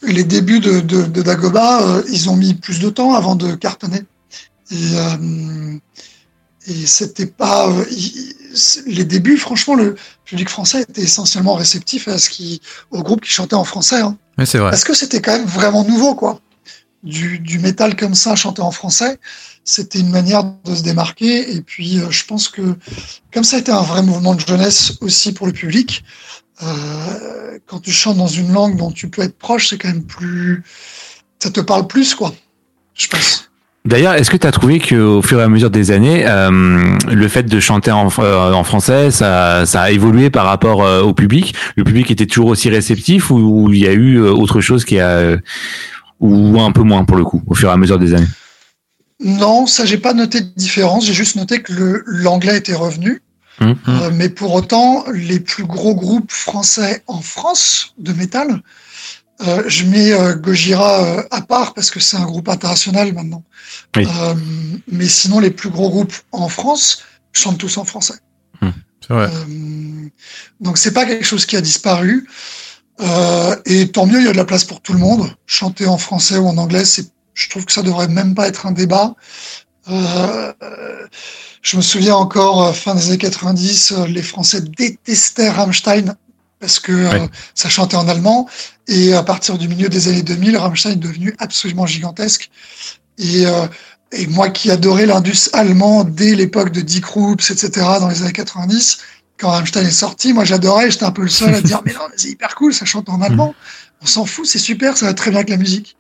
Les 0.04 0.24
débuts 0.24 0.60
de, 0.60 0.80
de, 0.80 1.04
de 1.04 1.22
Dagoba, 1.22 1.82
euh, 1.82 2.04
ils 2.12 2.30
ont 2.30 2.36
mis 2.36 2.54
plus 2.54 2.80
de 2.80 2.90
temps 2.90 3.14
avant 3.16 3.36
de 3.36 3.56
cartonner. 3.56 4.02
Et, 4.72 4.76
euh, 4.96 5.76
et 6.68 6.86
c'était 6.86 7.26
pas 7.26 7.70
euh, 7.70 7.84
les 8.86 9.06
débuts. 9.06 9.38
Franchement, 9.38 9.76
le 9.76 9.96
public 10.26 10.50
français 10.50 10.82
était 10.84 11.02
essentiellement 11.02 11.56
réceptif 11.56 12.08
à 12.08 12.18
ce 12.20 12.30
qui, 12.30 12.62
au 12.92 13.02
groupe 13.02 13.22
qui 13.22 13.32
chantait 13.32 13.56
en 13.56 13.64
français. 13.64 14.02
hein. 14.02 14.18
Mais 14.38 14.46
c'est 14.46 14.58
vrai. 14.58 14.70
Parce 14.72 14.84
que 14.84 14.94
c'était 14.94 15.22
quand 15.22 15.34
même 15.34 15.46
vraiment 15.48 15.84
nouveau, 15.84 16.16
quoi. 16.16 16.40
Du, 17.04 17.40
du 17.40 17.60
métal 17.60 17.96
comme 17.98 18.16
ça, 18.16 18.36
chanté 18.36 18.62
en 18.62 18.72
français, 18.72 19.20
c'était 19.64 20.00
une 20.00 20.10
manière 20.10 20.44
de 20.44 20.76
se 20.76 20.84
démarquer. 20.84 21.56
Et 21.56 21.62
puis, 21.62 22.00
euh, 22.00 22.10
je 22.10 22.26
pense 22.26 22.50
que, 22.50 22.62
comme 23.34 23.44
ça 23.44 23.58
a 23.58 23.60
été 23.60 23.72
un 23.72 23.82
vrai 23.82 24.04
mouvement 24.04 24.36
de 24.36 24.42
jeunesse 24.42 24.98
aussi 25.02 25.34
pour 25.34 25.48
le 25.48 25.54
public, 25.54 26.04
euh, 26.62 27.58
quand 27.68 27.80
tu 27.80 27.92
chantes 27.92 28.18
dans 28.18 28.28
une 28.28 28.52
langue 28.52 28.78
dont 28.78 28.92
tu 28.92 29.10
peux 29.10 29.22
être 29.22 29.38
proche, 29.38 29.70
c'est 29.70 29.78
quand 29.78 29.88
même 29.88 30.04
plus. 30.04 30.64
Ça 31.40 31.50
te 31.50 31.62
parle 31.62 31.88
plus, 31.88 32.16
quoi. 32.16 32.34
Je 32.94 33.08
pense. 33.08 33.50
D'ailleurs, 33.86 34.14
est-ce 34.14 34.32
que 34.32 34.38
tu 34.38 34.48
as 34.48 34.52
trouvé 34.52 34.80
qu'au 34.80 35.22
fur 35.22 35.42
et 35.42 35.44
à 35.44 35.50
mesure 35.50 35.70
des 35.70 35.92
années, 35.92 36.26
euh, 36.26 36.98
le 37.12 37.28
fait 37.28 37.44
de 37.44 37.60
chanter 37.60 37.92
en, 37.92 38.08
en 38.08 38.64
français, 38.64 39.12
ça, 39.12 39.64
a 39.64 39.92
évolué 39.92 40.30
par 40.30 40.46
rapport 40.46 40.80
au 41.06 41.14
public? 41.14 41.54
Le 41.76 41.84
public 41.84 42.10
était 42.10 42.26
toujours 42.26 42.48
aussi 42.48 42.70
réceptif 42.70 43.30
ou 43.30 43.74
il 43.74 43.80
y 43.80 43.88
a 43.88 43.92
eu 43.92 44.22
autre 44.22 44.62
chose 44.62 44.86
qui 44.86 45.02
a... 45.02 45.36
ou 46.22 46.62
un 46.62 46.72
peu 46.72 46.84
moins 46.84 47.04
pour 47.04 47.18
le 47.18 47.26
coup, 47.26 47.42
au 47.46 47.56
fur 47.56 47.68
et 47.68 47.74
à 47.74 47.78
mesure 47.78 48.00
des 48.00 48.14
années? 48.14 48.28
Non, 49.24 49.68
ça, 49.68 49.86
j'ai 49.86 49.98
pas 49.98 50.14
noté 50.14 50.42
de 50.42 50.50
différence. 50.56 51.06
J'ai 51.06 51.14
juste 51.14 51.36
noté 51.36 51.62
que 51.62 52.04
l'anglais 52.06 52.58
était 52.58 52.76
revenu. 52.76 53.22
Hum. 53.62 53.76
Euh, 53.88 54.12
mais 54.14 54.30
pour 54.30 54.54
autant, 54.54 55.06
les 55.12 55.40
plus 55.40 55.64
gros 55.64 55.96
groupes 55.96 56.32
français 56.32 57.04
en 57.08 57.22
France 57.22 57.94
de 57.98 58.12
métal, 58.14 58.62
euh, 59.42 59.64
je 59.68 59.86
mets 59.86 60.12
euh, 60.12 60.36
Gojira 60.36 61.26
à 61.32 61.42
part 61.42 61.74
parce 61.74 61.92
que 61.92 62.00
c'est 62.00 62.18
un 62.18 62.26
groupe 62.26 62.50
international 62.50 63.14
maintenant. 63.14 63.44
Oui. 63.96 64.08
Mais 64.88 65.08
sinon, 65.08 65.40
les 65.40 65.52
plus 65.52 65.70
gros 65.70 65.90
groupes 65.90 66.14
en 66.32 66.50
France 66.50 67.04
chantent 67.32 67.60
tous 67.60 67.78
en 67.78 67.86
français. 67.86 68.16
C'est 69.06 69.14
vrai. 69.14 69.30
Donc 70.62 70.78
c'est 70.78 70.94
pas 70.94 71.06
quelque 71.06 71.26
chose 71.26 71.46
qui 71.46 71.58
a 71.58 71.62
disparu. 71.62 72.28
Et 73.66 73.90
tant 73.90 74.06
mieux, 74.06 74.20
il 74.20 74.26
y 74.26 74.30
a 74.30 74.32
de 74.32 74.38
la 74.38 74.46
place 74.46 74.64
pour 74.64 74.82
tout 74.82 74.94
le 74.94 75.00
monde. 75.00 75.30
Chanter 75.46 75.88
en 75.88 75.98
français 75.98 76.38
ou 76.38 76.48
en 76.48 76.58
anglais, 76.58 76.86
c'est, 76.86 77.12
je 77.34 77.50
trouve 77.50 77.66
que 77.66 77.72
ça 77.72 77.82
devrait 77.82 78.08
même 78.08 78.36
pas 78.36 78.48
être 78.48 78.66
un 78.66 78.72
débat. 78.72 79.16
Euh, 79.90 80.54
je 81.62 81.78
me 81.78 81.82
souviens 81.82 82.16
encore, 82.16 82.64
euh, 82.64 82.74
fin 82.74 82.96
des 82.96 83.08
années 83.08 83.18
90, 83.18 83.92
euh, 83.92 84.08
les 84.08 84.22
Français 84.22 84.62
détestaient 84.62 85.50
Rammstein 85.50 86.16
parce 86.64 86.80
que 86.80 86.94
euh, 86.94 87.28
ça 87.56 87.68
chantait 87.68 87.98
en 87.98 88.08
allemand. 88.08 88.48
Et 88.88 89.14
à 89.14 89.22
partir 89.22 89.58
du 89.58 89.68
milieu 89.68 89.90
des 89.90 90.08
années 90.08 90.22
2000, 90.22 90.56
Rammstein 90.56 90.94
est 90.94 90.96
devenu 90.96 91.36
absolument 91.38 91.86
gigantesque. 91.86 92.50
Et, 93.18 93.46
euh, 93.46 93.68
et 94.14 94.28
moi 94.28 94.50
qui 94.50 94.72
adorais 94.72 95.06
l'indus 95.06 95.50
allemand 95.52 96.06
dès 96.06 96.36
l'époque 96.36 96.72
de 96.72 96.80
Dick 96.80 97.06
Roops, 97.06 97.52
etc., 97.52 97.70
dans 98.00 98.08
les 98.08 98.22
années 98.22 98.32
90, 98.32 99.00
quand 99.38 99.50
Rammstein 99.50 99.86
est 99.86 99.92
sorti, 99.92 100.32
moi 100.32 100.46
j'adorais, 100.46 100.90
j'étais 100.90 101.04
un 101.04 101.12
peu 101.12 101.24
le 101.24 101.30
seul 101.30 101.54
à 101.54 101.62
dire 101.62 101.82
mais 101.86 101.92
non, 101.92 102.08
mais 102.10 102.16
c'est 102.16 102.30
hyper 102.30 102.56
cool, 102.56 102.74
ça 102.74 102.86
chante 102.86 103.10
en 103.10 103.22
allemand, 103.22 103.54
on 104.02 104.06
s'en 104.06 104.26
fout, 104.26 104.46
c'est 104.46 104.60
super, 104.60 104.96
ça 104.96 105.08
va 105.08 105.14
très 105.14 105.32
bien 105.32 105.40
avec 105.40 105.50
la 105.50 105.58
musique. 105.58 105.98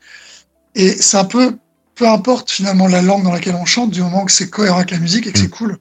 Et 0.75 0.89
c'est 0.99 1.17
un 1.17 1.25
peu, 1.25 1.57
peu 1.95 2.07
importe 2.07 2.49
finalement 2.51 2.87
la 2.87 3.01
langue 3.01 3.23
dans 3.23 3.31
laquelle 3.31 3.55
on 3.55 3.65
chante, 3.65 3.91
du 3.91 4.01
moment 4.01 4.25
que 4.25 4.31
c'est 4.31 4.49
cohérent 4.49 4.77
avec 4.77 4.91
la 4.91 4.99
musique 4.99 5.27
et 5.27 5.31
que 5.31 5.39
c'est 5.39 5.49
cool. 5.49 5.77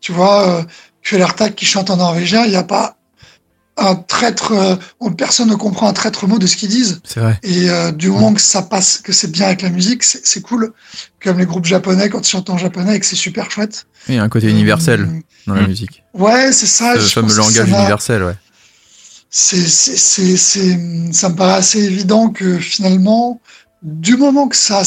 Tu 0.00 0.12
vois, 0.12 0.48
euh, 0.48 0.62
Kvelertak 1.02 1.54
qui 1.54 1.64
chante 1.66 1.90
en 1.90 1.96
norvégien, 1.96 2.44
il 2.44 2.50
n'y 2.50 2.56
a 2.56 2.62
pas 2.64 2.96
un 3.78 3.94
traître, 3.94 4.52
euh, 4.52 5.10
personne 5.16 5.48
ne 5.48 5.54
comprend 5.54 5.88
un 5.88 5.92
traître 5.94 6.26
mot 6.28 6.38
de 6.38 6.46
ce 6.46 6.56
qu'ils 6.56 6.68
disent. 6.68 7.00
C'est 7.04 7.20
vrai. 7.20 7.38
Et 7.42 7.70
euh, 7.70 7.90
du 7.90 8.08
moment 8.10 8.34
que 8.34 8.40
ça 8.40 8.62
passe, 8.62 8.98
que 8.98 9.12
c'est 9.12 9.30
bien 9.30 9.46
avec 9.46 9.62
la 9.62 9.70
musique, 9.70 10.02
c'est 10.04 10.42
cool. 10.42 10.72
Comme 11.22 11.38
les 11.38 11.46
groupes 11.46 11.64
japonais 11.64 12.08
quand 12.10 12.20
ils 12.26 12.30
chantent 12.30 12.50
en 12.50 12.58
japonais 12.58 12.96
et 12.96 13.00
que 13.00 13.06
c'est 13.06 13.16
super 13.16 13.50
chouette. 13.50 13.86
Il 14.08 14.14
y 14.14 14.18
a 14.18 14.22
un 14.22 14.28
côté 14.28 14.50
universel 14.50 15.00
Euh, 15.02 15.20
dans 15.46 15.54
la 15.54 15.62
Mm. 15.62 15.66
musique. 15.68 16.02
Ouais, 16.14 16.52
c'est 16.52 16.66
ça. 16.66 16.94
Le 16.94 17.00
fameux 17.00 17.34
langage 17.34 17.68
universel, 17.68 18.22
ouais. 18.24 18.34
c'est, 19.30 19.66
c'est, 19.66 19.96
c'est, 19.96 20.36
c'est- 20.36 20.78
ça 21.12 21.30
me 21.30 21.34
paraît 21.36 21.54
assez 21.54 21.82
évident 21.82 22.28
que 22.28 22.58
finalement, 22.58 23.40
du 23.82 24.16
moment 24.16 24.48
que 24.48 24.56
ça, 24.56 24.82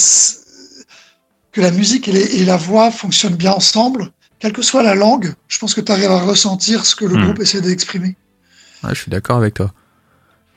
que 1.52 1.62
la 1.62 1.72
musique 1.72 2.08
et, 2.08 2.12
les- 2.12 2.36
et 2.42 2.46
la 2.46 2.58
voix 2.58 2.92
fonctionnent 2.92 3.36
bien 3.36 3.52
ensemble, 3.52 4.12
quelle 4.40 4.54
que 4.54 4.62
soit 4.62 4.84
la 4.84 4.96
langue, 4.96 5.34
je 5.48 5.58
pense 5.60 5.74
que 5.74 5.82
tu 5.82 5.92
arrives 5.92 6.12
à 6.12 6.20
ressentir 6.22 6.86
ce 6.86 6.96
que 6.96 7.06
le 7.06 7.16
Hmm. 7.16 7.24
groupe 7.24 7.40
essaie 7.42 7.62
d'exprimer. 7.62 8.16
Ouais, 8.84 8.90
je 8.94 9.02
suis 9.02 9.10
d'accord 9.12 9.38
avec 9.38 9.54
toi. 9.56 9.74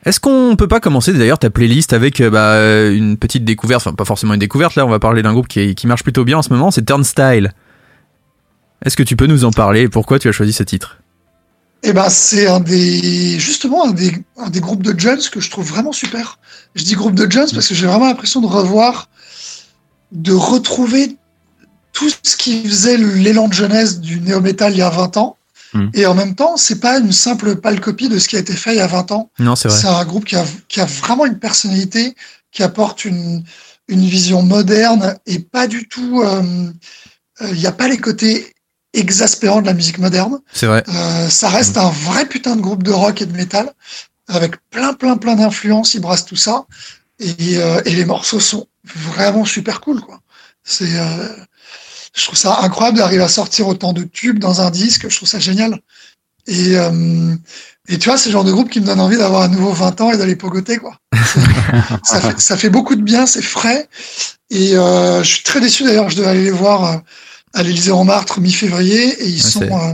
Est-ce 0.05 0.19
qu'on 0.21 0.55
peut 0.57 0.67
pas 0.67 0.79
commencer 0.79 1.11
d'ailleurs 1.11 1.39
ta 1.39 1.49
playlist 1.49 1.91
avec 1.93 2.21
euh, 2.21 2.29
bah, 2.29 2.89
une 2.89 3.17
petite 3.17 3.43
découverte, 3.43 3.81
enfin 3.85 3.93
pas 3.95 4.05
forcément 4.05 4.33
une 4.33 4.39
découverte, 4.39 4.75
là 4.75 4.85
on 4.85 4.89
va 4.89 4.99
parler 4.99 5.21
d'un 5.21 5.33
groupe 5.33 5.47
qui, 5.49 5.75
qui 5.75 5.87
marche 5.87 6.03
plutôt 6.03 6.23
bien 6.23 6.37
en 6.37 6.41
ce 6.41 6.49
moment, 6.51 6.71
c'est 6.71 6.85
Turnstile. 6.85 7.53
Est-ce 8.85 8.95
que 8.95 9.03
tu 9.03 9.17
peux 9.17 9.27
nous 9.27 9.43
en 9.43 9.51
parler? 9.51 9.81
Et 9.81 9.89
pourquoi 9.89 10.17
tu 10.19 10.29
as 10.29 10.31
choisi 10.31 10.53
ce 10.53 10.63
titre? 10.63 10.98
Eh 11.81 11.93
ben 11.93 12.09
c'est 12.09 12.47
un 12.47 12.59
des 12.59 13.39
justement 13.39 13.85
un 13.87 13.91
des, 13.91 14.11
un 14.37 14.49
des 14.49 14.59
groupes 14.59 14.83
de 14.83 14.99
jeunes 14.99 15.21
que 15.31 15.39
je 15.39 15.49
trouve 15.49 15.67
vraiment 15.67 15.93
super. 15.93 16.39
Je 16.75 16.83
dis 16.83 16.95
groupe 16.95 17.15
de 17.15 17.29
jeunes 17.31 17.49
parce 17.53 17.67
que 17.67 17.75
j'ai 17.75 17.87
vraiment 17.87 18.07
l'impression 18.07 18.41
de 18.41 18.47
revoir, 18.47 19.09
de 20.11 20.33
retrouver 20.33 21.17
tout 21.93 22.09
ce 22.23 22.35
qui 22.35 22.63
faisait 22.63 22.97
l'élan 22.97 23.47
de 23.47 23.53
jeunesse 23.53 23.99
du 23.99 24.19
néo-metal 24.21 24.73
il 24.73 24.79
y 24.79 24.81
a 24.81 24.89
20 24.89 25.17
ans 25.17 25.37
Mm. 25.73 25.89
Et 25.93 26.05
en 26.05 26.15
même 26.15 26.35
temps, 26.35 26.57
c'est 26.57 26.79
pas 26.79 26.99
une 26.99 27.11
simple 27.11 27.55
pâle 27.57 27.79
copie 27.79 28.09
de 28.09 28.17
ce 28.19 28.27
qui 28.27 28.35
a 28.35 28.39
été 28.39 28.53
fait 28.53 28.73
il 28.73 28.77
y 28.77 28.81
a 28.81 28.87
20 28.87 29.11
ans. 29.11 29.29
Non, 29.39 29.55
c'est 29.55 29.67
vrai. 29.67 29.77
C'est 29.77 29.87
un 29.87 30.05
groupe 30.05 30.25
qui 30.25 30.35
a, 30.35 30.45
qui 30.67 30.81
a 30.81 30.85
vraiment 30.85 31.25
une 31.25 31.39
personnalité, 31.39 32.15
qui 32.51 32.63
apporte 32.63 33.05
une, 33.05 33.43
une 33.87 34.05
vision 34.05 34.41
moderne 34.41 35.15
et 35.25 35.39
pas 35.39 35.67
du 35.67 35.87
tout. 35.87 36.21
Euh, 36.23 36.71
euh, 37.41 37.49
il 37.51 37.59
n'y 37.59 37.67
a 37.67 37.71
pas 37.71 37.87
les 37.87 37.97
côtés 37.97 38.53
exaspérants 38.99 39.61
de 39.61 39.65
la 39.65 39.73
musique 39.73 39.99
moderne. 39.99 40.39
C'est 40.53 40.67
vrai. 40.67 40.83
Euh, 40.87 41.29
ça 41.29 41.49
reste 41.49 41.77
un 41.77 41.89
vrai 41.89 42.25
putain 42.25 42.55
de 42.55 42.61
groupe 42.61 42.83
de 42.83 42.91
rock 42.91 43.21
et 43.21 43.25
de 43.25 43.35
métal 43.35 43.71
avec 44.27 44.55
plein, 44.69 44.93
plein, 44.93 45.17
plein 45.17 45.35
d'influences. 45.35 45.93
Ils 45.93 46.01
brassent 46.01 46.25
tout 46.25 46.35
ça 46.35 46.65
et, 47.19 47.57
euh, 47.57 47.81
et 47.85 47.95
les 47.95 48.05
morceaux 48.05 48.39
sont 48.39 48.67
vraiment 48.85 49.45
super 49.45 49.81
cool, 49.81 50.01
quoi. 50.01 50.19
C'est 50.63 50.99
euh, 50.99 51.27
je 52.15 52.25
trouve 52.25 52.37
ça 52.37 52.59
incroyable 52.61 52.97
d'arriver 52.97 53.23
à 53.23 53.27
sortir 53.27 53.67
autant 53.67 53.93
de 53.93 54.03
tubes 54.03 54.39
dans 54.39 54.61
un 54.61 54.71
disque. 54.71 55.09
Je 55.09 55.15
trouve 55.15 55.29
ça 55.29 55.39
génial. 55.39 55.79
Et, 56.47 56.77
euh, 56.77 57.35
et 57.87 57.99
tu 57.99 58.09
vois, 58.09 58.17
c'est 58.17 58.29
le 58.29 58.33
genre 58.33 58.43
de 58.43 58.51
groupe 58.51 58.69
qui 58.69 58.81
me 58.81 58.85
donne 58.85 58.99
envie 58.99 59.17
d'avoir 59.17 59.43
à 59.43 59.47
nouveau 59.47 59.71
20 59.71 60.01
ans 60.01 60.11
et 60.11 60.17
d'aller 60.17 60.35
pogoter, 60.35 60.77
quoi. 60.77 60.97
ça, 62.03 62.21
fait, 62.21 62.39
ça 62.39 62.57
fait 62.57 62.69
beaucoup 62.69 62.95
de 62.95 63.01
bien, 63.01 63.25
c'est 63.25 63.41
frais. 63.41 63.87
Et 64.49 64.75
euh, 64.75 65.23
je 65.23 65.35
suis 65.35 65.43
très 65.43 65.61
déçu 65.61 65.83
d'ailleurs, 65.83 66.09
je 66.09 66.17
devais 66.17 66.29
aller 66.29 66.43
les 66.43 66.51
voir 66.51 66.85
euh, 66.85 66.97
à 67.53 67.63
l'Élysée 67.63 67.91
Montmartre 67.91 68.39
mi-février 68.39 69.23
et 69.23 69.27
ils 69.27 69.41
sont 69.41 69.63
euh, 69.63 69.93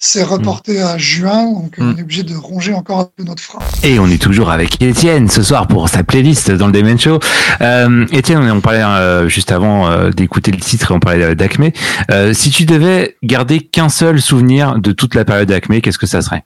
c'est 0.00 0.22
reporté 0.22 0.80
à 0.80 0.96
juin, 0.96 1.44
donc 1.52 1.76
mm. 1.78 1.82
on 1.82 1.96
est 1.96 2.02
obligé 2.02 2.22
de 2.22 2.36
ronger 2.36 2.72
encore 2.72 3.00
un 3.00 3.08
peu 3.16 3.24
notre 3.24 3.42
frein. 3.42 3.58
Et 3.82 3.98
on 3.98 4.06
est 4.06 4.20
toujours 4.20 4.50
avec 4.50 4.80
Étienne 4.80 5.28
ce 5.28 5.42
soir 5.42 5.66
pour 5.66 5.88
sa 5.88 6.04
playlist 6.04 6.52
dans 6.52 6.66
le 6.66 6.72
Demen 6.72 6.98
Show. 6.98 7.18
Euh, 7.60 8.06
Étienne, 8.12 8.48
on 8.50 8.60
parlait 8.60 8.82
euh, 8.82 9.28
juste 9.28 9.50
avant 9.50 9.90
euh, 9.90 10.10
d'écouter 10.10 10.52
le 10.52 10.58
titre 10.60 10.92
et 10.92 10.94
on 10.94 11.00
parlait 11.00 11.34
d'Acme. 11.34 11.70
Euh, 12.10 12.32
si 12.32 12.50
tu 12.50 12.64
devais 12.64 13.16
garder 13.24 13.60
qu'un 13.60 13.88
seul 13.88 14.20
souvenir 14.20 14.78
de 14.78 14.92
toute 14.92 15.14
la 15.16 15.24
période 15.24 15.48
d'Acme, 15.48 15.80
qu'est-ce 15.80 15.98
que 15.98 16.06
ça 16.06 16.22
serait? 16.22 16.44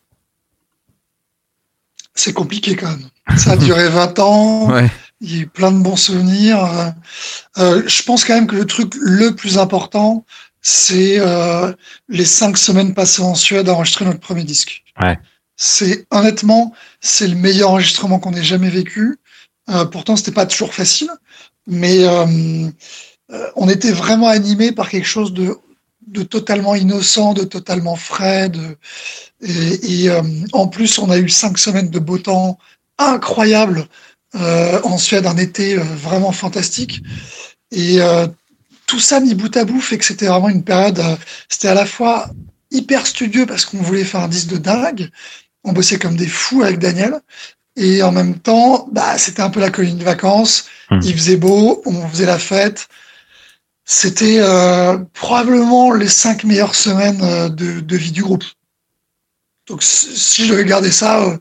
C'est 2.15 2.33
compliqué 2.33 2.77
quand 2.77 2.89
même. 2.89 3.39
Ça 3.39 3.53
a 3.53 3.57
duré 3.57 3.89
20 3.91 4.19
ans. 4.19 4.71
Ouais. 4.73 4.91
Il 5.23 5.35
y 5.35 5.39
a 5.39 5.43
eu 5.43 5.47
plein 5.47 5.71
de 5.71 5.79
bons 5.79 5.97
souvenirs. 5.97 6.93
Euh, 7.57 7.83
je 7.87 8.03
pense 8.03 8.25
quand 8.25 8.35
même 8.35 8.49
que 8.49 8.57
le 8.57 8.67
truc 8.67 8.93
le 9.01 9.35
plus 9.35 9.57
important, 9.57 10.25
c'est 10.63 11.19
euh, 11.19 11.73
les 12.09 12.25
cinq 12.25 12.57
semaines 12.57 12.95
passées 12.95 13.23
en 13.23 13.35
Suède 13.35 13.69
à 13.69 13.75
enregistrer 13.75 14.05
notre 14.05 14.21
premier 14.21 14.45
disque. 14.45 14.85
Ouais. 15.01 15.19
C'est 15.57 16.07
honnêtement, 16.11 16.73
c'est 17.01 17.29
le 17.29 17.37
meilleur 17.37 17.71
enregistrement 17.71 18.19
qu'on 18.19 18.35
ait 18.35 18.43
jamais 18.43 18.71
vécu. 18.71 19.19
Euh, 19.71 19.85
pourtant, 19.85 20.17
c'était 20.17 20.33
pas 20.33 20.47
toujours 20.47 20.75
facile, 20.75 21.11
mais 21.67 22.05
euh, 22.05 22.69
euh 23.31 23.51
on 23.55 23.69
était 23.69 23.93
vraiment 23.93 24.29
animé 24.29 24.73
par 24.73 24.89
quelque 24.89 25.07
chose 25.07 25.33
de, 25.33 25.57
de 26.07 26.23
totalement 26.23 26.75
innocent, 26.75 27.35
de 27.35 27.45
totalement 27.45 27.97
frais. 27.97 28.49
De, 28.49 28.77
et, 29.41 30.03
et 30.03 30.11
euh, 30.11 30.23
en 30.53 30.69
plus, 30.69 30.99
on 30.99 31.11
a 31.11 31.19
eu 31.19 31.29
cinq 31.29 31.59
semaines 31.59 31.91
de 31.91 31.99
beau 31.99 32.19
temps 32.19 32.59
incroyable 32.99 33.81
euh, 33.81 33.85
en 34.35 34.99
Suède, 34.99 35.27
un 35.27 35.37
été 35.37 35.77
vraiment 35.77 36.33
fantastique. 36.33 37.03
Et 37.71 38.01
tout 38.93 39.01
ça 39.01 39.21
mis 39.21 39.35
bout 39.35 39.57
à 39.57 39.65
bout 39.65 39.81
fait 39.81 39.97
que 39.97 40.05
c'était 40.05 40.27
vraiment 40.27 40.51
une 40.51 40.65
période, 40.65 40.99
euh, 40.99 41.17
c'était 41.49 41.69
à 41.69 41.75
la 41.75 41.87
fois 41.87 42.29
hyper 42.71 43.07
studieux 43.07 43.47
parce 43.47 43.65
qu'on 43.65 43.79
voulait 43.79 44.05
faire 44.05 44.21
un 44.21 44.29
disque 44.29 44.49
de 44.49 44.59
dingue, 44.59 45.09
on 45.65 45.73
bossait 45.73 45.99
comme 45.99 46.15
des 46.15 46.27
fous 46.27 46.63
avec 46.63 46.79
Daniel, 46.79 47.21
et 47.77 48.03
en 48.03 48.13
même 48.13 48.39
temps, 48.39 48.87
bah, 48.93 49.17
c'était 49.17 49.41
un 49.41 49.49
peu 49.49 49.61
la 49.61 49.71
colline 49.71 49.97
de 49.97 50.05
vacances, 50.05 50.67
mmh. 50.91 51.01
il 51.05 51.15
faisait 51.15 51.37
beau, 51.39 51.83
on 51.87 52.07
faisait 52.09 52.27
la 52.27 52.39
fête. 52.39 52.89
C'était 53.87 54.41
euh, 54.41 54.99
probablement 55.15 55.93
les 55.93 56.09
cinq 56.09 56.45
meilleures 56.45 56.75
semaines 56.75 57.23
euh, 57.23 57.49
de, 57.49 57.81
de, 57.81 57.97
vie 57.97 58.13
du 58.13 58.23
groupe. 58.23 58.45
Donc 59.67 59.83
si 59.83 60.45
je 60.45 60.53
devais 60.53 60.67
garder 60.67 60.93
ça, 60.93 61.23
euh, 61.23 61.39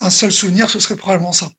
un 0.00 0.10
seul 0.10 0.30
souvenir, 0.30 0.70
ce 0.70 0.78
serait 0.78 0.96
probablement 0.96 1.32
ça. 1.32 1.50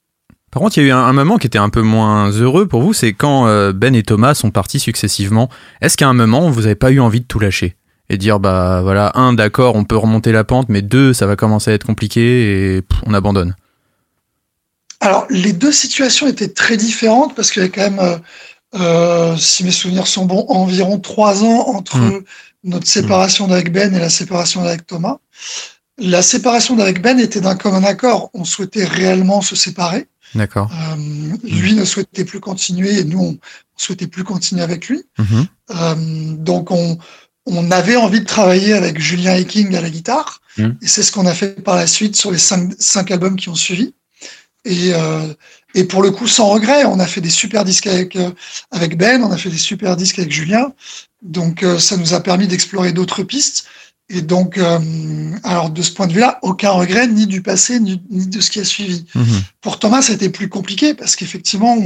Par 0.53 0.61
contre, 0.61 0.77
il 0.77 0.81
y 0.81 0.85
a 0.85 0.89
eu 0.89 0.91
un, 0.91 1.13
moment 1.13 1.39
qui 1.39 1.47
était 1.47 1.57
un 1.57 1.69
peu 1.69 1.81
moins 1.81 2.29
heureux 2.29 2.67
pour 2.67 2.83
vous, 2.83 2.93
c'est 2.93 3.13
quand 3.13 3.47
euh, 3.47 3.73
Ben 3.73 3.95
et 3.95 4.03
Thomas 4.03 4.35
sont 4.35 4.51
partis 4.51 4.79
successivement. 4.79 5.49
Est-ce 5.81 5.97
qu'à 5.97 6.07
un 6.07 6.13
moment, 6.13 6.51
vous 6.51 6.61
n'avez 6.61 6.75
pas 6.75 6.91
eu 6.91 6.99
envie 6.99 7.21
de 7.21 7.25
tout 7.25 7.39
lâcher 7.39 7.75
et 8.07 8.17
dire 8.19 8.39
bah 8.39 8.81
voilà, 8.83 9.13
un 9.15 9.33
d'accord, 9.33 9.75
on 9.75 9.83
peut 9.83 9.97
remonter 9.97 10.31
la 10.31 10.43
pente, 10.43 10.69
mais 10.69 10.83
deux, 10.83 11.11
ça 11.11 11.25
va 11.25 11.35
commencer 11.35 11.71
à 11.71 11.73
être 11.73 11.87
compliqué 11.87 12.75
et 12.75 12.81
pff, 12.83 12.99
on 13.07 13.15
abandonne? 13.15 13.55
Alors, 14.99 15.25
les 15.31 15.53
deux 15.53 15.71
situations 15.71 16.27
étaient 16.27 16.49
très 16.49 16.77
différentes 16.77 17.33
parce 17.33 17.49
qu'il 17.49 17.63
y 17.63 17.65
a 17.65 17.69
quand 17.69 17.89
même, 17.89 17.99
euh, 17.99 18.17
euh, 18.75 19.35
si 19.37 19.63
mes 19.63 19.71
souvenirs 19.71 20.05
sont 20.05 20.27
bons, 20.27 20.45
environ 20.49 20.99
trois 20.99 21.43
ans 21.43 21.67
entre 21.69 21.97
mmh. 21.97 22.23
notre 22.65 22.85
séparation 22.85 23.47
d'avec 23.47 23.71
Ben 23.71 23.91
et 23.95 23.99
la 23.99 24.09
séparation 24.09 24.61
d'avec 24.61 24.85
Thomas. 24.85 25.17
La 25.97 26.21
séparation 26.21 26.75
d'avec 26.75 27.01
Ben 27.01 27.19
était 27.19 27.41
d'un 27.41 27.55
commun 27.55 27.83
accord. 27.83 28.29
On 28.35 28.45
souhaitait 28.45 28.85
réellement 28.85 29.41
se 29.41 29.55
séparer. 29.55 30.09
D'accord. 30.35 30.71
Euh, 30.71 30.95
lui 31.43 31.73
ne 31.73 31.85
souhaitait 31.85 32.25
plus 32.25 32.39
continuer 32.39 32.99
et 32.99 33.03
nous, 33.03 33.21
on 33.21 33.37
souhaitait 33.77 34.07
plus 34.07 34.23
continuer 34.23 34.61
avec 34.61 34.87
lui. 34.87 35.03
Mhm. 35.19 35.47
Euh, 35.71 35.95
donc, 36.37 36.71
on, 36.71 36.97
on 37.45 37.71
avait 37.71 37.95
envie 37.95 38.21
de 38.21 38.25
travailler 38.25 38.73
avec 38.73 38.99
Julien 38.99 39.35
Eking 39.35 39.75
à 39.75 39.81
la 39.81 39.89
guitare. 39.89 40.41
Mm. 40.57 40.71
Et 40.81 40.87
c'est 40.87 41.03
ce 41.03 41.11
qu'on 41.11 41.25
a 41.25 41.33
fait 41.33 41.61
par 41.63 41.75
la 41.75 41.87
suite 41.87 42.15
sur 42.15 42.31
les 42.31 42.37
cinq, 42.37 42.73
cinq 42.79 43.11
albums 43.11 43.35
qui 43.35 43.49
ont 43.49 43.55
suivi. 43.55 43.93
Et, 44.65 44.93
euh, 44.93 45.33
et 45.75 45.83
pour 45.83 46.01
le 46.01 46.11
coup, 46.11 46.27
sans 46.27 46.49
regret, 46.49 46.85
on 46.85 46.99
a 46.99 47.05
fait 47.05 47.21
des 47.21 47.29
super 47.29 47.65
disques 47.65 47.87
avec, 47.87 48.17
avec 48.71 48.97
Ben, 48.97 49.23
on 49.23 49.31
a 49.31 49.37
fait 49.37 49.49
des 49.49 49.57
super 49.57 49.97
disques 49.97 50.19
avec 50.19 50.31
Julien. 50.31 50.71
Donc, 51.21 51.65
ça 51.79 51.97
nous 51.97 52.13
a 52.13 52.21
permis 52.21 52.47
d'explorer 52.47 52.93
d'autres 52.93 53.23
pistes. 53.23 53.65
Et 54.13 54.21
donc, 54.21 54.57
euh, 54.59 54.79
alors 55.43 55.71
de 55.71 55.81
ce 55.81 55.91
point 55.91 56.05
de 56.05 56.13
vue-là, 56.13 56.37
aucun 56.43 56.69
regret 56.69 57.07
ni 57.07 57.25
du 57.25 57.41
passé 57.41 57.79
ni, 57.79 58.01
ni 58.11 58.27
de 58.27 58.39
ce 58.41 58.51
qui 58.51 58.59
a 58.59 58.63
suivi. 58.63 59.05
Mmh. 59.15 59.23
Pour 59.59 59.79
Thomas, 59.79 60.03
c'était 60.03 60.29
plus 60.29 60.49
compliqué 60.49 60.93
parce 60.93 61.15
qu'effectivement, 61.15 61.77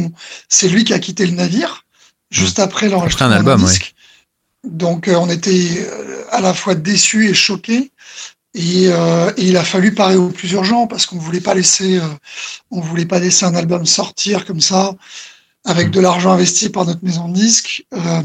c'est 0.49 0.67
lui 0.67 0.83
qui 0.83 0.93
a 0.93 0.99
quitté 0.99 1.25
le 1.25 1.31
navire 1.31 1.85
juste 2.29 2.59
mmh. 2.59 2.63
après 2.63 2.89
l'enregistrement 2.89 3.29
d'un 3.29 3.37
album. 3.37 3.63
disque. 3.63 3.95
Ouais. 4.63 4.71
Donc, 4.71 5.07
euh, 5.07 5.15
on 5.15 5.29
était 5.29 5.87
euh, 5.89 6.23
à 6.31 6.41
la 6.41 6.53
fois 6.53 6.75
déçus 6.75 7.29
et 7.29 7.33
choqués. 7.33 7.91
Et, 8.53 8.87
euh, 8.87 9.31
et, 9.37 9.47
il 9.47 9.57
a 9.57 9.63
fallu 9.63 9.93
parler 9.93 10.17
au 10.17 10.29
plus 10.29 10.51
urgent 10.51 10.87
parce 10.87 11.05
qu'on 11.05 11.17
voulait 11.17 11.41
pas 11.41 11.53
laisser, 11.53 12.01
on 12.71 12.81
voulait 12.81 13.05
pas 13.05 13.19
laisser 13.19 13.45
un 13.45 13.55
album 13.55 13.85
sortir 13.85 14.45
comme 14.45 14.61
ça 14.61 14.95
avec 15.67 15.91
de 15.91 15.99
l'argent 15.99 16.31
investi 16.31 16.69
par 16.69 16.85
notre 16.85 17.03
maison 17.03 17.27
de 17.27 17.33
disques, 17.33 17.85
euh, 17.93 18.21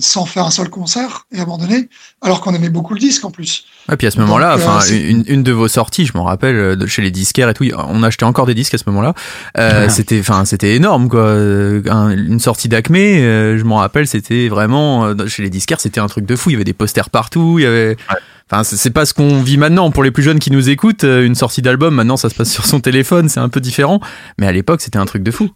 sans 0.00 0.26
faire 0.26 0.44
un 0.44 0.50
seul 0.50 0.68
concert 0.68 1.24
et 1.32 1.40
abandonner, 1.40 1.88
alors 2.20 2.40
qu'on 2.40 2.52
aimait 2.52 2.68
beaucoup 2.68 2.94
le 2.94 3.00
disque 3.00 3.24
en 3.24 3.30
plus. 3.30 3.64
Et 3.92 3.96
puis 3.96 4.08
à 4.08 4.10
ce 4.10 4.18
moment-là, 4.18 4.56
enfin, 4.56 4.80
euh, 4.90 5.08
une, 5.08 5.22
une, 5.28 5.42
de 5.44 5.52
vos 5.52 5.68
sorties, 5.68 6.04
je 6.04 6.12
m'en 6.16 6.24
rappelle, 6.24 6.56
euh, 6.56 6.76
de 6.76 6.86
chez 6.86 7.00
les 7.00 7.12
disquaires 7.12 7.48
et 7.48 7.54
tout, 7.54 7.64
on 7.76 8.02
achetait 8.02 8.24
encore 8.24 8.46
des 8.46 8.54
disques 8.54 8.74
à 8.74 8.78
ce 8.78 8.84
moment-là. 8.86 9.14
Euh, 9.56 9.88
c'était, 9.88 10.18
enfin, 10.18 10.44
c'était 10.44 10.74
énorme 10.74 11.08
quoi. 11.08 11.30
Un, 11.30 12.10
une 12.10 12.40
sortie 12.40 12.68
d'Acme, 12.68 12.96
euh, 12.96 13.56
je 13.56 13.62
m'en 13.62 13.76
rappelle, 13.76 14.08
c'était 14.08 14.48
vraiment 14.48 15.14
chez 15.28 15.44
les 15.44 15.50
disquaires, 15.50 15.80
c'était 15.80 16.00
un 16.00 16.08
truc 16.08 16.26
de 16.26 16.34
fou. 16.34 16.50
Il 16.50 16.54
y 16.54 16.56
avait 16.56 16.64
des 16.64 16.72
posters 16.72 17.08
partout, 17.08 17.60
il 17.60 17.62
y 17.62 17.66
avait. 17.66 17.96
Ouais. 18.10 18.18
Enfin, 18.50 18.62
c'est 18.64 18.90
pas 18.90 19.06
ce 19.06 19.14
qu'on 19.14 19.42
vit 19.42 19.56
maintenant. 19.56 19.90
Pour 19.90 20.02
les 20.02 20.10
plus 20.10 20.22
jeunes 20.22 20.38
qui 20.38 20.50
nous 20.50 20.68
écoutent, 20.68 21.04
une 21.04 21.34
sortie 21.34 21.62
d'album, 21.62 21.94
maintenant, 21.94 22.18
ça 22.18 22.28
se 22.28 22.34
passe 22.34 22.50
sur 22.50 22.66
son 22.66 22.80
téléphone, 22.80 23.28
c'est 23.28 23.40
un 23.40 23.48
peu 23.48 23.60
différent. 23.60 24.00
Mais 24.38 24.46
à 24.46 24.52
l'époque, 24.52 24.82
c'était 24.82 24.98
un 24.98 25.06
truc 25.06 25.22
de 25.22 25.30
fou 25.30 25.50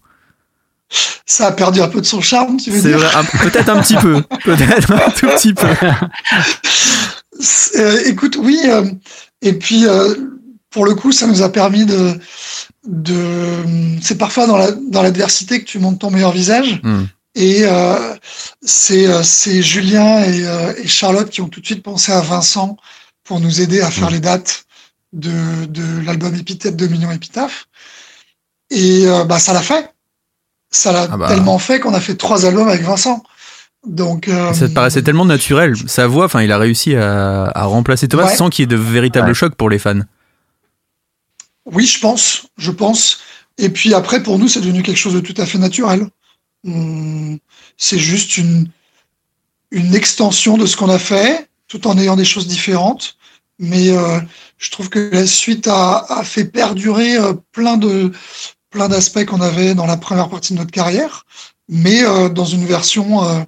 ça 1.27 1.48
a 1.48 1.53
perdu 1.53 1.81
un 1.81 1.88
peu 1.88 2.01
de 2.01 2.07
son 2.07 2.20
charme, 2.20 2.57
tu 2.57 2.70
veux 2.70 2.81
dire 2.81 2.98
Peut-être 3.42 3.68
un 3.68 3.81
petit 3.83 3.96
peu, 3.96 4.22
peut-être 4.44 4.92
un 4.92 5.11
tout 5.11 5.27
petit 5.29 5.55
peu. 5.55 5.68
Euh, 7.77 8.03
écoute, 8.07 8.37
oui, 8.40 8.59
euh, 8.64 8.90
et 9.42 9.53
puis 9.53 9.87
euh, 9.87 10.14
pour 10.70 10.85
le 10.85 10.94
coup, 10.94 11.12
ça 11.12 11.27
nous 11.27 11.42
a 11.42 11.53
permis 11.53 11.85
de, 11.85 12.18
de 12.87 13.14
c'est 14.03 14.18
parfois 14.18 14.46
dans 14.46 14.57
la 14.57 14.72
dans 14.72 15.03
l'adversité 15.03 15.61
que 15.61 15.64
tu 15.64 15.79
montes 15.79 16.01
ton 16.01 16.11
meilleur 16.11 16.33
visage. 16.33 16.81
Mm. 16.83 17.05
Et 17.35 17.64
c'est 18.62 19.62
Julien 19.62 20.24
et, 20.24 20.42
et, 20.83 20.88
Charlotte 20.88 21.31
qui 21.31 21.40
ont 21.40 21.48
tout 21.48 21.61
de 21.61 21.66
suite 21.66 21.85
pensé 21.85 22.11
à 22.11 22.20
Vincent 22.20 22.77
pour 23.22 23.38
nous 23.38 23.61
aider 23.61 23.81
à 23.81 23.90
faire 23.90 24.11
mm. 24.11 24.14
les 24.14 24.20
dates 24.20 24.64
de 25.12 25.66
de 25.66 26.05
l'album 26.05 26.35
Épithète 26.35 26.74
de 26.74 26.87
Millions 26.88 27.12
Épitaphe. 27.12 27.68
Et 28.70 29.07
bah 29.27 29.38
ça 29.38 29.53
l'a 29.53 29.62
fait 29.62 29.94
ça 30.70 30.92
l'a 30.92 31.09
ah 31.11 31.16
bah. 31.16 31.28
tellement 31.28 31.59
fait 31.59 31.81
qu'on 31.81 31.94
a 31.94 32.00
fait 32.00 32.14
trois 32.14 32.46
albums 32.46 32.68
avec 32.68 32.83
Vincent. 32.83 33.22
Donc, 33.87 34.28
euh, 34.28 34.52
ça 34.52 34.68
te 34.68 34.74
paraissait 34.74 35.02
tellement 35.02 35.24
naturel. 35.24 35.74
Sa 35.87 36.07
voix, 36.07 36.24
enfin, 36.26 36.42
il 36.42 36.52
a 36.52 36.59
réussi 36.59 36.94
à, 36.94 37.44
à 37.44 37.64
remplacer 37.64 38.09
Thomas 38.09 38.26
ouais. 38.26 38.37
sans 38.37 38.50
qu'il 38.50 38.62
y 38.62 38.64
ait 38.64 38.66
de 38.66 38.76
véritable 38.76 39.28
ouais. 39.28 39.35
choc 39.35 39.54
pour 39.54 39.70
les 39.70 39.78
fans. 39.78 40.00
Oui, 41.64 41.87
je 41.87 42.00
pense, 42.00 42.48
je 42.59 42.70
pense. 42.70 43.20
Et 43.57 43.68
puis 43.68 43.94
après, 43.94 44.22
pour 44.22 44.38
nous, 44.38 44.48
c'est 44.48 44.61
devenu 44.61 44.83
quelque 44.83 44.98
chose 44.98 45.14
de 45.14 45.20
tout 45.20 45.35
à 45.37 45.46
fait 45.46 45.59
naturel. 45.59 46.07
C'est 47.76 47.98
juste 47.98 48.37
une, 48.37 48.68
une 49.70 49.94
extension 49.94 50.59
de 50.59 50.66
ce 50.66 50.76
qu'on 50.76 50.90
a 50.90 50.98
fait, 50.98 51.48
tout 51.68 51.87
en 51.87 51.96
ayant 51.98 52.16
des 52.16 52.24
choses 52.24 52.46
différentes. 52.46 53.16
Mais 53.59 53.90
euh, 53.90 54.20
je 54.59 54.70
trouve 54.70 54.88
que 54.88 55.11
la 55.12 55.26
suite 55.26 55.66
a, 55.66 56.04
a 56.09 56.24
fait 56.24 56.44
perdurer 56.44 57.16
euh, 57.16 57.35
plein 57.52 57.76
de 57.76 58.12
plein 58.70 58.88
d'aspects 58.88 59.24
qu'on 59.24 59.40
avait 59.40 59.74
dans 59.74 59.87
la 59.87 59.96
première 59.96 60.28
partie 60.28 60.52
de 60.52 60.59
notre 60.59 60.70
carrière, 60.70 61.24
mais 61.68 62.04
euh, 62.04 62.28
dans 62.28 62.44
une 62.44 62.66
version 62.66 63.24
euh, 63.24 63.40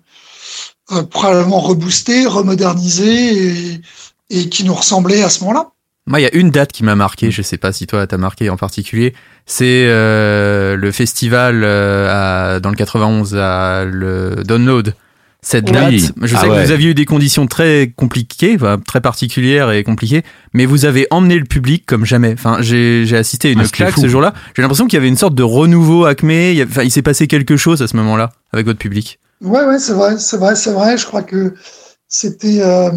euh, 0.93 1.03
probablement 1.03 1.61
reboostée, 1.61 2.27
remodernisée 2.27 3.75
et, 3.75 3.81
et 4.31 4.49
qui 4.49 4.65
nous 4.65 4.75
ressemblait 4.75 5.23
à 5.23 5.31
ce 5.31 5.41
moment-là. 5.41 5.71
Moi, 6.07 6.21
il 6.21 6.23
y 6.25 6.27
a 6.27 6.35
une 6.35 6.51
date 6.51 6.73
qui 6.73 6.83
m'a 6.83 6.97
marqué, 6.97 7.31
je 7.31 7.43
sais 7.43 7.59
pas 7.59 7.73
si 7.73 7.87
toi 7.87 8.07
t'as 8.07 8.17
marqué 8.17 8.51
en 8.51 8.57
particulier, 8.57 9.15
c'est 9.47 9.85
euh, 9.87 10.75
le 10.75 10.93
festival 10.93 11.63
euh, 11.63 12.55
à, 12.57 12.61
dans 12.61 12.71
le 12.71 12.77
91 12.77 13.37
à 13.37 13.85
le 13.85 14.43
Download. 14.45 14.95
Cette 15.43 15.65
date, 15.73 15.89
Oui. 15.91 16.07
je 16.23 16.37
Ah 16.37 16.41
sais 16.41 16.47
que 16.49 16.53
ouais. 16.53 16.65
vous 16.67 16.71
aviez 16.71 16.91
eu 16.91 16.95
des 16.95 17.07
conditions 17.07 17.47
très 17.47 17.93
compliquées, 17.97 18.57
enfin, 18.57 18.79
très 18.79 19.01
particulières 19.01 19.71
et 19.71 19.83
compliquées, 19.85 20.23
mais 20.53 20.67
vous 20.67 20.85
avez 20.85 21.07
emmené 21.11 21.39
le 21.39 21.45
public 21.47 21.85
comme 21.87 22.05
jamais. 22.05 22.33
Enfin, 22.35 22.59
j'ai 22.61 23.05
j'ai 23.07 23.17
assisté 23.17 23.49
à 23.49 23.53
une 23.53 23.61
Ah, 23.61 23.65
c'était 23.65 23.77
claque 23.79 23.97
ce 23.97 24.07
jour-là. 24.09 24.35
J'ai 24.55 24.61
l'impression 24.63 24.87
qu'il 24.87 24.99
y 24.99 25.01
avait 25.01 25.09
une 25.09 25.17
sorte 25.17 25.35
de 25.35 25.43
renouveau 25.43 26.05
Acme. 26.05 26.31
Il, 26.31 26.63
enfin, 26.65 26.83
il 26.83 26.91
s'est 26.91 27.01
passé 27.03 27.27
quelque 27.27 27.57
chose 27.57 27.81
à 27.81 27.89
ce 27.89 27.97
moment-là 27.97 28.31
avec 28.53 28.67
votre 28.67 28.79
public. 28.79 29.19
Ouais, 29.43 29.65
ouais, 29.65 29.79
c'est 29.79 29.95
vrai, 29.95 30.17
c'est 30.19 30.37
vrai, 30.37 30.55
c'est 30.57 30.73
vrai. 30.73 30.99
Je 30.99 31.07
crois 31.07 31.23
que 31.23 31.55
c'était. 32.07 32.61
euh, 32.61 32.91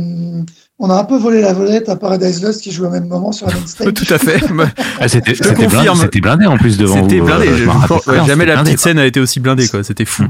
on 0.79 0.89
a 0.89 0.95
un 0.95 1.03
peu 1.05 1.15
volé 1.17 1.39
la 1.39 1.53
volette 1.53 1.87
à 1.87 1.95
Paradise 1.95 2.43
Lost 2.43 2.61
qui 2.61 2.71
joue 2.73 2.85
au 2.85 2.89
même 2.89 3.07
moment 3.07 3.31
sur 3.31 3.47
la 3.47 3.53
même 3.53 3.65
stage. 3.67 3.93
Tout 3.93 4.13
à 4.13 4.17
fait. 4.17 4.41
Ah, 4.99 5.07
c'était 5.07 5.33
c'était 5.35 5.53
blindé, 5.53 5.75
confirme. 5.75 5.97
c'était 6.01 6.19
blindé 6.21 6.45
en 6.45 6.57
plus 6.57 6.77
devant 6.77 6.97
vous. 7.01 7.09
C'était 7.09 7.21
blindé. 7.21 7.47
euh, 7.47 7.51
je 7.57 7.63
Je- 7.63 7.65
m'en 7.67 7.73
rappelle 7.73 7.95
ouais, 7.97 8.01
très 8.01 8.13
bien, 8.15 8.25
jamais 8.25 8.33
c'était 8.43 8.45
la 8.47 8.53
blindé, 8.55 8.71
petite 8.71 8.79
scène 8.83 8.99
a 8.99 9.05
été 9.05 9.19
aussi 9.21 9.39
blindée, 9.39 9.67
quoi. 9.69 9.83
C'était 9.83 10.05
fou. 10.05 10.25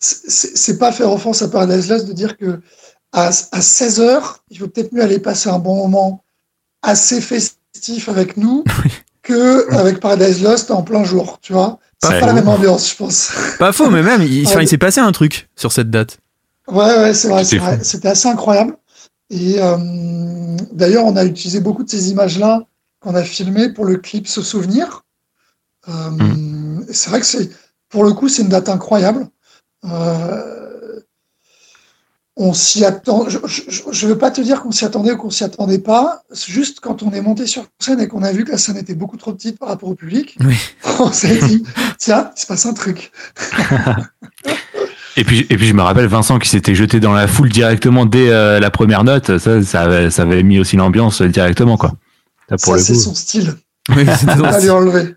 C'est- 0.00 0.78
pas 0.78 0.92
faire 0.92 1.12
offense 1.12 1.42
à 1.42 1.48
Paradise 1.48 1.88
Lost 1.90 2.06
de 2.06 2.12
dire 2.14 2.36
que 2.38 2.60
à, 3.12 3.28
à 3.52 3.60
16 3.60 4.00
heures, 4.00 4.42
il 4.50 4.58
vaut 4.60 4.68
peut-être 4.68 4.92
mieux 4.92 5.02
aller 5.02 5.18
passer 5.18 5.50
un 5.50 5.58
bon 5.58 5.76
moment 5.76 6.24
assez 6.82 7.20
festif 7.20 8.08
avec 8.08 8.36
nous 8.38 8.64
que 9.22 9.70
avec 9.74 10.00
Paradise 10.00 10.42
Lost 10.42 10.70
en 10.70 10.82
plein 10.82 11.04
jour, 11.04 11.38
tu 11.42 11.52
vois. 11.52 11.78
C'est 12.02 12.08
Pas 12.12 12.20
pas 12.20 12.26
la 12.26 12.32
même 12.32 12.48
ambiance, 12.48 12.90
je 12.90 12.96
pense. 12.96 13.30
Pas 13.58 13.72
faux, 13.72 13.90
mais 13.90 14.02
même, 14.02 14.22
il, 14.22 14.46
enfin, 14.46 14.56
Ouais. 14.58 14.64
il 14.64 14.68
s'est 14.68 14.78
passé 14.78 15.00
un 15.00 15.12
truc 15.12 15.50
sur 15.54 15.70
cette 15.70 15.90
date. 15.90 16.18
Ouais, 16.66 16.98
ouais, 16.98 17.12
c'est 17.12 17.28
vrai. 17.28 17.44
C'était 17.82 18.08
assez 18.08 18.28
incroyable. 18.28 18.76
Et 19.28 19.56
euh, 19.60 19.76
d'ailleurs, 20.72 21.04
on 21.04 21.14
a 21.16 21.24
utilisé 21.26 21.60
beaucoup 21.60 21.84
de 21.84 21.90
ces 21.90 22.10
images-là 22.10 22.62
qu'on 23.00 23.14
a 23.14 23.22
filmées 23.22 23.68
pour 23.70 23.84
le 23.84 23.96
clip 23.96 24.26
Se 24.28 24.40
Souvenir. 24.40 25.02
Euh, 25.88 25.92
Hmm. 26.10 26.84
C'est 26.92 27.10
vrai 27.10 27.20
que 27.20 27.26
c'est, 27.26 27.50
pour 27.90 28.04
le 28.04 28.12
coup, 28.12 28.28
c'est 28.30 28.42
une 28.42 28.48
date 28.48 28.68
incroyable. 28.70 29.28
Euh, 29.84 31.00
on 32.36 32.52
s'y 32.54 32.84
attend. 32.84 33.28
Je 33.28 33.38
ne 33.38 34.06
veux 34.08 34.18
pas 34.18 34.30
te 34.30 34.40
dire 34.40 34.62
qu'on 34.62 34.72
s'y 34.72 34.84
attendait 34.84 35.12
ou 35.12 35.16
qu'on 35.16 35.30
s'y 35.30 35.44
attendait 35.44 35.78
pas. 35.78 36.22
Juste 36.46 36.80
quand 36.80 37.02
on 37.02 37.12
est 37.12 37.20
monté 37.20 37.46
sur 37.46 37.66
scène 37.80 38.00
et 38.00 38.08
qu'on 38.08 38.22
a 38.22 38.32
vu 38.32 38.44
que 38.44 38.52
la 38.52 38.58
scène 38.58 38.76
était 38.76 38.94
beaucoup 38.94 39.16
trop 39.16 39.32
petite 39.32 39.58
par 39.58 39.68
rapport 39.68 39.88
au 39.88 39.94
public, 39.94 40.36
Oui. 40.44 40.56
on 41.00 41.12
s'est 41.12 41.38
dit 41.46 41.62
tiens, 41.98 42.30
il 42.36 42.40
se 42.40 42.46
passe 42.46 42.66
un 42.66 42.72
truc. 42.72 43.12
Et 45.16 45.24
puis, 45.24 45.40
et 45.50 45.56
puis 45.56 45.66
je 45.66 45.74
me 45.74 45.82
rappelle 45.82 46.06
Vincent 46.06 46.38
qui 46.38 46.48
s'était 46.48 46.74
jeté 46.74 47.00
dans 47.00 47.12
la 47.12 47.26
foule 47.26 47.50
directement 47.50 48.06
dès 48.06 48.30
euh, 48.30 48.60
la 48.60 48.70
première 48.70 49.04
note. 49.04 49.38
Ça, 49.38 49.62
ça 49.62 49.82
avait, 49.82 50.08
ça 50.08 50.22
avait 50.22 50.42
mis 50.42 50.58
aussi 50.58 50.76
l'ambiance 50.76 51.20
directement, 51.20 51.76
quoi. 51.76 51.92
Ça, 52.48 52.56
pour 52.56 52.76
Ça, 52.76 52.78
c'est 52.78 52.94
son 52.94 53.14
style. 53.14 53.54
Oui, 53.96 54.04
c'était 54.16 54.32
On 54.32 54.36
dans- 54.36 54.50
va 54.50 54.60
lui 54.60 54.70
enlever. 54.70 55.14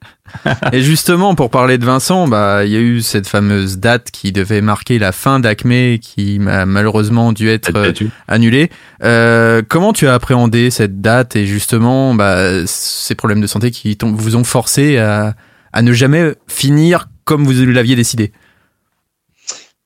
Et 0.72 0.82
justement, 0.82 1.36
pour 1.36 1.50
parler 1.50 1.78
de 1.78 1.86
Vincent, 1.86 2.28
bah, 2.28 2.66
il 2.66 2.72
y 2.72 2.76
a 2.76 2.80
eu 2.80 3.02
cette 3.02 3.28
fameuse 3.28 3.78
date 3.78 4.10
qui 4.12 4.32
devait 4.32 4.62
marquer 4.62 4.98
la 5.00 5.12
fin 5.12 5.40
d'Acme, 5.40 5.98
qui 6.00 6.40
a 6.48 6.66
malheureusement 6.66 7.34
dû 7.34 7.50
être 7.50 7.72
euh, 7.76 7.94
annulée. 8.28 8.70
Euh, 9.04 9.62
comment 9.68 9.94
tu 9.94 10.08
as 10.08 10.14
appréhendé 10.14 10.72
cette 10.72 11.02
date? 11.02 11.36
Et 11.36 11.46
justement 11.46 12.16
bah, 12.16 12.66
ces 12.66 13.16
problèmes 13.16 13.42
de 13.42 13.48
santé 13.48 13.70
qui 13.72 13.98
vous 14.02 14.36
ont 14.36 14.44
forcé 14.44 14.98
à, 14.98 15.36
à 15.72 15.82
ne 15.82 15.94
jamais 15.94 16.36
finir 16.48 17.08
comme 17.26 17.46
vous 17.46 17.66
l'aviez 17.66 17.96
décidé? 17.96 18.32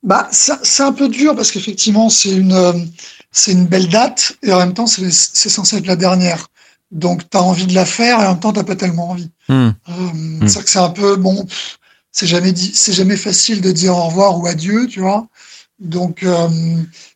Bah, 0.03 0.29
c'est 0.31 0.83
un 0.83 0.93
peu 0.93 1.09
dur 1.09 1.35
parce 1.35 1.51
qu'effectivement, 1.51 2.09
c'est 2.09 2.31
une, 2.31 2.53
euh, 2.53 2.73
c'est 3.31 3.51
une 3.51 3.65
belle 3.65 3.89
date 3.89 4.37
et 4.43 4.53
en 4.53 4.59
même 4.59 4.73
temps, 4.73 4.87
c'est 4.87 5.09
censé 5.49 5.77
être 5.77 5.87
la 5.87 5.95
dernière. 5.95 6.47
Donc, 6.91 7.29
tu 7.29 7.37
as 7.37 7.43
envie 7.43 7.67
de 7.67 7.73
la 7.73 7.85
faire 7.85 8.19
et 8.21 8.25
en 8.25 8.31
même 8.31 8.39
temps, 8.39 8.53
tu 8.53 8.63
pas 8.63 8.75
tellement 8.75 9.09
envie. 9.09 9.29
Hmm. 9.49 9.69
Euh, 9.89 10.39
C'est-à-dire 10.41 10.63
que 10.63 10.69
c'est 10.69 10.79
un 10.79 10.89
peu, 10.89 11.15
bon, 11.17 11.45
c'est 12.11 12.27
jamais, 12.27 12.51
dit- 12.53 12.71
c'est 12.73 12.93
jamais 12.93 13.17
facile 13.17 13.61
de 13.61 13.71
dire 13.71 13.95
au 13.95 14.03
revoir 14.05 14.39
ou 14.39 14.47
adieu, 14.47 14.87
tu 14.87 15.01
vois. 15.01 15.27
Donc, 15.79 16.23
euh, 16.23 16.47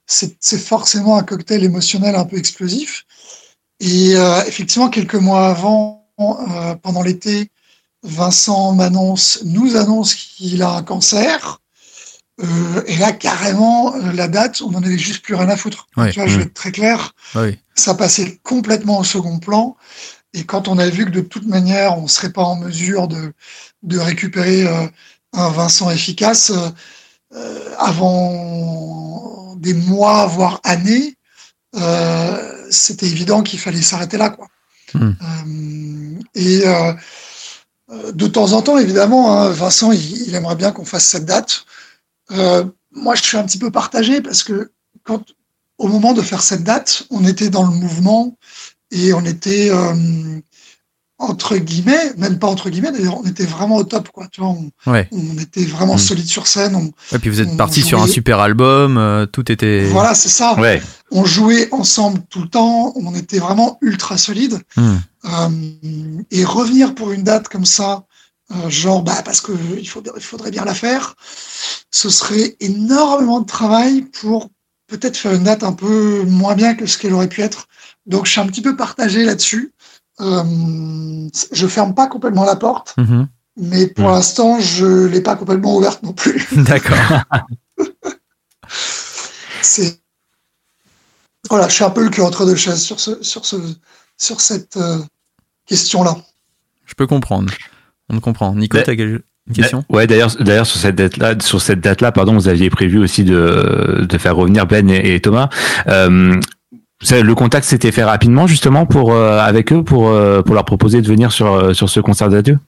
c'est 0.05 0.35
c'est 0.39 0.59
forcément 0.59 1.17
un 1.17 1.23
cocktail 1.23 1.63
émotionnel 1.63 2.15
un 2.15 2.25
peu 2.25 2.37
explosif. 2.37 3.05
Et 3.79 4.15
euh, 4.15 4.43
effectivement, 4.45 4.89
quelques 4.89 5.15
mois 5.15 5.47
avant, 5.47 6.05
pendant 6.83 7.01
l'été, 7.01 7.49
Vincent 8.03 8.73
m'annonce, 8.73 9.39
nous 9.45 9.75
annonce 9.75 10.13
qu'il 10.13 10.61
a 10.61 10.71
un 10.75 10.83
cancer. 10.83 11.60
Euh, 12.43 12.81
et 12.87 12.97
là, 12.97 13.11
carrément, 13.11 13.95
euh, 13.95 14.11
la 14.13 14.27
date, 14.27 14.61
on 14.61 14.71
n'en 14.71 14.81
avait 14.81 14.97
juste 14.97 15.21
plus 15.21 15.35
rien 15.35 15.49
à 15.49 15.57
foutre. 15.57 15.87
Ouais. 15.97 16.11
Tu 16.11 16.19
vois, 16.19 16.27
je 16.27 16.37
vais 16.37 16.43
Mm. 16.43 16.47
être 16.47 16.53
très 16.53 16.71
clair. 16.71 17.13
Bah. 17.35 17.45
Ça 17.75 17.93
passait 17.93 18.39
complètement 18.43 18.99
au 18.99 19.03
second 19.03 19.39
plan. 19.39 19.75
Et 20.33 20.43
quand 20.45 20.67
on 20.67 20.77
a 20.77 20.87
vu 20.87 21.05
que 21.05 21.11
de 21.11 21.21
toute 21.21 21.45
manière, 21.45 21.97
on 21.97 22.03
ne 22.03 22.07
serait 22.07 22.31
pas 22.31 22.43
en 22.43 22.55
mesure 22.55 23.07
de, 23.07 23.33
de 23.83 23.99
récupérer 23.99 24.65
euh, 24.65 24.87
un 25.33 25.49
Vincent 25.49 25.89
efficace 25.91 26.51
euh, 27.35 27.75
avant 27.77 29.55
des 29.57 29.73
mois, 29.73 30.25
voire 30.27 30.59
années, 30.63 31.15
c'était 32.69 33.07
évident 33.07 33.43
qu'il 33.43 33.59
fallait 33.59 33.81
s'arrêter 33.81 34.17
là. 34.17 34.29
Quoi. 34.29 34.47
Mm. 34.93 35.11
Euh, 35.21 36.19
et 36.35 36.63
de 38.13 38.27
temps 38.27 38.53
en 38.53 38.61
temps, 38.61 38.77
évidemment, 38.77 39.37
hein, 39.37 39.49
Vincent, 39.49 39.91
il, 39.91 40.27
il 40.27 40.35
aimerait 40.35 40.55
bien 40.55 40.71
qu'on 40.71 40.85
fasse 40.85 41.05
cette 41.05 41.25
date. 41.25 41.65
Euh, 42.31 42.65
moi, 42.93 43.15
je 43.15 43.21
suis 43.23 43.37
un 43.37 43.43
petit 43.43 43.57
peu 43.59 43.71
partagé 43.71 44.21
parce 44.21 44.43
que 44.43 44.71
quand, 45.03 45.23
au 45.77 45.87
moment 45.87 46.13
de 46.13 46.21
faire 46.21 46.41
cette 46.41 46.63
date, 46.63 47.03
on 47.09 47.25
était 47.25 47.49
dans 47.49 47.63
le 47.63 47.71
mouvement 47.71 48.37
et 48.91 49.13
on 49.13 49.23
était 49.25 49.69
euh, 49.71 50.39
entre 51.17 51.55
guillemets, 51.57 52.13
même 52.17 52.39
pas 52.39 52.47
entre 52.47 52.69
guillemets, 52.71 52.91
d'ailleurs, 52.91 53.19
on 53.19 53.23
était 53.27 53.45
vraiment 53.45 53.75
au 53.77 53.83
top, 53.83 54.09
quoi. 54.09 54.27
Tu 54.31 54.41
vois, 54.41 54.49
on, 54.49 54.71
Ouais. 54.91 55.07
on 55.11 55.37
était 55.37 55.63
vraiment 55.65 55.93
Mm. 55.95 55.99
solide 55.99 56.25
sur 56.27 56.47
scène. 56.47 56.75
On, 56.75 56.91
Et 57.15 57.19
puis 57.19 57.29
vous 57.29 57.41
êtes 57.41 57.49
On 57.51 57.57
parti 57.57 57.83
sur 57.83 58.01
un 58.01 58.07
super 58.07 58.39
album, 58.39 58.97
euh, 58.97 59.27
tout 59.27 59.51
était. 59.51 59.85
Voilà, 59.85 60.15
c'est 60.15 60.29
ça. 60.29 60.59
Ouais. 60.59 60.81
On 61.11 61.23
jouait 61.23 61.69
ensemble 61.71 62.21
tout 62.29 62.41
le 62.41 62.47
temps. 62.49 62.91
On 62.95 63.13
était 63.13 63.37
vraiment 63.39 63.77
ultra 63.81 64.17
solide. 64.17 64.59
Euh, 64.79 65.49
et 66.31 66.43
revenir 66.43 66.95
pour 66.95 67.11
une 67.11 67.21
date 67.23 67.47
comme 67.49 67.65
ça, 67.65 68.05
euh, 68.53 68.69
genre 68.69 69.03
bah 69.03 69.21
parce 69.23 69.41
que 69.41 69.51
il 69.77 69.87
faudrait, 69.87 70.51
bien 70.51 70.65
la 70.65 70.73
faire, 70.73 71.15
ce 71.91 72.09
serait 72.09 72.55
énormément 72.59 73.39
de 73.39 73.45
travail 73.45 74.01
pour 74.01 74.49
peut-être 74.87 75.15
faire 75.15 75.33
une 75.33 75.43
date 75.43 75.63
un 75.63 75.73
peu 75.73 76.23
moins 76.23 76.55
bien 76.55 76.75
que 76.75 76.85
ce 76.85 76.97
qu'elle 76.97 77.13
aurait 77.13 77.29
pu 77.29 77.41
être. 77.41 77.67
Donc 78.05 78.25
je 78.25 78.31
suis 78.31 78.41
un 78.41 78.47
petit 78.47 78.61
peu 78.61 78.75
partagé 78.75 79.23
là-dessus. 79.23 79.73
Euh, 80.19 80.43
je 81.51 81.67
ferme 81.67 81.95
pas 81.95 82.07
complètement 82.07 82.43
la 82.43 82.55
porte, 82.55 82.93
Mhm. 82.97 83.27
mais 83.57 83.87
pour 83.87 84.09
l'instant 84.09 84.59
je 84.59 85.05
l'ai 85.05 85.21
pas 85.21 85.35
complètement 85.35 85.77
ouverte 85.77 86.03
non 86.03 86.13
plus. 86.13 86.45
D'accord. 86.65 87.23
C'est 89.61 90.01
voilà, 91.49 91.67
je 91.67 91.73
suis 91.73 91.83
un 91.83 91.89
peu 91.89 92.03
le 92.03 92.09
cul 92.09 92.21
entre 92.21 92.45
deux 92.45 92.55
chaises 92.55 92.81
sur 92.81 92.99
ce 92.99 93.23
sur 93.23 93.45
ce 93.45 93.55
sur 94.17 94.41
cette 94.41 94.77
euh, 94.77 94.99
question-là. 95.65 96.17
Je 96.85 96.93
peux 96.93 97.07
comprendre. 97.07 97.51
On 98.11 98.19
comprend. 98.19 98.53
Nico, 98.55 98.77
t'as 98.83 98.95
quel- 98.95 99.21
une 99.47 99.55
question 99.55 99.83
Ouais, 99.89 100.05
d'ailleurs, 100.05 100.35
d'ailleurs 100.39 100.67
sur 100.67 100.79
cette 100.79 100.95
date-là, 100.95 101.35
sur 101.41 101.61
cette 101.61 101.79
date-là, 101.81 102.11
pardon, 102.11 102.33
vous 102.33 102.47
aviez 102.47 102.69
prévu 102.69 102.99
aussi 102.99 103.23
de, 103.23 104.05
de 104.07 104.17
faire 104.19 104.35
revenir 104.35 104.67
Ben 104.67 104.89
et, 104.89 105.15
et 105.15 105.19
Thomas. 105.19 105.49
Euh, 105.87 106.39
le 107.09 107.33
contact 107.33 107.65
s'était 107.65 107.91
fait 107.91 108.03
rapidement 108.03 108.45
justement 108.45 108.85
pour 108.85 109.11
euh, 109.13 109.39
avec 109.39 109.73
eux 109.73 109.83
pour 109.83 110.09
euh, 110.09 110.43
pour 110.43 110.53
leur 110.53 110.65
proposer 110.65 111.01
de 111.01 111.07
venir 111.07 111.31
sur 111.31 111.75
sur 111.75 111.89
ce 111.89 111.99
concert 111.99 112.29
d'adieu. 112.29 112.59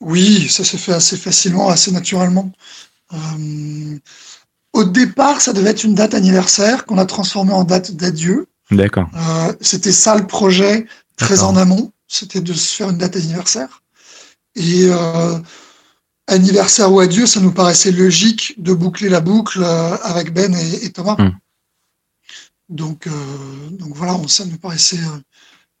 Oui, 0.00 0.48
ça 0.48 0.64
s'est 0.64 0.78
fait 0.78 0.92
assez 0.92 1.16
facilement, 1.16 1.68
assez 1.68 1.90
naturellement. 1.92 2.50
Euh, 3.12 3.98
au 4.72 4.84
départ, 4.84 5.40
ça 5.40 5.52
devait 5.52 5.70
être 5.70 5.84
une 5.84 5.94
date 5.94 6.14
anniversaire 6.14 6.84
qu'on 6.86 6.98
a 6.98 7.06
transformée 7.06 7.52
en 7.52 7.64
date 7.64 7.92
d'adieu. 7.96 8.46
D'accord. 8.70 9.08
Euh, 9.14 9.52
c'était 9.60 9.92
ça 9.92 10.16
le 10.16 10.26
projet, 10.26 10.86
très 11.16 11.42
en 11.42 11.56
amont. 11.56 11.92
C'était 12.08 12.40
de 12.40 12.52
se 12.52 12.74
faire 12.76 12.90
une 12.90 12.98
date 12.98 13.16
anniversaire. 13.16 13.82
Et 14.56 14.88
euh, 14.90 15.38
anniversaire 16.26 16.92
ou 16.92 17.00
adieu, 17.00 17.26
ça 17.26 17.40
nous 17.40 17.52
paraissait 17.52 17.92
logique 17.92 18.54
de 18.58 18.72
boucler 18.72 19.08
la 19.08 19.20
boucle 19.20 19.62
euh, 19.62 19.96
avec 20.02 20.32
Ben 20.32 20.54
et, 20.54 20.84
et 20.86 20.90
Thomas. 20.90 21.16
Mm. 21.18 21.30
Donc, 22.68 23.06
euh, 23.06 23.10
donc 23.70 23.94
voilà, 23.94 24.16
ça 24.26 24.44
nous 24.44 24.58
paraissait 24.58 24.98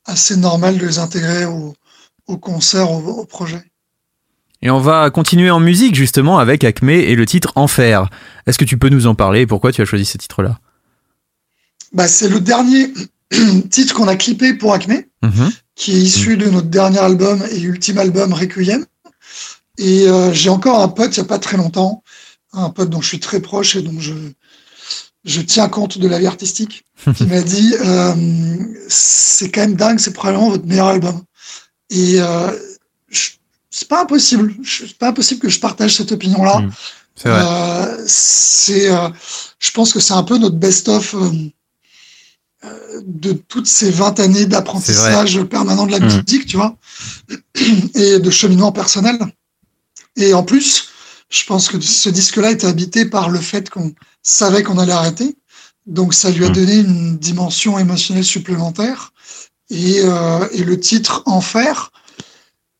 assez 0.04 0.36
normal 0.36 0.78
de 0.78 0.86
les 0.86 0.98
intégrer 0.98 1.46
au, 1.46 1.74
au 2.26 2.36
concert, 2.36 2.90
au, 2.92 3.00
au 3.00 3.24
projet. 3.24 3.62
Et 4.62 4.70
on 4.70 4.80
va 4.80 5.10
continuer 5.10 5.50
en 5.50 5.60
musique 5.60 5.94
justement 5.94 6.38
avec 6.38 6.64
Acme 6.64 6.90
et 6.90 7.14
le 7.14 7.26
titre 7.26 7.52
Enfer. 7.56 8.08
Est-ce 8.46 8.58
que 8.58 8.64
tu 8.64 8.78
peux 8.78 8.88
nous 8.88 9.06
en 9.06 9.14
parler 9.14 9.40
et 9.40 9.46
pourquoi 9.46 9.72
tu 9.72 9.82
as 9.82 9.84
choisi 9.84 10.04
ce 10.04 10.16
titre-là? 10.18 10.58
Bah, 11.92 12.08
C'est 12.08 12.28
le 12.28 12.40
dernier 12.40 12.92
titre 13.70 13.94
qu'on 13.94 14.08
a 14.08 14.16
clippé 14.16 14.54
pour 14.54 14.72
Acme, 14.72 15.02
Mhm. 15.22 15.50
Qui 15.76 15.92
est 15.92 16.00
issu 16.00 16.36
de 16.36 16.50
notre 16.50 16.66
dernier 16.66 16.98
album 16.98 17.46
et 17.52 17.60
ultime 17.60 17.98
album 17.98 18.32
Requiem. 18.32 18.84
Et 19.78 20.08
euh, 20.08 20.32
j'ai 20.32 20.50
encore 20.50 20.80
un 20.80 20.88
pote, 20.88 21.16
il 21.16 21.20
n'y 21.20 21.26
a 21.26 21.28
pas 21.28 21.38
très 21.38 21.56
longtemps, 21.56 22.02
un 22.52 22.70
pote 22.70 22.90
dont 22.90 23.00
je 23.02 23.08
suis 23.08 23.20
très 23.20 23.40
proche 23.40 23.76
et 23.76 23.82
dont 23.82 24.00
je, 24.00 24.14
je 25.24 25.40
tiens 25.42 25.68
compte 25.68 25.98
de 25.98 26.08
la 26.08 26.18
vie 26.18 26.26
artistique, 26.26 26.84
qui 27.14 27.26
m'a 27.26 27.42
dit 27.42 27.74
euh, 27.78 28.14
c'est 28.88 29.50
quand 29.50 29.60
même 29.60 29.76
dingue, 29.76 29.98
c'est 29.98 30.14
probablement 30.14 30.50
votre 30.50 30.66
meilleur 30.66 30.88
album. 30.88 31.22
Et 31.90 32.16
euh, 32.18 32.50
c'est 33.70 33.88
pas 33.88 34.02
impossible, 34.02 34.54
c'est 34.64 34.96
pas 34.96 35.10
impossible 35.10 35.40
que 35.40 35.50
je 35.50 35.60
partage 35.60 35.94
cette 35.94 36.10
opinion-là. 36.10 36.60
Mm. 36.60 36.70
C'est 37.16 37.28
vrai. 37.30 37.42
Euh, 37.42 38.04
c'est, 38.06 38.90
euh, 38.90 39.08
je 39.58 39.70
pense 39.70 39.92
que 39.92 40.00
c'est 40.00 40.12
un 40.12 40.22
peu 40.22 40.36
notre 40.38 40.56
best-of 40.56 41.14
euh, 41.14 41.30
de 43.04 43.32
toutes 43.32 43.66
ces 43.66 43.90
20 43.90 44.18
années 44.20 44.46
d'apprentissage 44.46 45.42
permanent 45.44 45.86
de 45.86 45.92
la 45.92 46.00
Mm. 46.00 46.04
musique, 46.04 46.46
tu 46.46 46.56
vois, 46.56 46.76
et 47.94 48.18
de 48.18 48.30
cheminement 48.30 48.72
personnel. 48.72 49.18
Et 50.16 50.32
en 50.34 50.42
plus, 50.42 50.88
je 51.28 51.44
pense 51.44 51.68
que 51.68 51.80
ce 51.80 52.08
disque-là 52.08 52.50
était 52.52 52.66
habité 52.66 53.04
par 53.04 53.28
le 53.30 53.38
fait 53.40 53.68
qu'on 53.70 53.92
savait 54.22 54.62
qu'on 54.62 54.78
allait 54.78 54.92
arrêter. 54.92 55.36
Donc 55.86 56.14
ça 56.14 56.30
lui 56.30 56.44
a 56.44 56.48
Mm. 56.48 56.52
donné 56.52 56.76
une 56.76 57.18
dimension 57.18 57.78
émotionnelle 57.78 58.24
supplémentaire. 58.24 59.12
Et, 59.70 60.00
euh, 60.04 60.48
et 60.52 60.64
le 60.64 60.78
titre 60.80 61.22
Enfer 61.26 61.90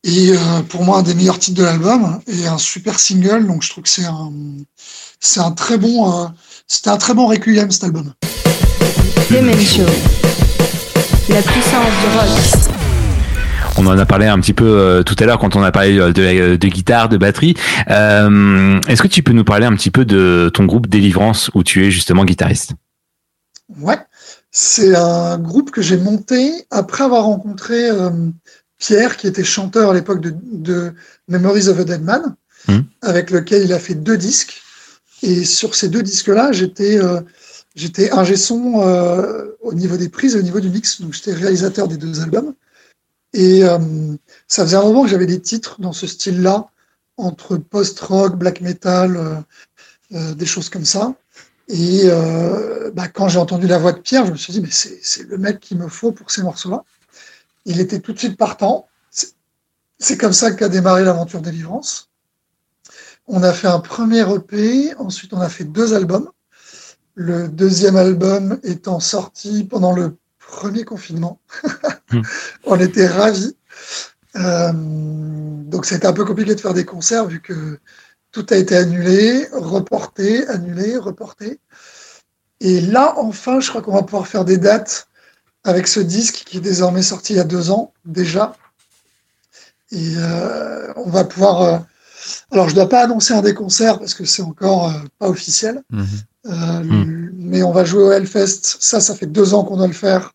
est 0.03 0.31
euh, 0.31 0.61
pour 0.69 0.83
moi 0.83 0.99
un 0.99 1.03
des 1.03 1.13
meilleurs 1.15 1.37
titres 1.39 1.57
de 1.59 1.63
l'album 1.63 2.21
et 2.27 2.47
un 2.47 2.57
super 2.57 2.99
single. 2.99 3.45
Donc 3.45 3.61
je 3.63 3.69
trouve 3.69 3.83
que 3.83 3.89
c'est 3.89 4.05
un, 4.05 4.31
c'est 5.19 5.39
un 5.41 5.51
très 5.51 5.77
bon, 5.77 6.11
euh, 6.11 6.27
c'était 6.67 6.89
un 6.89 6.97
très 6.97 7.13
bon 7.13 7.27
requiem 7.27 7.69
cet 7.71 7.83
album. 7.83 8.13
Clément 9.27 9.53
Show. 9.59 9.83
La 11.29 11.41
puissance 11.41 11.93
du 12.01 12.17
rock. 12.17 12.71
On 13.77 13.85
en 13.85 13.97
a 13.97 14.05
parlé 14.05 14.25
un 14.25 14.39
petit 14.39 14.53
peu 14.53 14.65
euh, 14.65 15.03
tout 15.03 15.15
à 15.19 15.25
l'heure 15.25 15.37
quand 15.39 15.55
on 15.55 15.61
a 15.63 15.71
parlé 15.71 15.97
euh, 15.99 16.11
de, 16.11 16.21
la- 16.21 16.57
de 16.57 16.67
guitare, 16.67 17.09
de 17.09 17.17
batterie. 17.17 17.55
Euh, 17.89 18.79
Est-ce 18.87 19.01
que 19.01 19.07
tu 19.07 19.21
peux 19.23 19.33
nous 19.33 19.43
parler 19.43 19.65
un 19.65 19.75
petit 19.75 19.91
peu 19.91 20.05
de 20.05 20.49
ton 20.53 20.65
groupe 20.65 20.87
Délivrance 20.87 21.51
où 21.53 21.63
tu 21.63 21.85
es 21.85 21.91
justement 21.91 22.25
guitariste? 22.25 22.71
Ouais, 23.79 23.99
c'est 24.51 24.95
un 24.95 25.37
groupe 25.37 25.71
que 25.71 25.81
j'ai 25.81 25.97
monté 25.97 26.65
après 26.71 27.03
avoir 27.03 27.23
rencontré 27.25 27.89
euh, 27.89 28.09
Pierre, 28.79 29.17
qui 29.17 29.27
était 29.27 29.43
chanteur 29.43 29.91
à 29.91 29.93
l'époque 29.93 30.21
de, 30.21 30.33
de 30.53 30.93
Memories 31.27 31.67
of 31.67 31.79
a 31.79 31.83
Dead 31.83 32.03
Man, 32.03 32.35
Mhm. 32.67 32.83
avec 33.01 33.29
lequel 33.31 33.63
il 33.63 33.71
a 33.73 33.79
fait 33.79 33.93
deux 33.95 34.17
disques. 34.17 34.61
Et 35.23 35.45
sur 35.45 35.73
ces 35.75 35.89
deux 35.89 36.01
disques-là, 36.03 36.51
j'étais 36.51 36.97
euh, 36.99 37.21
j'étais 37.77 38.11
ingé 38.11 38.35
son 38.35 38.81
euh, 38.81 39.55
au 39.61 39.73
niveau 39.73 39.95
des 39.97 40.09
prises 40.09 40.35
et 40.35 40.39
au 40.39 40.41
niveau 40.41 40.59
du 40.59 40.69
mix. 40.69 40.99
Donc 41.01 41.13
j'étais 41.13 41.33
réalisateur 41.33 41.87
des 41.87 41.97
deux 41.97 42.19
albums. 42.21 42.53
Et 43.33 43.63
euh, 43.63 43.79
ça 44.47 44.63
faisait 44.65 44.77
un 44.77 44.83
moment 44.83 45.03
que 45.03 45.09
j'avais 45.09 45.25
des 45.25 45.41
titres 45.41 45.79
dans 45.79 45.93
ce 45.93 46.07
style-là, 46.07 46.69
entre 47.17 47.57
post-rock, 47.57 48.35
black 48.35 48.61
metal, 48.61 49.15
euh, 49.17 49.35
euh, 50.13 50.33
des 50.33 50.45
choses 50.45 50.69
comme 50.69 50.85
ça. 50.85 51.13
Et 51.67 52.01
euh, 52.05 52.91
bah, 52.91 53.07
quand 53.09 53.27
j'ai 53.27 53.39
entendu 53.39 53.67
la 53.67 53.77
voix 53.77 53.91
de 53.91 53.99
Pierre, 53.99 54.25
je 54.25 54.31
me 54.31 54.37
suis 54.37 54.53
dit, 54.53 54.61
mais 54.61 54.69
c'est 54.71 55.23
le 55.23 55.37
mec 55.37 55.59
qu'il 55.59 55.77
me 55.77 55.87
faut 55.89 56.11
pour 56.11 56.31
ces 56.31 56.41
morceaux-là. 56.41 56.83
Il 57.65 57.79
était 57.81 57.99
tout 57.99 58.13
de 58.13 58.19
suite 58.19 58.37
partant. 58.37 58.87
C'est- 59.11 59.33
C'est 59.99 60.17
comme 60.17 60.33
ça 60.33 60.51
qu'a 60.51 60.69
démarré 60.69 61.03
l'aventure 61.03 61.41
Délivrance. 61.41 62.09
On 63.27 63.43
a 63.43 63.51
fait 63.51 63.67
un 63.67 63.79
premier 63.81 64.21
EP, 64.33 64.95
ensuite 64.95 65.33
on 65.33 65.41
a 65.41 65.49
fait 65.49 65.65
deux 65.65 65.93
albums. 65.93 66.29
Le 67.19 67.47
deuxième 67.47 67.95
album 67.95 68.59
étant 68.63 68.99
sorti 68.99 69.63
pendant 69.63 69.91
le 69.91 70.17
premier 70.37 70.83
confinement. 70.83 71.41
Hmm. 72.11 72.21
on 72.65 72.79
était 72.79 73.07
ravis. 73.07 73.55
Euh, 74.35 74.71
donc 74.73 75.87
c'était 75.87 76.05
un 76.05 76.13
peu 76.13 76.25
compliqué 76.25 76.53
de 76.53 76.59
faire 76.59 76.75
des 76.75 76.85
concerts 76.85 77.25
vu 77.25 77.41
que 77.41 77.79
tout 78.31 78.45
a 78.51 78.55
été 78.55 78.75
annulé, 78.77 79.47
reporté, 79.51 80.47
annulé, 80.47 80.95
reporté. 80.95 81.59
Et 82.59 82.81
là, 82.81 83.15
enfin, 83.17 83.59
je 83.61 83.69
crois 83.69 83.81
qu'on 83.81 83.93
va 83.93 84.03
pouvoir 84.03 84.27
faire 84.27 84.45
des 84.45 84.57
dates 84.57 85.07
avec 85.63 85.87
ce 85.87 85.99
disque 85.99 86.43
qui 86.45 86.57
est 86.57 86.61
désormais 86.61 87.01
sorti 87.01 87.33
il 87.33 87.37
y 87.37 87.39
a 87.39 87.45
deux 87.45 87.71
ans 87.71 87.93
déjà. 88.05 88.55
Et 89.91 90.13
euh, 90.17 90.93
on 90.97 91.09
va 91.09 91.23
pouvoir. 91.23 91.61
euh, 91.63 91.79
alors, 92.51 92.69
je 92.69 92.75
ne 92.75 92.81
dois 92.81 92.89
pas 92.89 93.01
annoncer 93.03 93.33
un 93.33 93.41
des 93.41 93.55
concerts 93.55 93.97
parce 93.97 94.13
que 94.13 94.23
c'est 94.25 94.43
encore 94.43 94.89
euh, 94.89 94.99
pas 95.17 95.29
officiel. 95.29 95.81
Mhm. 95.89 96.05
Euh, 96.47 96.81
le- 96.83 97.31
Mais 97.37 97.63
on 97.63 97.71
va 97.71 97.85
jouer 97.85 98.03
au 98.03 98.11
Hellfest. 98.11 98.59
Ça, 98.79 98.99
ça 98.99 99.15
fait 99.15 99.25
deux 99.27 99.53
ans 99.53 99.63
qu'on 99.63 99.77
doit 99.77 99.87
le 99.87 99.93
faire. 99.93 100.33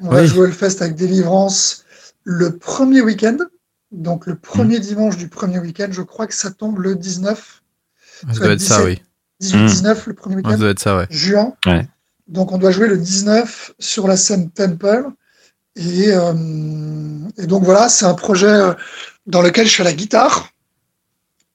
On 0.00 0.08
va 0.08 0.24
jouer 0.24 0.40
au 0.40 0.46
Hellfest 0.46 0.80
avec 0.82 0.94
Délivrance 0.94 1.84
le 2.24 2.56
premier 2.56 3.00
week-end. 3.02 3.36
Donc, 3.92 4.26
le 4.26 4.36
premier 4.36 4.78
dimanche 4.80 5.16
du 5.16 5.28
premier 5.28 5.58
week-end, 5.58 5.88
je 5.90 6.02
crois 6.02 6.26
que 6.26 6.34
ça 6.34 6.50
tombe 6.50 6.80
le 6.80 6.94
19, 6.96 7.62
Ça 8.26 8.32
doit 8.40 8.52
être 8.52 8.60
ça, 8.60 8.84
17. 8.84 8.86
oui. 8.86 9.02
18-19, 9.40 10.06
le 10.06 10.14
premier 10.14 10.36
week-end 10.36 10.50
Ça 10.52 10.56
doit 10.56 10.70
être 10.70 10.80
ça, 10.80 10.96
ouais. 10.96 11.06
juin. 11.10 11.52
Ouais. 11.66 11.86
Donc 12.28 12.52
on 12.52 12.58
doit 12.58 12.70
jouer 12.72 12.88
le 12.88 12.96
19 12.98 13.74
sur 13.78 14.08
la 14.08 14.16
scène 14.16 14.50
Temple. 14.50 15.06
Et, 15.76 16.08
euh, 16.08 16.32
et 17.38 17.46
donc 17.46 17.62
voilà, 17.64 17.88
c'est 17.88 18.06
un 18.06 18.14
projet 18.14 18.52
dans 19.26 19.42
lequel 19.42 19.66
je 19.66 19.72
suis 19.72 19.82
à 19.82 19.84
la 19.84 19.92
guitare. 19.92 20.48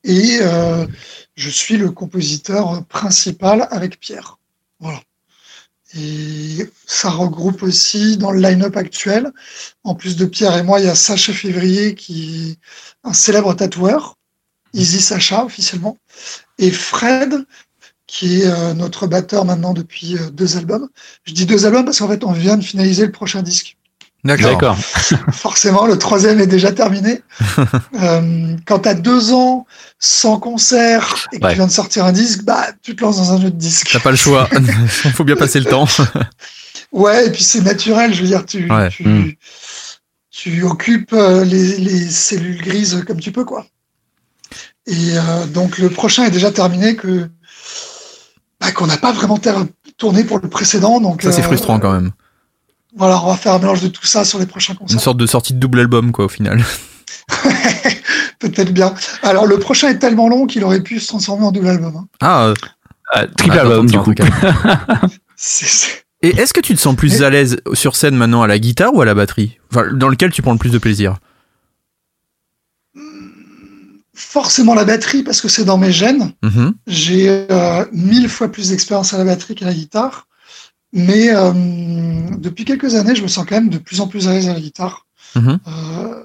Et 0.04 0.40
euh, 0.42 0.86
je 1.36 1.50
suis 1.50 1.78
le 1.78 1.92
compositeur 1.92 2.84
principal 2.86 3.68
avec 3.72 4.00
Pierre. 4.00 4.38
Voilà. 4.80 5.02
Et 5.94 6.70
ça 6.86 7.10
regroupe 7.10 7.64
aussi 7.64 8.18
dans 8.18 8.32
le 8.32 8.40
line-up 8.40 8.78
actuel, 8.78 9.32
en 9.84 9.94
plus 9.94 10.16
de 10.16 10.26
Pierre 10.26 10.56
et 10.58 10.64
moi, 10.64 10.80
il 10.80 10.86
y 10.86 10.90
a 10.90 10.96
Sacha 10.96 11.34
Février 11.34 11.96
qui 11.96 12.52
est 12.52 12.60
un 13.04 13.14
célèbre 13.14 13.54
tatoueur, 13.54 14.18
Easy 14.74 15.02
Sacha 15.02 15.44
officiellement, 15.44 15.98
et 16.58 16.72
Fred 16.72 17.46
qui 18.12 18.42
est 18.42 18.48
euh, 18.48 18.74
notre 18.74 19.08
batteur 19.08 19.46
maintenant 19.46 19.74
depuis 19.74 20.18
euh, 20.18 20.30
deux 20.32 20.58
albums. 20.58 20.90
Je 21.24 21.34
dis 21.34 21.46
deux 21.46 21.66
albums 21.66 21.86
parce 21.86 22.00
qu'en 22.00 22.10
fait, 22.10 22.26
on 22.26 22.34
vient 22.34 22.58
de 22.58 22.64
finaliser 22.64 23.06
le 23.06 23.12
prochain 23.12 23.42
disque. 23.42 23.78
D'accord. 24.24 24.78
Forcément, 25.34 25.86
le 25.88 25.98
troisième 25.98 26.40
est 26.40 26.48
déjà 26.48 26.72
terminé. 26.72 27.22
euh, 28.00 28.56
quand 28.66 28.80
tu 28.80 28.90
as 28.90 28.94
deux 28.94 29.34
ans 29.34 29.66
sans 30.00 30.40
concert 30.40 31.28
et 31.34 31.40
que 31.40 31.44
Ouais. 31.46 31.52
tu 31.52 31.56
viens 31.58 31.68
de 31.68 31.72
sortir 31.72 32.06
un 32.06 32.12
disque, 32.12 32.44
bah, 32.44 32.68
tu 32.84 32.96
te 32.96 33.02
lances 33.02 33.18
dans 33.18 33.32
un 33.34 33.38
autre 33.38 33.56
disque. 33.56 33.90
T'as 33.92 34.00
pas 34.00 34.12
le 34.12 34.18
choix. 34.18 34.48
Faut 35.16 35.24
bien 35.24 35.36
passer 35.36 35.60
le 35.60 35.66
temps. 35.66 35.88
Ouais, 36.92 37.28
et 37.28 37.30
puis 37.32 37.44
c'est 37.44 37.62
naturel, 37.62 38.14
je 38.14 38.22
veux 38.22 38.28
dire, 38.28 38.46
tu, 38.46 38.72
Ouais. 38.72 38.90
tu, 38.90 39.08
Mm. 39.08 39.32
tu 40.30 40.64
occupes 40.64 41.14
euh, 41.14 41.44
les, 41.44 41.78
les 41.78 42.10
cellules 42.10 42.62
grises 42.62 43.04
comme 43.08 43.20
tu 43.20 43.32
peux, 43.32 43.46
quoi. 43.46 43.66
Et 44.88 45.18
euh, 45.18 45.46
donc 45.48 45.78
le 45.78 45.90
prochain 45.90 46.26
est 46.26 46.32
déjà 46.32 46.52
terminé, 46.52 46.96
que 46.96 47.30
bah, 48.60 48.72
qu'on 48.72 48.88
n'a 48.88 48.98
pas 48.98 49.12
vraiment 49.14 49.40
tourné 49.98 50.24
pour 50.24 50.40
le 50.40 50.50
précédent, 50.50 51.00
donc 51.00 51.22
Ça, 51.24 51.32
c'est 51.32 51.42
euh, 51.42 51.46
frustrant 51.46 51.80
quand 51.80 51.94
même. 51.94 52.12
Voilà, 52.96 53.24
on 53.24 53.28
va 53.28 53.38
faire 53.38 53.54
un 53.54 53.60
mélange 53.60 53.82
de 53.82 53.88
tout 53.88 54.06
ça 54.06 54.26
sur 54.26 54.40
les 54.40 54.46
prochains 54.46 54.74
Une 54.74 54.80
concerts. 54.80 55.00
sorte 55.00 55.18
de 55.18 55.26
sortie 55.26 55.54
de 55.54 55.60
double 55.60 55.80
album, 55.80 56.12
quoi, 56.12 56.26
au 56.26 56.30
final. 56.30 56.64
Peut-être 58.40 58.74
bien. 58.74 58.94
Alors 59.24 59.46
le 59.46 59.60
prochain 59.60 59.90
est 59.90 60.00
tellement 60.00 60.28
long 60.28 60.48
qu'il 60.48 60.64
aurait 60.64 60.82
pu 60.82 61.00
se 61.00 61.08
transformer 61.08 61.46
en 61.46 61.52
double 61.52 61.68
album. 61.70 61.96
hein. 61.96 62.08
Ah, 62.20 62.46
euh, 62.48 62.54
Euh, 63.18 63.28
triple 63.38 63.56
ah, 63.58 63.62
album 63.62 63.90
du 63.90 63.98
coup. 64.00 64.14
Et 66.24 66.30
est-ce 66.30 66.54
que 66.54 66.60
tu 66.62 66.76
te 66.76 66.80
sens 66.80 66.96
plus 66.96 67.24
à 67.24 67.30
l'aise 67.30 67.58
sur 67.74 67.96
scène 67.96 68.16
maintenant 68.16 68.42
à 68.44 68.48
la 68.48 68.60
guitare 68.60 68.94
ou 68.94 69.02
à 69.02 69.06
la 69.06 69.14
batterie? 69.14 69.60
Enfin, 69.72 69.92
dans 69.94 70.08
lequel 70.08 70.32
tu 70.32 70.42
prends 70.42 70.52
le 70.54 70.60
plus 70.60 70.72
de 70.72 70.78
plaisir? 70.78 71.18
Forcément 74.14 74.76
la 74.76 74.86
batterie 74.86 75.24
parce 75.24 75.42
que 75.42 75.48
c'est 75.48 75.66
dans 75.66 75.78
mes 75.78 75.92
gènes. 75.92 76.34
Mhm. 76.44 76.74
J'ai 76.88 77.28
euh, 77.50 77.86
mille 77.92 78.30
fois 78.30 78.52
plus 78.52 78.70
d'expérience 78.70 79.14
à 79.14 79.18
la 79.18 79.26
batterie 79.26 79.56
qu'à 79.56 79.66
la 79.66 79.74
guitare. 79.74 80.28
Mais 80.94 81.30
euh, 81.34 81.52
depuis 82.38 82.66
quelques 82.66 82.96
années, 82.96 83.16
je 83.16 83.24
me 83.24 83.28
sens 83.28 83.46
quand 83.48 83.56
même 83.56 83.70
de 83.70 83.78
plus 83.78 84.02
en 84.02 84.08
plus 84.08 84.28
à 84.28 84.34
l'aise 84.34 84.50
à 84.50 84.54
la 84.54 84.60
guitare. 84.60 85.06
Mhm. 85.36 85.60
Euh, 85.68 86.24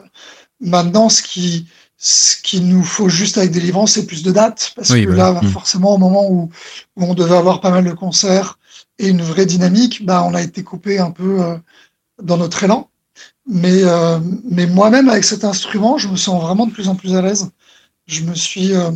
maintenant, 0.61 1.09
ce 1.09 1.23
qui, 1.23 1.67
ce 1.99 2.37
qui 2.43 2.61
nous 2.61 2.83
faut 2.83 3.09
juste 3.09 3.39
avec 3.39 3.53
Délivrance, 3.53 3.93
c'est 3.93 4.07
plus 4.07 4.23
de 4.23 4.33
dates. 4.33 4.73
Parce 4.77 4.91
Oui, 4.91 5.07
que 5.07 5.11
là, 5.11 5.41
Mm. 5.43 5.49
forcément, 5.49 5.95
au 5.95 5.99
moment 5.99 6.29
où, 6.29 6.51
où 6.97 7.05
on 7.05 7.15
devait 7.15 7.37
avoir 7.37 7.61
pas 7.61 7.71
mal 7.71 7.85
de 7.85 7.93
concerts 7.93 8.59
et 8.99 9.09
une 9.09 9.23
vraie 9.23 9.47
dynamique, 9.47 10.05
bah, 10.05 10.25
on 10.27 10.35
a 10.35 10.43
été 10.43 10.63
coupé 10.65 10.99
un 10.99 11.11
peu 11.11 11.43
euh, 11.43 11.57
dans 12.23 12.37
notre 12.37 12.65
élan. 12.65 12.89
Mais, 13.47 13.85
euh, 13.85 14.19
mais 14.51 14.67
moi-même, 14.67 15.09
avec 15.09 15.25
cet 15.25 15.45
instrument, 15.45 15.99
je 15.99 16.09
me 16.09 16.17
sens 16.17 16.43
vraiment 16.43 16.67
de 16.67 16.73
plus 16.73 16.89
en 16.89 16.97
plus 16.97 17.15
à 17.15 17.23
l'aise. 17.23 17.51
Je 18.07 18.23
me 18.23 18.35
suis 18.35 18.75
euh, 18.75 18.91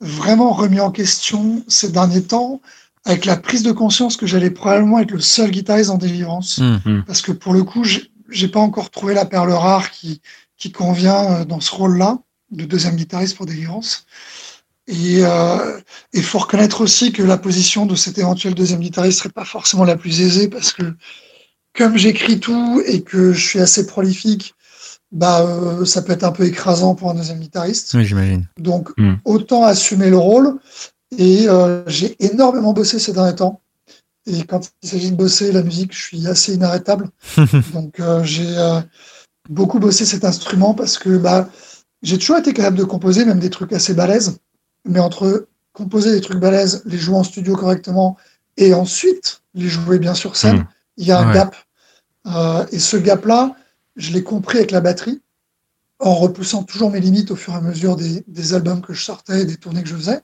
vraiment 0.00 0.52
remis 0.52 0.80
en 0.80 0.90
question 0.90 1.62
ces 1.68 1.90
derniers 1.90 2.22
temps 2.22 2.60
avec 3.04 3.24
la 3.24 3.36
prise 3.36 3.62
de 3.62 3.72
conscience 3.72 4.16
que 4.16 4.26
j'allais 4.26 4.50
probablement 4.50 4.98
être 4.98 5.10
le 5.10 5.20
seul 5.20 5.50
guitariste 5.50 5.90
en 5.90 5.98
délivrance. 5.98 6.58
Mhm. 6.58 7.04
Parce 7.06 7.22
que 7.22 7.32
pour 7.32 7.52
le 7.52 7.62
coup, 7.62 7.84
j'ai 7.84 8.48
pas 8.48 8.60
encore 8.60 8.90
trouvé 8.90 9.14
la 9.14 9.26
perle 9.26 9.52
rare 9.52 9.90
qui, 9.90 10.20
qui 10.56 10.72
convient 10.72 11.44
dans 11.44 11.60
ce 11.60 11.72
rôle-là 11.74 12.18
de 12.50 12.64
deuxième 12.64 12.96
guitariste 12.96 13.36
pour 13.36 13.46
Délivrance. 13.46 14.06
Et 14.86 15.22
il 16.12 16.22
faut 16.22 16.38
reconnaître 16.38 16.82
aussi 16.82 17.12
que 17.12 17.22
la 17.22 17.38
position 17.38 17.86
de 17.86 17.94
cet 17.94 18.18
éventuel 18.18 18.54
deuxième 18.54 18.80
guitariste 18.80 19.18
serait 19.18 19.30
pas 19.30 19.44
forcément 19.44 19.84
la 19.84 19.96
plus 19.96 20.20
aisée 20.20 20.48
parce 20.48 20.72
que 20.72 20.94
comme 21.74 21.96
j'écris 21.96 22.40
tout 22.40 22.82
et 22.86 23.02
que 23.02 23.32
je 23.32 23.46
suis 23.46 23.58
assez 23.58 23.86
prolifique, 23.86 24.54
bah 25.12 25.42
euh, 25.42 25.84
ça 25.84 26.02
peut 26.02 26.12
être 26.12 26.24
un 26.24 26.32
peu 26.32 26.44
écrasant 26.44 26.94
pour 26.94 27.10
un 27.10 27.14
deuxième 27.14 27.38
guitariste. 27.38 27.94
Oui, 27.94 28.04
j'imagine. 28.04 28.46
Donc 28.58 28.90
hmm. 28.96 29.14
autant 29.24 29.64
assumer 29.64 30.10
le 30.10 30.18
rôle. 30.18 30.58
Et 31.18 31.48
euh, 31.48 31.82
j'ai 31.86 32.16
énormément 32.24 32.72
bossé 32.72 32.98
ces 32.98 33.12
derniers 33.12 33.34
temps. 33.34 33.60
Et 34.26 34.44
quand 34.44 34.70
il 34.82 34.88
s'agit 34.88 35.10
de 35.10 35.16
bosser 35.16 35.52
la 35.52 35.62
musique, 35.62 35.94
je 35.94 36.02
suis 36.02 36.26
assez 36.26 36.54
inarrêtable. 36.54 37.10
Donc 37.74 38.00
euh, 38.00 38.22
j'ai 38.24 38.56
beaucoup 39.48 39.78
bossé 39.78 40.06
cet 40.06 40.24
instrument 40.24 40.74
parce 40.74 40.96
que 40.98 41.18
bah 41.18 41.48
j'ai 42.02 42.18
toujours 42.18 42.38
été 42.38 42.54
capable 42.54 42.78
de 42.78 42.84
composer 42.84 43.24
même 43.24 43.38
des 43.38 43.50
trucs 43.50 43.72
assez 43.72 43.94
balèzes. 43.94 44.38
Mais 44.86 45.00
entre 45.00 45.48
composer 45.72 46.12
des 46.12 46.20
trucs 46.20 46.38
balèzes, 46.38 46.82
les 46.86 46.98
jouer 46.98 47.16
en 47.16 47.24
studio 47.24 47.54
correctement 47.54 48.16
et 48.56 48.72
ensuite 48.74 49.42
les 49.54 49.68
jouer 49.68 49.98
bien 49.98 50.14
sur 50.14 50.36
scène, 50.36 50.58
hmm. 50.58 50.66
il 50.96 51.06
y 51.06 51.12
a 51.12 51.18
un 51.18 51.32
gap. 51.32 51.56
et 52.72 52.78
ce 52.78 52.96
gap-là, 52.96 53.54
je 53.96 54.12
l'ai 54.12 54.22
compris 54.22 54.58
avec 54.58 54.70
la 54.70 54.80
batterie, 54.80 55.20
en 56.00 56.14
repoussant 56.14 56.64
toujours 56.64 56.90
mes 56.90 57.00
limites 57.00 57.30
au 57.30 57.36
fur 57.36 57.54
et 57.54 57.56
à 57.56 57.60
mesure 57.60 57.96
des, 57.96 58.54
albums 58.54 58.82
que 58.82 58.92
je 58.92 59.02
sortais 59.02 59.42
et 59.42 59.44
des 59.44 59.56
tournées 59.56 59.82
que 59.82 59.88
je 59.88 59.96
faisais. 59.96 60.20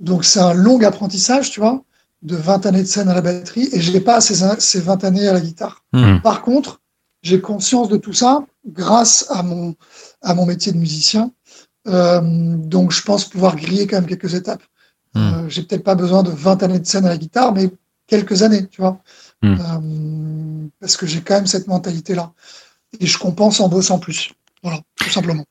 Donc 0.00 0.24
c'est 0.24 0.40
un 0.40 0.54
long 0.54 0.80
apprentissage, 0.82 1.50
tu 1.50 1.60
vois, 1.60 1.82
de 2.22 2.36
20 2.36 2.66
années 2.66 2.82
de 2.82 2.88
scène 2.88 3.08
à 3.08 3.14
la 3.14 3.20
batterie, 3.20 3.68
et 3.72 3.80
je 3.80 3.92
n'ai 3.92 4.00
pas 4.00 4.20
ces, 4.20 4.44
ces 4.58 4.80
20 4.80 5.04
années 5.04 5.28
à 5.28 5.32
la 5.32 5.40
guitare. 5.40 5.84
Mmh. 5.92 6.18
Par 6.22 6.42
contre, 6.42 6.80
j'ai 7.22 7.40
conscience 7.40 7.88
de 7.88 7.96
tout 7.96 8.12
ça 8.12 8.44
grâce 8.66 9.26
à 9.30 9.42
mon, 9.42 9.74
à 10.22 10.34
mon 10.34 10.46
métier 10.46 10.72
de 10.72 10.78
musicien. 10.78 11.32
Euh, 11.86 12.20
donc 12.22 12.92
je 12.92 13.02
pense 13.02 13.24
pouvoir 13.24 13.56
griller 13.56 13.86
quand 13.86 13.96
même 13.96 14.06
quelques 14.06 14.34
étapes. 14.34 14.62
Mmh. 15.14 15.20
Euh, 15.20 15.48
j'ai 15.48 15.62
peut-être 15.62 15.84
pas 15.84 15.94
besoin 15.94 16.22
de 16.22 16.30
20 16.30 16.62
années 16.62 16.78
de 16.78 16.86
scène 16.86 17.06
à 17.06 17.10
la 17.10 17.16
guitare, 17.16 17.52
mais 17.52 17.70
quelques 18.06 18.42
années, 18.42 18.66
tu 18.66 18.80
vois. 18.80 19.00
Mmh. 19.42 19.56
Euh, 19.60 20.68
parce 20.80 20.96
que 20.96 21.06
j'ai 21.06 21.20
quand 21.20 21.34
même 21.34 21.46
cette 21.46 21.66
mentalité-là 21.66 22.32
et 23.00 23.06
je 23.06 23.18
compense 23.18 23.60
en 23.60 23.68
bossant 23.68 23.98
plus. 23.98 24.32
Voilà, 24.62 24.80
tout 24.96 25.10
simplement. 25.10 25.44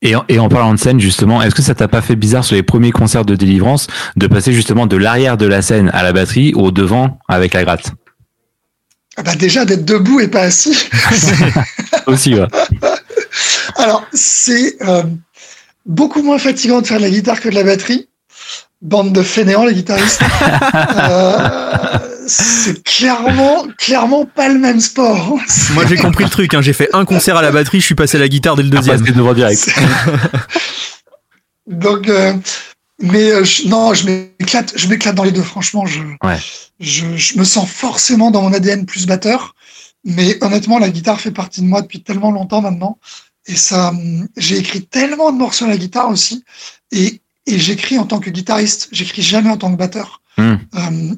Et 0.00 0.14
en, 0.14 0.24
et 0.28 0.38
en 0.38 0.48
parlant 0.48 0.72
de 0.74 0.78
scène, 0.78 1.00
justement, 1.00 1.42
est-ce 1.42 1.54
que 1.54 1.62
ça 1.62 1.74
t'a 1.74 1.88
pas 1.88 2.02
fait 2.02 2.14
bizarre 2.14 2.44
sur 2.44 2.54
les 2.54 2.62
premiers 2.62 2.92
concerts 2.92 3.24
de 3.24 3.34
délivrance 3.34 3.88
de 4.16 4.26
passer 4.28 4.52
justement 4.52 4.86
de 4.86 4.96
l'arrière 4.96 5.36
de 5.36 5.46
la 5.46 5.60
scène 5.60 5.90
à 5.92 6.02
la 6.04 6.12
batterie 6.12 6.52
au 6.54 6.70
devant 6.70 7.18
avec 7.28 7.52
la 7.52 7.64
gratte? 7.64 7.92
Ah 9.16 9.22
bah 9.22 9.34
Déjà, 9.34 9.64
d'être 9.64 9.84
debout 9.84 10.20
et 10.20 10.28
pas 10.28 10.42
assis. 10.42 10.88
Aussi, 12.06 12.34
ouais. 12.34 12.46
Alors, 13.76 14.04
c'est 14.12 14.76
euh, 14.82 15.02
beaucoup 15.84 16.22
moins 16.22 16.38
fatigant 16.38 16.80
de 16.80 16.86
faire 16.86 16.98
de 16.98 17.02
la 17.02 17.10
guitare 17.10 17.40
que 17.40 17.48
de 17.48 17.54
la 17.54 17.64
batterie. 17.64 18.08
Bande 18.80 19.12
de 19.12 19.22
fainéants, 19.22 19.64
les 19.64 19.74
guitaristes. 19.74 20.22
euh, 20.94 21.98
c'est 22.28 22.82
clairement, 22.84 23.66
clairement 23.78 24.26
pas 24.26 24.48
le 24.48 24.58
même 24.58 24.80
sport. 24.80 25.38
Moi, 25.74 25.86
j'ai 25.86 25.96
compris 25.96 26.24
le 26.24 26.30
truc. 26.30 26.54
Hein. 26.54 26.62
J'ai 26.62 26.72
fait 26.72 26.88
un 26.92 27.04
concert 27.04 27.36
à 27.36 27.42
la 27.42 27.50
batterie, 27.50 27.80
je 27.80 27.86
suis 27.86 27.94
passé 27.94 28.16
à 28.16 28.20
la 28.20 28.28
guitare 28.28 28.56
dès 28.56 28.62
le 28.62 28.68
deuxième. 28.70 29.02
Ah, 29.06 29.10
devant 29.10 29.34
direct. 29.34 29.68
Donc, 31.66 32.08
euh, 32.08 32.34
mais 33.00 33.30
euh, 33.30 33.44
non, 33.66 33.94
je 33.94 34.06
m'éclate, 34.06 34.72
je 34.76 34.88
m'éclate 34.88 35.14
dans 35.14 35.24
les 35.24 35.32
deux. 35.32 35.42
Franchement, 35.42 35.86
je, 35.86 36.00
je, 36.80 37.16
je, 37.16 37.38
me 37.38 37.44
sens 37.44 37.68
forcément 37.68 38.30
dans 38.30 38.42
mon 38.42 38.52
ADN 38.52 38.86
plus 38.86 39.06
batteur. 39.06 39.54
Mais 40.04 40.42
honnêtement, 40.42 40.78
la 40.78 40.90
guitare 40.90 41.20
fait 41.20 41.30
partie 41.30 41.60
de 41.60 41.66
moi 41.66 41.82
depuis 41.82 42.02
tellement 42.02 42.30
longtemps 42.30 42.62
maintenant. 42.62 42.98
Et 43.46 43.56
ça, 43.56 43.92
j'ai 44.36 44.58
écrit 44.58 44.82
tellement 44.84 45.32
de 45.32 45.38
morceaux 45.38 45.64
à 45.64 45.68
la 45.68 45.76
guitare 45.76 46.10
aussi. 46.10 46.44
Et, 46.92 47.20
et 47.46 47.58
j'écris 47.58 47.98
en 47.98 48.04
tant 48.04 48.20
que 48.20 48.30
guitariste. 48.30 48.88
J'écris 48.92 49.22
jamais 49.22 49.50
en 49.50 49.56
tant 49.56 49.72
que 49.72 49.76
batteur. 49.76 50.20
Euh, 50.38 50.56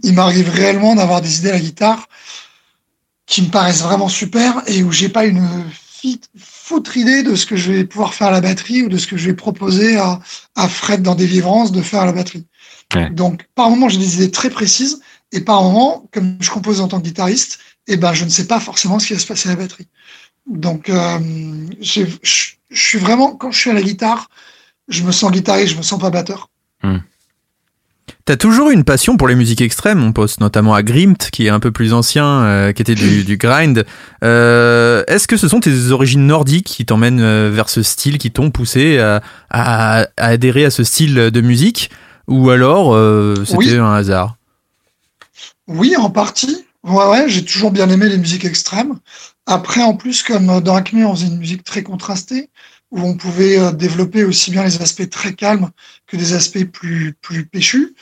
il 0.03 0.15
m'arrive 0.15 0.49
réellement 0.49 0.95
d'avoir 0.95 1.21
des 1.21 1.39
idées 1.39 1.51
à 1.51 1.55
la 1.55 1.61
guitare 1.61 2.09
qui 3.27 3.43
me 3.43 3.49
paraissent 3.49 3.83
vraiment 3.83 4.09
super 4.09 4.63
et 4.67 4.83
où 4.83 4.91
j'ai 4.91 5.09
pas 5.09 5.25
une 5.25 5.47
foutre 6.39 6.97
idée 6.97 7.23
de 7.23 7.35
ce 7.35 7.47
que 7.47 7.57
je 7.57 7.73
vais 7.73 7.85
pouvoir 7.85 8.15
faire 8.15 8.29
à 8.29 8.33
la 8.33 8.41
batterie 8.41 8.83
ou 8.83 8.89
de 8.89 8.97
ce 8.97 9.07
que 9.07 9.17
je 9.17 9.27
vais 9.27 9.35
proposer 9.35 9.97
à, 9.97 10.21
à 10.57 10.69
Fred 10.69 11.03
dans 11.03 11.15
Délivrance 11.15 11.73
de 11.73 11.83
faire 11.83 12.01
à 12.01 12.07
la 12.07 12.13
batterie. 12.13 12.47
Donc, 13.13 13.47
par 13.55 13.71
moment, 13.71 13.89
j'ai 13.89 13.99
des 13.99 14.17
idées 14.17 14.31
très 14.31 14.51
précises 14.51 15.01
et 15.33 15.41
par 15.41 15.63
moment, 15.63 16.09
comme 16.13 16.37
je 16.41 16.51
compose 16.51 16.81
en 16.81 16.89
tant 16.89 16.99
que 16.99 17.05
guitariste, 17.05 17.61
eh 17.87 17.97
ben, 17.97 18.13
je 18.15 18.25
ne 18.25 18.31
sais 18.31 18.47
pas 18.47 18.59
forcément 18.59 18.99
ce 18.99 19.07
qui 19.07 19.13
va 19.13 19.19
se 19.21 19.27
passer 19.27 19.49
à 19.49 19.53
la 19.53 19.59
batterie. 19.59 19.87
Donc, 20.47 20.89
euh, 20.89 21.19
je 21.81 22.05
suis 22.73 22.99
vraiment, 22.99 23.37
quand 23.37 23.53
je 23.53 23.59
suis 23.59 23.71
à 23.71 23.75
la 23.75 23.83
guitare, 23.83 24.29
je 24.89 25.05
me 25.05 25.13
sens 25.13 25.31
guitariste, 25.31 25.73
je 25.73 25.79
me 25.79 25.83
sens 25.83 26.01
pas 26.01 26.11
batteur. 26.11 26.51
Hmm. 26.83 26.99
T'as 28.27 28.37
toujours 28.37 28.71
eu 28.71 28.75
une 28.75 28.85
passion 28.85 29.17
pour 29.17 29.29
les 29.29 29.35
musiques 29.35 29.61
extrêmes, 29.61 30.05
on 30.05 30.13
pense 30.13 30.41
notamment 30.41 30.75
à 30.75 30.83
Grimt, 30.83 31.31
qui 31.33 31.47
est 31.47 31.51
un 31.51 31.61
peu 31.61 31.71
plus 31.71 31.93
ancien, 31.93 32.27
euh, 32.43 32.73
qui 32.73 32.83
était 32.83 32.95
du, 32.95 33.37
grind. 33.37 33.85
Euh, 34.23 35.03
est-ce 35.09 35.27
que 35.27 35.37
ce 35.37 35.49
sont 35.49 35.61
tes 35.61 35.91
origines 35.91 36.27
nordiques 36.27 36.67
qui 36.67 36.85
t'emmènent 36.85 37.21
euh, 37.21 37.51
vers 37.53 37.69
ce 37.69 37.83
style, 37.83 38.19
qui 38.19 38.31
t'ont 38.31 38.51
poussé 38.51 38.99
à, 39.51 40.07
adhérer 40.17 40.65
à 40.65 40.71
ce 40.71 40.85
style 40.85 41.15
de 41.15 41.41
musique? 41.41 41.91
Ou 42.29 42.51
alors 42.51 42.97
c'était 43.47 43.79
un 43.79 43.95
hasard? 43.95 44.37
Oui, 45.67 45.97
en 45.97 46.11
partie. 46.11 46.65
Ouais, 46.85 47.07
ouais, 47.07 47.29
j'ai 47.29 47.45
toujours 47.45 47.71
bien 47.71 47.89
aimé 47.91 48.09
les 48.09 48.19
musiques 48.19 48.45
extrêmes. 48.45 48.99
Après, 49.47 49.83
en 49.83 49.95
plus, 49.95 50.23
comme 50.23 50.61
dans 50.61 50.75
Acme, 50.75 51.05
on 51.05 51.15
faisait 51.15 51.27
une 51.27 51.39
musique 51.39 51.65
très 51.65 51.83
contrastée, 51.83 52.51
où 52.91 53.01
on 53.01 53.15
pouvait 53.15 53.59
euh, 53.59 53.73
développer 53.73 54.25
aussi 54.25 54.51
bien 54.51 54.65
les 54.65 54.81
aspects 54.83 55.09
très 55.09 55.35
calmes 55.35 55.71
que 56.07 56.17
des 56.17 56.33
aspects 56.33 56.65
plus, 56.65 57.15
plus 57.21 57.47
péchus. 57.47 57.95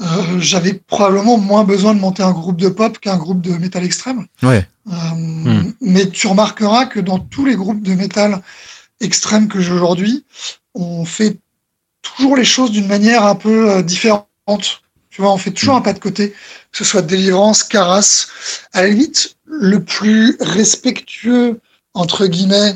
Euh, 0.00 0.40
j'avais 0.40 0.74
probablement 0.74 1.38
moins 1.38 1.64
besoin 1.64 1.94
de 1.94 2.00
monter 2.00 2.22
un 2.22 2.32
groupe 2.32 2.56
de 2.56 2.68
pop 2.68 2.98
qu'un 2.98 3.16
groupe 3.16 3.40
de 3.40 3.52
métal 3.52 3.84
extrême. 3.84 4.26
Ouais. 4.42 4.66
Euh, 4.88 4.92
hmm. 4.92 5.72
Mais 5.80 6.08
tu 6.08 6.26
remarqueras 6.26 6.86
que 6.86 6.98
dans 6.98 7.18
tous 7.18 7.44
les 7.44 7.54
groupes 7.54 7.82
de 7.82 7.94
métal 7.94 8.42
extrême 9.00 9.48
que 9.48 9.60
j'ai 9.60 9.72
aujourd'hui, 9.72 10.24
on 10.74 11.04
fait 11.04 11.38
toujours 12.02 12.36
les 12.36 12.44
choses 12.44 12.72
d'une 12.72 12.88
manière 12.88 13.24
un 13.24 13.36
peu 13.36 13.70
euh, 13.70 13.82
différente. 13.82 14.26
Tu 15.10 15.22
vois, 15.22 15.32
on 15.32 15.38
fait 15.38 15.52
toujours 15.52 15.74
hmm. 15.74 15.78
un 15.78 15.82
pas 15.82 15.92
de 15.92 16.00
côté, 16.00 16.30
que 16.30 16.78
ce 16.78 16.84
soit 16.84 17.02
délivrance, 17.02 17.62
carasse. 17.62 18.28
À 18.72 18.82
la 18.82 18.88
limite, 18.88 19.36
le 19.44 19.84
plus 19.84 20.36
respectueux, 20.40 21.60
entre 21.94 22.26
guillemets, 22.26 22.74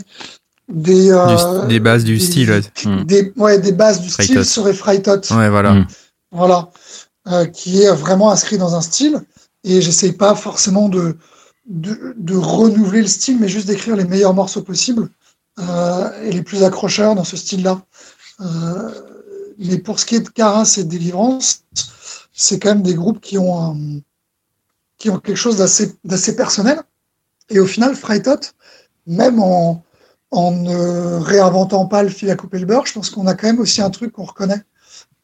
des, 0.68 1.10
euh, 1.10 1.66
des 1.66 1.80
bases 1.80 2.04
du 2.04 2.18
style. 2.20 2.62
Des, 3.04 3.32
ouais, 3.36 3.58
des 3.58 3.72
bases 3.72 4.00
du 4.00 4.10
style 4.10 4.44
serait 4.44 4.74
Freitot. 4.74 5.20
Ouais, 5.30 5.48
voilà. 5.48 5.74
Hmm. 5.74 5.86
Voilà. 6.30 6.70
Euh, 7.30 7.44
qui 7.44 7.82
est 7.82 7.92
vraiment 7.92 8.30
inscrit 8.30 8.56
dans 8.56 8.74
un 8.74 8.80
style. 8.80 9.20
Et 9.64 9.82
j'essaye 9.82 10.12
pas 10.12 10.34
forcément 10.34 10.88
de, 10.88 11.16
de, 11.66 12.14
de, 12.16 12.36
renouveler 12.36 13.02
le 13.02 13.08
style, 13.08 13.38
mais 13.38 13.48
juste 13.48 13.66
d'écrire 13.66 13.96
les 13.96 14.04
meilleurs 14.04 14.32
morceaux 14.32 14.62
possibles 14.62 15.10
euh, 15.58 16.22
et 16.22 16.32
les 16.32 16.42
plus 16.42 16.62
accrocheurs 16.62 17.14
dans 17.14 17.24
ce 17.24 17.36
style-là. 17.36 17.82
Euh, 18.40 18.90
mais 19.58 19.78
pour 19.78 19.98
ce 19.98 20.06
qui 20.06 20.14
est 20.14 20.20
de 20.20 20.28
Caras 20.28 20.76
et 20.78 20.84
de 20.84 20.88
Délivrance, 20.88 21.64
c'est 22.32 22.58
quand 22.58 22.70
même 22.70 22.82
des 22.82 22.94
groupes 22.94 23.20
qui 23.20 23.36
ont, 23.36 23.72
un, 23.72 23.76
qui 24.96 25.10
ont 25.10 25.18
quelque 25.18 25.36
chose 25.36 25.56
d'assez 25.56 26.36
personnel. 26.36 26.80
Et 27.50 27.58
au 27.58 27.66
final, 27.66 27.94
Freitot, 27.94 28.40
même 29.06 29.42
en, 29.42 29.82
en 30.30 30.50
ne 30.50 31.18
réinventant 31.20 31.86
pas 31.86 32.02
le 32.02 32.08
fil 32.08 32.30
à 32.30 32.36
couper 32.36 32.58
le 32.58 32.66
beurre, 32.66 32.86
je 32.86 32.92
pense 32.92 33.10
qu'on 33.10 33.26
a 33.26 33.34
quand 33.34 33.46
même 33.46 33.60
aussi 33.60 33.80
un 33.80 33.90
truc 33.90 34.12
qu'on 34.12 34.24
reconnaît. 34.24 34.62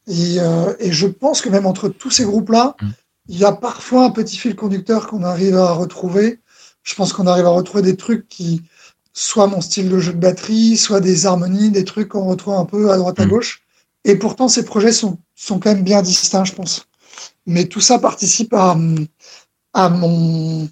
Et, 0.06 0.36
euh, 0.38 0.74
et, 0.80 0.92
je 0.92 1.06
pense 1.06 1.40
que 1.40 1.48
même 1.48 1.66
entre 1.66 1.88
tous 1.88 2.10
ces 2.10 2.24
groupes-là, 2.24 2.76
mm. 2.80 2.88
il 3.28 3.38
y 3.38 3.44
a 3.44 3.52
parfois 3.52 4.04
un 4.04 4.10
petit 4.10 4.36
fil 4.36 4.54
conducteur 4.54 5.06
qu'on 5.06 5.22
arrive 5.22 5.56
à 5.56 5.72
retrouver. 5.72 6.40
Je 6.82 6.94
pense 6.94 7.12
qu'on 7.12 7.26
arrive 7.26 7.46
à 7.46 7.50
retrouver 7.50 7.82
des 7.82 7.96
trucs 7.96 8.28
qui, 8.28 8.62
soit 9.14 9.46
mon 9.46 9.60
style 9.60 9.88
de 9.88 9.98
jeu 9.98 10.12
de 10.12 10.18
batterie, 10.18 10.76
soit 10.76 11.00
des 11.00 11.24
harmonies, 11.24 11.70
des 11.70 11.84
trucs 11.84 12.08
qu'on 12.08 12.26
retrouve 12.26 12.54
un 12.54 12.64
peu 12.64 12.90
à 12.90 12.98
droite 12.98 13.18
à 13.20 13.26
mm. 13.26 13.30
gauche. 13.30 13.62
Et 14.04 14.16
pourtant, 14.16 14.48
ces 14.48 14.64
projets 14.64 14.92
sont, 14.92 15.18
sont 15.34 15.58
quand 15.58 15.72
même 15.72 15.84
bien 15.84 16.02
distincts, 16.02 16.44
je 16.44 16.52
pense. 16.52 16.86
Mais 17.46 17.66
tout 17.66 17.80
ça 17.80 17.98
participe 17.98 18.52
à, 18.52 18.76
à 19.72 19.88
mon, 19.88 20.68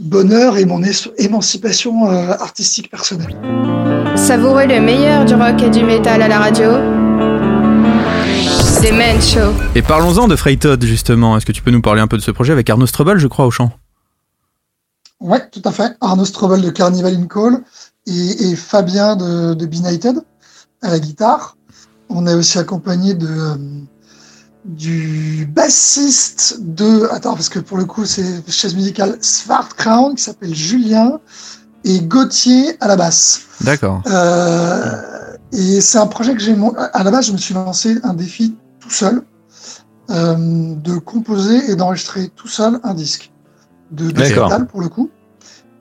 bonheur 0.00 0.56
et 0.56 0.64
mon 0.64 0.82
émancipation 1.18 2.10
euh, 2.10 2.32
artistique 2.32 2.90
personnelle. 2.90 3.36
Savourez 4.16 4.66
le 4.66 4.80
meilleur 4.80 5.24
du 5.26 5.34
rock 5.34 5.62
et 5.62 5.70
du 5.70 5.84
métal 5.84 6.22
à 6.22 6.28
la 6.28 6.38
radio. 6.38 6.70
C'est 8.58 8.92
Men 8.92 9.20
Show. 9.20 9.52
Et 9.74 9.82
parlons-en 9.82 10.26
de 10.26 10.36
Freytod 10.36 10.82
justement. 10.84 11.36
Est-ce 11.36 11.44
que 11.44 11.52
tu 11.52 11.62
peux 11.62 11.70
nous 11.70 11.82
parler 11.82 12.00
un 12.00 12.06
peu 12.06 12.16
de 12.16 12.22
ce 12.22 12.30
projet 12.30 12.52
avec 12.52 12.68
Arnaud 12.70 12.86
Strobel, 12.86 13.18
je 13.18 13.26
crois, 13.26 13.46
au 13.46 13.50
chant? 13.50 13.70
Ouais, 15.20 15.46
tout 15.50 15.60
à 15.66 15.70
fait. 15.70 15.96
Arnaud 16.00 16.24
Strobel 16.24 16.62
de 16.62 16.70
Carnival 16.70 17.14
in 17.14 17.26
Call 17.26 17.62
et, 18.06 18.56
Fabien 18.56 19.16
de, 19.16 19.52
de 19.52 19.66
Benighted 19.66 20.16
à 20.80 20.90
la 20.90 20.98
guitare. 20.98 21.56
On 22.08 22.26
est 22.26 22.34
aussi 22.34 22.58
accompagné 22.58 23.12
de 23.14 23.28
euh, 23.28 23.56
du 24.64 25.48
bassiste 25.50 26.58
de 26.60 27.08
attends 27.12 27.34
parce 27.34 27.48
que 27.48 27.58
pour 27.58 27.78
le 27.78 27.86
coup 27.86 28.04
c'est 28.04 28.48
chaise 28.50 28.74
musicale 28.74 29.16
Svart 29.20 29.74
Crown 29.76 30.14
qui 30.14 30.22
s'appelle 30.22 30.54
Julien 30.54 31.18
et 31.84 32.00
Gauthier 32.00 32.76
à 32.80 32.88
la 32.88 32.96
basse. 32.96 33.42
D'accord. 33.62 34.02
Euh, 34.06 35.36
et 35.52 35.80
c'est 35.80 35.98
un 35.98 36.06
projet 36.06 36.34
que 36.34 36.40
j'ai. 36.40 36.56
À 36.92 37.02
la 37.02 37.10
base, 37.10 37.26
je 37.26 37.32
me 37.32 37.38
suis 37.38 37.54
lancé 37.54 37.98
un 38.02 38.14
défi 38.14 38.56
tout 38.78 38.90
seul 38.90 39.22
euh, 40.10 40.74
de 40.74 40.98
composer 40.98 41.70
et 41.70 41.76
d'enregistrer 41.76 42.28
tout 42.34 42.48
seul 42.48 42.80
un 42.82 42.94
disque 42.94 43.32
de 43.90 44.06
metal 44.12 44.66
pour 44.66 44.80
le 44.80 44.88
coup. 44.88 45.10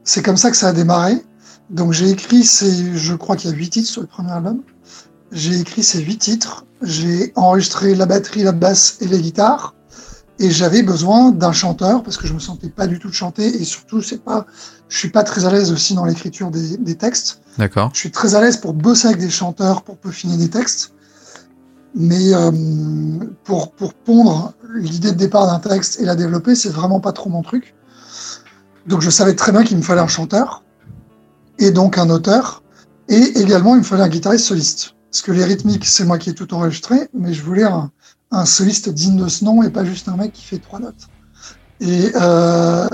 C'est 0.03 0.23
comme 0.23 0.37
ça 0.37 0.49
que 0.51 0.57
ça 0.57 0.69
a 0.69 0.73
démarré. 0.73 1.23
Donc 1.69 1.93
j'ai 1.93 2.09
écrit 2.09 2.43
je 2.43 3.13
crois 3.13 3.35
qu'il 3.35 3.51
y 3.51 3.53
a 3.53 3.55
huit 3.55 3.69
titres 3.69 3.89
sur 3.89 4.01
le 4.01 4.07
premier 4.07 4.31
album. 4.31 4.61
J'ai 5.31 5.59
écrit 5.59 5.83
ces 5.83 6.01
huit 6.01 6.17
titres. 6.17 6.65
J'ai 6.81 7.31
enregistré 7.35 7.95
la 7.95 8.05
batterie, 8.05 8.43
la 8.43 8.51
basse 8.51 8.97
et 9.01 9.07
les 9.07 9.21
guitares. 9.21 9.75
Et 10.39 10.49
j'avais 10.49 10.83
besoin 10.83 11.31
d'un 11.31 11.51
chanteur 11.51 12.01
parce 12.01 12.15
que 12.15 12.25
je 12.25 12.33
me 12.33 12.39
sentais 12.39 12.69
pas 12.69 12.87
du 12.87 12.97
tout 12.97 13.09
de 13.09 13.13
chanter 13.13 13.45
et 13.45 13.65
surtout 13.65 14.01
c'est 14.01 14.23
pas, 14.23 14.45
je 14.87 14.97
suis 14.97 15.09
pas 15.09 15.23
très 15.23 15.45
à 15.45 15.51
l'aise 15.51 15.71
aussi 15.73 15.95
dans 15.95 16.05
l'écriture 16.05 16.49
des, 16.49 16.77
des 16.77 16.95
textes. 16.95 17.41
D'accord. 17.57 17.89
Je 17.93 17.99
suis 17.99 18.11
très 18.11 18.35
à 18.35 18.41
l'aise 18.41 18.55
pour 18.55 18.73
bosser 18.73 19.09
avec 19.09 19.19
des 19.19 19.29
chanteurs, 19.29 19.81
pour 19.81 19.97
peaufiner 19.97 20.37
des 20.37 20.49
textes. 20.49 20.93
Mais 21.93 22.33
euh, 22.33 22.51
pour, 23.43 23.71
pour 23.73 23.93
pondre 23.93 24.53
l'idée 24.75 25.11
de 25.11 25.17
départ 25.17 25.47
d'un 25.47 25.59
texte 25.59 25.99
et 25.99 26.05
la 26.05 26.15
développer, 26.15 26.55
c'est 26.55 26.69
vraiment 26.69 27.01
pas 27.01 27.11
trop 27.11 27.29
mon 27.29 27.41
truc. 27.41 27.75
Donc 28.87 29.01
je 29.01 29.09
savais 29.09 29.35
très 29.35 29.51
bien 29.51 29.63
qu'il 29.63 29.77
me 29.77 29.81
fallait 29.81 30.01
un 30.01 30.07
chanteur, 30.07 30.63
et 31.57 31.71
donc 31.71 31.97
un 31.97 32.09
auteur, 32.09 32.63
et 33.07 33.39
également 33.39 33.75
il 33.75 33.79
me 33.79 33.83
fallait 33.83 34.03
un 34.03 34.09
guitariste 34.09 34.45
soliste. 34.45 34.95
Parce 35.11 35.21
que 35.21 35.31
les 35.31 35.43
rythmiques, 35.43 35.85
c'est 35.85 36.05
moi 36.05 36.17
qui 36.17 36.29
ai 36.29 36.33
tout 36.33 36.53
enregistré, 36.53 37.09
mais 37.13 37.33
je 37.33 37.43
voulais 37.43 37.63
un, 37.63 37.91
un 38.31 38.45
soliste 38.45 38.89
digne 38.89 39.17
de 39.17 39.27
ce 39.27 39.43
nom 39.43 39.63
et 39.63 39.69
pas 39.69 39.83
juste 39.85 40.07
un 40.07 40.15
mec 40.15 40.33
qui 40.33 40.43
fait 40.43 40.59
trois 40.59 40.79
notes. 40.79 41.07
Et 41.81 42.11
euh, 42.15 42.87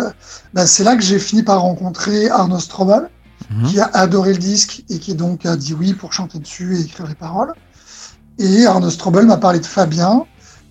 bah, 0.53 0.67
c'est 0.67 0.83
là 0.83 0.95
que 0.95 1.01
j'ai 1.01 1.19
fini 1.19 1.43
par 1.43 1.61
rencontrer 1.61 2.29
Arnaud 2.29 2.59
Strobel, 2.59 3.09
Mhm. 3.51 3.67
qui 3.67 3.79
a 3.79 3.89
adoré 3.93 4.33
le 4.33 4.39
disque 4.39 4.83
et 4.89 4.97
qui 4.97 5.13
donc 5.13 5.45
a 5.45 5.55
dit 5.55 5.73
oui 5.73 5.93
pour 5.93 6.13
chanter 6.13 6.39
dessus 6.39 6.77
et 6.77 6.81
écrire 6.81 7.05
les 7.05 7.15
paroles. 7.15 7.53
Et 8.39 8.65
Arnaud 8.65 8.89
Strobel 8.89 9.25
m'a 9.25 9.37
parlé 9.37 9.59
de 9.59 9.65
Fabien, 9.65 10.25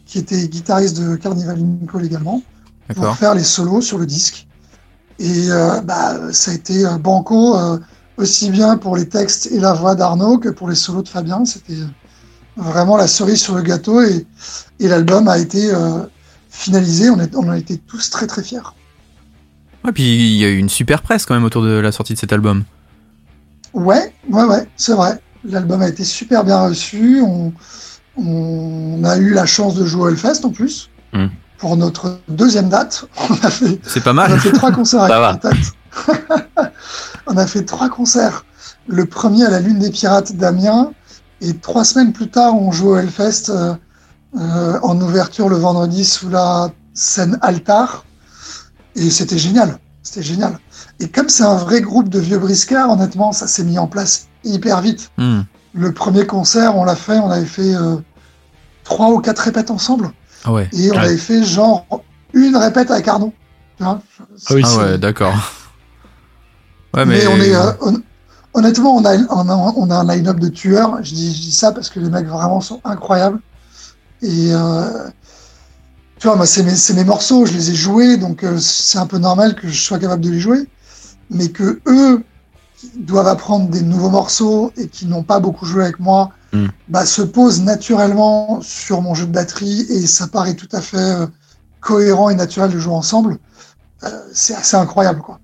qui 0.06 0.18
était 0.18 0.48
guitariste 0.48 0.98
de 0.98 1.14
Carnival 1.16 1.58
Nicole 1.58 2.04
également, 2.04 2.42
pour 2.94 3.14
faire 3.16 3.34
les 3.34 3.44
solos 3.44 3.80
sur 3.80 3.98
le 3.98 4.06
disque. 4.06 4.46
Et 5.18 5.50
euh, 5.50 5.80
bah, 5.82 6.32
ça 6.32 6.50
a 6.50 6.54
été 6.54 6.84
banco 7.00 7.56
euh, 7.56 7.78
aussi 8.16 8.50
bien 8.50 8.76
pour 8.76 8.96
les 8.96 9.08
textes 9.08 9.46
et 9.52 9.58
la 9.60 9.72
voix 9.72 9.94
d'Arnaud 9.94 10.38
que 10.38 10.48
pour 10.48 10.68
les 10.68 10.74
solos 10.74 11.02
de 11.02 11.08
Fabien. 11.08 11.44
C'était 11.44 11.74
vraiment 12.56 12.96
la 12.96 13.06
cerise 13.06 13.40
sur 13.42 13.54
le 13.54 13.62
gâteau 13.62 14.00
et, 14.02 14.26
et 14.80 14.88
l'album 14.88 15.28
a 15.28 15.38
été 15.38 15.72
euh, 15.74 16.02
finalisé. 16.50 17.10
On, 17.10 17.18
est, 17.20 17.34
on 17.34 17.40
en 17.48 17.50
a 17.50 17.58
été 17.58 17.78
tous 17.78 18.10
très 18.10 18.26
très 18.26 18.42
fiers. 18.42 18.60
Ouais, 19.84 19.92
puis 19.92 20.04
il 20.04 20.36
y 20.40 20.44
a 20.44 20.48
eu 20.48 20.56
une 20.58 20.68
super 20.70 21.02
presse 21.02 21.26
quand 21.26 21.34
même 21.34 21.44
autour 21.44 21.62
de 21.62 21.70
la 21.72 21.92
sortie 21.92 22.14
de 22.14 22.18
cet 22.18 22.32
album. 22.32 22.64
Ouais, 23.74 24.14
ouais, 24.30 24.44
ouais, 24.44 24.68
c'est 24.76 24.92
vrai. 24.94 25.20
L'album 25.44 25.82
a 25.82 25.88
été 25.88 26.04
super 26.04 26.44
bien 26.44 26.58
reçu. 26.68 27.20
On, 27.22 27.52
on 28.16 29.02
a 29.04 29.16
eu 29.18 29.34
la 29.34 29.44
chance 29.46 29.74
de 29.74 29.84
jouer 29.84 30.02
au 30.02 30.08
Hellfest 30.08 30.44
en 30.44 30.50
plus. 30.50 30.88
Mm. 31.12 31.26
Pour 31.58 31.76
notre 31.76 32.18
deuxième 32.28 32.68
date, 32.68 33.04
on 33.30 33.34
a 33.34 33.50
fait, 33.50 33.78
C'est 33.86 34.02
pas 34.02 34.10
on 34.12 34.18
a 34.18 34.28
mal. 34.28 34.40
fait 34.40 34.52
trois 34.52 34.72
concerts. 34.72 35.06
Patate. 35.08 35.56
on 37.26 37.36
a 37.36 37.46
fait 37.46 37.64
trois 37.64 37.88
concerts. 37.88 38.44
Le 38.86 39.06
premier 39.06 39.44
à 39.44 39.50
la 39.50 39.60
Lune 39.60 39.78
des 39.78 39.90
Pirates 39.90 40.34
d'Amiens. 40.36 40.92
Et 41.40 41.54
trois 41.56 41.84
semaines 41.84 42.12
plus 42.12 42.30
tard, 42.30 42.54
on 42.54 42.72
joue 42.72 42.90
au 42.90 42.96
Hellfest 42.96 43.50
euh, 43.50 43.74
euh, 44.38 44.78
en 44.82 44.98
ouverture 45.00 45.48
le 45.48 45.56
vendredi 45.56 46.04
sous 46.04 46.28
la 46.28 46.70
scène 46.94 47.38
Altar. 47.42 48.04
Et 48.94 49.10
c'était 49.10 49.38
génial. 49.38 49.78
C'était 50.02 50.22
génial. 50.22 50.58
Et 51.00 51.08
comme 51.08 51.28
c'est 51.28 51.42
un 51.42 51.56
vrai 51.56 51.80
groupe 51.80 52.08
de 52.08 52.18
vieux 52.20 52.38
briscards, 52.38 52.90
honnêtement, 52.90 53.32
ça 53.32 53.46
s'est 53.46 53.64
mis 53.64 53.78
en 53.78 53.86
place 53.86 54.28
hyper 54.44 54.80
vite. 54.80 55.10
Hmm. 55.18 55.40
Le 55.74 55.92
premier 55.92 56.26
concert, 56.26 56.76
on 56.76 56.84
l'a 56.84 56.94
fait, 56.94 57.18
on 57.18 57.30
avait 57.30 57.44
fait 57.46 57.74
euh, 57.74 57.96
trois 58.84 59.10
ou 59.10 59.18
quatre 59.20 59.40
répètes 59.40 59.70
ensemble. 59.70 60.12
Ah 60.44 60.52
ouais. 60.52 60.68
Et 60.72 60.90
on 60.92 60.94
Ouais. 60.94 61.00
avait 61.00 61.16
fait 61.16 61.42
genre 61.42 61.86
une 62.32 62.56
répète 62.56 62.90
avec 62.90 63.08
Arnaud. 63.08 63.32
Ah 63.80 63.98
oui, 64.50 64.62
Ah 64.64 64.76
ouais, 64.78 64.98
d'accord. 64.98 65.34
Ouais, 66.94 67.04
mais, 67.04 67.18
mais, 67.18 67.26
on 67.26 67.36
est, 67.36 67.54
euh, 67.54 67.72
hon- 67.80 68.02
honnêtement, 68.54 68.96
on 68.96 69.04
a, 69.04 69.16
on 69.30 69.48
a, 69.48 69.54
on 69.76 69.90
a 69.90 69.96
un 69.96 70.04
line-up 70.14 70.38
de 70.38 70.48
tueurs. 70.48 71.02
Je 71.02 71.14
dis, 71.14 71.34
je 71.34 71.40
dis 71.40 71.52
ça 71.52 71.72
parce 71.72 71.90
que 71.90 72.00
les 72.00 72.08
mecs 72.10 72.26
vraiment 72.26 72.60
sont 72.60 72.80
incroyables. 72.84 73.40
Et 74.22 74.52
euh, 74.52 75.08
tu 76.18 76.26
vois, 76.28 76.36
moi, 76.36 76.46
c'est 76.46 76.62
mes, 76.62 76.74
c'est 76.76 76.94
mes 76.94 77.04
morceaux, 77.04 77.44
je 77.46 77.52
les 77.52 77.70
ai 77.70 77.74
joués, 77.74 78.16
donc 78.16 78.44
euh, 78.44 78.58
c'est 78.58 78.98
un 78.98 79.06
peu 79.06 79.18
normal 79.18 79.54
que 79.54 79.68
je 79.68 79.80
sois 79.82 79.98
capable 79.98 80.22
de 80.22 80.30
les 80.30 80.40
jouer. 80.40 80.66
Mais 81.30 81.48
que 81.48 81.80
eux 81.86 82.22
qui 82.76 82.90
doivent 82.96 83.28
apprendre 83.28 83.68
des 83.68 83.82
nouveaux 83.82 84.10
morceaux 84.10 84.72
et 84.76 84.88
qui 84.88 85.06
n'ont 85.06 85.22
pas 85.24 85.40
beaucoup 85.40 85.66
joué 85.66 85.84
avec 85.84 85.98
moi, 86.00 86.30
Mm. 86.52 86.66
bah, 86.88 87.04
se 87.04 87.20
posent 87.22 87.62
naturellement 87.62 88.60
sur 88.62 89.02
mon 89.02 89.14
jeu 89.14 89.26
de 89.26 89.32
batterie 89.32 89.80
et 89.90 90.06
ça 90.06 90.28
paraît 90.28 90.54
tout 90.54 90.68
à 90.70 90.80
fait 90.80 90.96
euh, 90.98 91.26
cohérent 91.80 92.30
et 92.30 92.36
naturel 92.36 92.70
de 92.70 92.78
jouer 92.78 92.94
ensemble. 92.94 93.38
Euh, 94.04 94.08
c'est 94.32 94.54
assez 94.54 94.76
incroyable, 94.76 95.20
quoi. 95.20 95.40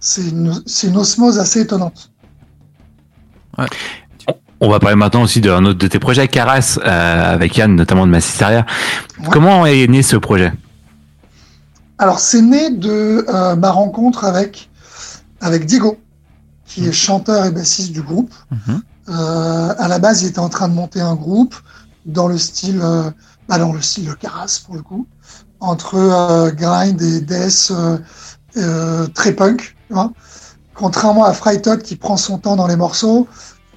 C'est 0.00 0.28
une, 0.28 0.62
c'est 0.66 0.88
une 0.88 0.96
osmose 0.96 1.38
assez 1.38 1.60
étonnante. 1.60 2.10
On 4.60 4.68
va 4.68 4.78
parler 4.78 4.96
maintenant 4.96 5.22
aussi 5.22 5.40
d'un 5.40 5.64
autre 5.64 5.78
de 5.78 5.86
tes 5.86 5.98
projets, 5.98 6.28
Caras, 6.28 6.78
euh, 6.84 7.34
avec 7.34 7.56
Yann, 7.56 7.74
notamment 7.74 8.06
de 8.06 8.10
Massisteria. 8.10 8.66
Ouais. 9.20 9.26
Comment 9.30 9.66
est 9.66 9.86
né 9.88 10.02
ce 10.02 10.16
projet? 10.16 10.52
Alors, 11.98 12.20
c'est 12.20 12.42
né 12.42 12.70
de 12.70 13.24
euh, 13.28 13.56
ma 13.56 13.70
rencontre 13.70 14.24
avec, 14.24 14.70
avec 15.40 15.66
Diego, 15.66 15.98
qui 16.64 16.86
est 16.86 16.92
chanteur 16.92 17.46
et 17.46 17.50
bassiste 17.50 17.92
du 17.92 18.02
groupe. 18.02 18.32
Mhm. 18.50 18.82
Euh, 19.08 19.74
à 19.78 19.88
la 19.88 19.98
base, 19.98 20.22
il 20.22 20.28
était 20.28 20.38
en 20.38 20.48
train 20.48 20.68
de 20.68 20.74
monter 20.74 21.00
un 21.00 21.14
groupe 21.14 21.56
dans 22.06 22.28
le 22.28 22.38
style, 22.38 22.80
euh, 22.82 23.10
bah, 23.48 23.58
dans 23.58 23.72
le 23.72 23.80
style 23.80 24.14
Caras 24.20 24.60
pour 24.64 24.76
le 24.76 24.82
coup, 24.82 25.06
entre 25.60 25.96
euh, 25.96 26.50
grind 26.52 27.00
et 27.00 27.20
death 27.20 27.72
euh, 27.72 27.98
euh, 28.56 29.06
très 29.08 29.32
punk. 29.32 29.76
Vois 29.90 30.12
Contrairement 30.74 31.24
à 31.24 31.32
Freitot 31.32 31.78
qui 31.78 31.96
prend 31.96 32.16
son 32.16 32.38
temps 32.38 32.56
dans 32.56 32.66
les 32.66 32.76
morceaux, 32.76 33.26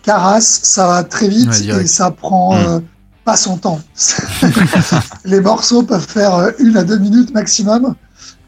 Caras, 0.04 0.42
ça 0.42 0.88
va 0.88 1.04
très 1.04 1.28
vite 1.28 1.50
Ouais, 1.50 1.84
et 1.84 1.88
ça 1.88 2.12
prend 2.12 2.54
Mm. 2.56 2.66
euh, 2.66 2.80
pas 3.26 3.38
son 3.38 3.58
temps. 3.58 3.80
les 5.26 5.42
morceaux 5.42 5.84
peuvent 5.84 6.06
faire 6.08 6.36
euh, 6.36 6.52
une 6.60 6.78
à 6.78 6.84
deux 6.84 6.98
minutes 6.98 7.34
maximum, 7.34 7.96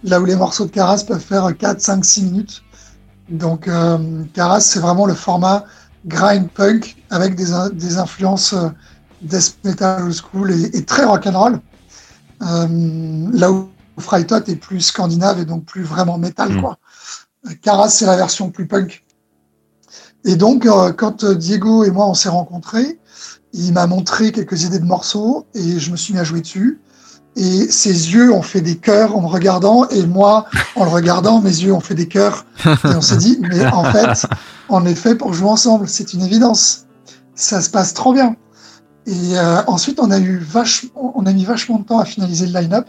là 0.04 0.20
où 0.20 0.26
les 0.26 0.36
morceaux 0.36 0.66
de 0.66 0.72
Caras 0.72 1.04
peuvent 1.08 1.20
faire 1.24 1.56
4, 1.58 1.80
5, 1.82 2.04
6 2.06 2.24
minutes. 2.24 2.64
Donc, 3.30 3.68
euh, 3.68 4.24
Caras, 4.34 4.60
c'est 4.62 4.80
vraiment 4.80 5.06
le 5.06 5.14
format 5.14 5.64
grind 6.06 6.50
punk 6.50 6.98
avec 7.10 7.36
des, 7.36 7.54
in- 7.54 7.70
des 7.70 7.98
influences 7.98 8.54
euh, 8.54 8.70
death 9.22 9.56
metal 9.64 10.04
old 10.04 10.14
school 10.14 10.52
et, 10.52 10.78
et 10.78 10.84
très 10.84 11.06
rock'n'roll. 11.06 11.60
Euh, 12.42 13.28
là 13.32 13.52
où 13.52 13.70
Freitot 14.00 14.44
est 14.48 14.56
plus 14.56 14.82
scandinave 14.82 15.40
et 15.40 15.46
donc 15.46 15.66
plus 15.66 15.84
vraiment 15.84 16.18
métal, 16.18 16.54
Mm. 16.54 16.62
quoi. 16.62 16.78
Caras, 17.62 17.90
c'est 17.90 18.06
la 18.06 18.16
version 18.16 18.50
plus 18.50 18.68
punk. 18.68 19.04
Et 20.26 20.36
donc, 20.36 20.66
euh, 20.66 20.94
quand 20.94 21.24
euh, 21.24 21.36
Diego 21.36 21.84
et 21.84 21.92
moi, 21.92 22.08
on 22.08 22.14
s'est 22.14 22.30
rencontrés, 22.30 23.00
il 23.54 23.74
m'a 23.74 23.88
montré 23.88 24.32
quelques 24.32 24.64
idées 24.64 24.80
de 24.80 24.86
morceaux 24.86 25.46
et 25.54 25.80
je 25.80 25.92
me 25.92 25.98
suis 25.98 26.14
mis 26.14 26.20
à 26.20 26.24
jouer 26.24 26.42
dessus. 26.42 26.80
Et 27.36 27.70
ses 27.70 28.14
yeux 28.14 28.32
ont 28.32 28.44
fait 28.44 28.62
des 28.62 28.76
cœurs 28.76 29.18
en 29.18 29.22
me 29.22 29.28
regardant 29.28 29.88
et 29.90 30.06
moi, 30.06 30.46
en 30.76 30.86
le 30.86 30.92
regardant, 30.92 31.42
mes 31.42 31.50
yeux 31.50 31.74
ont 31.74 31.80
fait 31.80 31.96
des 31.96 32.08
cœurs. 32.08 32.46
Et 32.66 32.96
on 32.96 33.02
s'est 33.02 33.18
dit, 33.18 33.40
mais 33.42 33.66
en 33.66 33.86
fait, 33.86 34.28
on 34.70 34.86
est 34.86 34.94
fait 34.94 35.16
pour 35.16 35.34
jouer 35.34 35.50
ensemble. 35.50 35.88
C'est 35.88 36.14
une 36.14 36.22
évidence. 36.22 36.86
Ça 37.34 37.62
se 37.62 37.72
passe 37.72 37.96
trop 37.96 38.14
bien. 38.14 38.36
Et 39.08 39.36
euh, 39.36 39.64
ensuite, 39.66 40.00
on 40.00 40.12
a 40.12 40.20
eu 40.20 40.38
vache, 40.38 40.86
on 40.96 41.26
a 41.26 41.34
mis 41.34 41.44
vachement 41.44 41.80
de 41.80 41.86
temps 41.86 41.98
à 41.98 42.06
finaliser 42.06 42.46
le 42.46 42.60
line-up. 42.60 42.88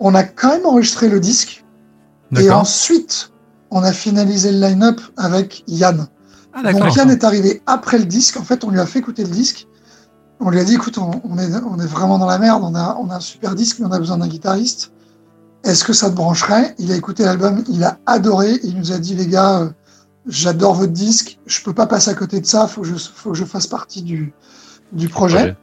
On 0.00 0.16
a 0.16 0.24
quand 0.24 0.48
même 0.48 0.66
enregistré 0.66 1.08
le 1.08 1.20
disque. 1.20 1.64
Et 2.36 2.50
ensuite, 2.50 3.30
on 3.74 3.82
a 3.82 3.92
finalisé 3.92 4.52
le 4.52 4.60
line-up 4.60 5.00
avec 5.16 5.64
Yann. 5.66 6.06
Ah. 6.54 6.72
Donc 6.72 6.94
Yann 6.96 7.10
est 7.10 7.24
arrivé 7.24 7.60
après 7.66 7.98
le 7.98 8.06
disque. 8.06 8.38
En 8.38 8.44
fait, 8.44 8.64
on 8.64 8.70
lui 8.70 8.80
a 8.80 8.86
fait 8.86 9.00
écouter 9.00 9.24
le 9.24 9.30
disque. 9.30 9.66
On 10.40 10.48
lui 10.48 10.60
a 10.60 10.64
dit, 10.64 10.74
écoute, 10.74 10.96
on, 10.96 11.20
on 11.24 11.36
est, 11.38 11.50
on 11.66 11.78
est 11.80 11.86
vraiment 11.86 12.18
dans 12.18 12.26
la 12.26 12.38
merde. 12.38 12.62
On 12.64 12.74
a, 12.74 12.96
on 13.00 13.10
a 13.10 13.16
un 13.16 13.20
super 13.20 13.54
disque, 13.54 13.80
mais 13.80 13.86
on 13.86 13.92
a 13.92 13.98
besoin 13.98 14.18
d'un 14.18 14.28
guitariste. 14.28 14.92
Est-ce 15.64 15.82
que 15.82 15.92
ça 15.92 16.08
te 16.08 16.14
brancherait? 16.14 16.74
Il 16.78 16.92
a 16.92 16.96
écouté 16.96 17.24
l'album, 17.24 17.64
il 17.68 17.82
a 17.82 17.98
adoré. 18.06 18.60
Il 18.62 18.78
nous 18.78 18.92
a 18.92 18.98
dit, 18.98 19.14
les 19.14 19.26
gars, 19.26 19.60
euh, 19.60 19.70
j'adore 20.26 20.74
votre 20.74 20.92
disque. 20.92 21.40
Je 21.46 21.62
peux 21.62 21.74
pas 21.74 21.86
passer 21.86 22.10
à 22.10 22.14
côté 22.14 22.40
de 22.40 22.46
ça. 22.46 22.68
Faut 22.68 22.82
que 22.82 22.86
je, 22.86 22.94
faut 22.94 23.32
que 23.32 23.36
je 23.36 23.44
fasse 23.44 23.66
partie 23.66 24.02
du, 24.02 24.32
du 24.92 25.08
projet. 25.08 25.36
Projet. 25.36 25.56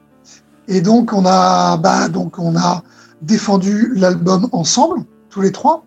Et 0.67 0.81
donc 0.81 1.11
on 1.13 1.25
a, 1.25 1.77
bah, 1.77 2.07
donc 2.07 2.39
on 2.39 2.55
a 2.55 2.83
défendu 3.21 3.93
l'album 3.95 4.49
ensemble, 4.51 5.05
tous 5.29 5.41
les 5.41 5.51
trois. 5.51 5.83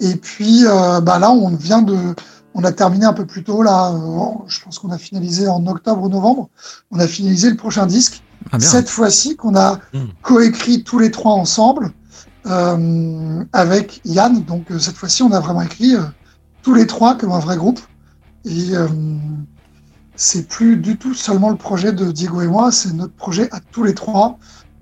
Et 0.00 0.16
puis 0.16 0.66
euh, 0.66 1.00
bah 1.00 1.18
là, 1.18 1.30
on 1.30 1.54
vient 1.54 1.82
de, 1.82 1.96
on 2.54 2.64
a 2.64 2.72
terminé 2.72 3.04
un 3.06 3.12
peu 3.12 3.26
plus 3.26 3.44
tôt 3.44 3.62
là. 3.62 3.92
euh, 3.92 4.32
je 4.48 4.60
pense 4.62 4.78
qu'on 4.78 4.90
a 4.90 4.98
finalisé 4.98 5.46
en 5.48 5.66
octobre 5.66 6.02
ou 6.02 6.08
novembre. 6.08 6.48
On 6.90 6.98
a 6.98 7.06
finalisé 7.06 7.50
le 7.50 7.56
prochain 7.56 7.86
disque. 7.86 8.24
Ah. 8.52 8.58
Cette 8.58 8.88
fois-ci, 8.88 9.36
qu'on 9.36 9.54
a 9.56 9.78
Hmm. 9.92 10.06
coécrit 10.22 10.82
tous 10.82 10.98
les 10.98 11.10
trois 11.10 11.34
ensemble 11.34 11.92
euh, 12.46 13.44
avec 13.52 14.00
Yann. 14.04 14.42
Donc 14.44 14.70
euh, 14.70 14.78
cette 14.78 14.96
fois-ci, 14.96 15.22
on 15.22 15.32
a 15.32 15.40
vraiment 15.40 15.62
écrit 15.62 15.94
euh, 15.94 16.02
tous 16.62 16.74
les 16.74 16.86
trois 16.86 17.16
comme 17.16 17.32
un 17.32 17.38
vrai 17.38 17.56
groupe. 17.56 17.80
Et 18.44 18.74
euh, 18.74 18.88
c'est 20.16 20.48
plus 20.48 20.76
du 20.76 20.98
tout 20.98 21.14
seulement 21.14 21.50
le 21.50 21.56
projet 21.56 21.92
de 21.92 22.10
Diego 22.12 22.40
et 22.42 22.46
moi, 22.46 22.72
c'est 22.72 22.92
notre 22.92 23.14
projet 23.14 23.48
à 23.52 23.60
tous 23.60 23.82
les 23.84 23.94
trois. 23.94 24.38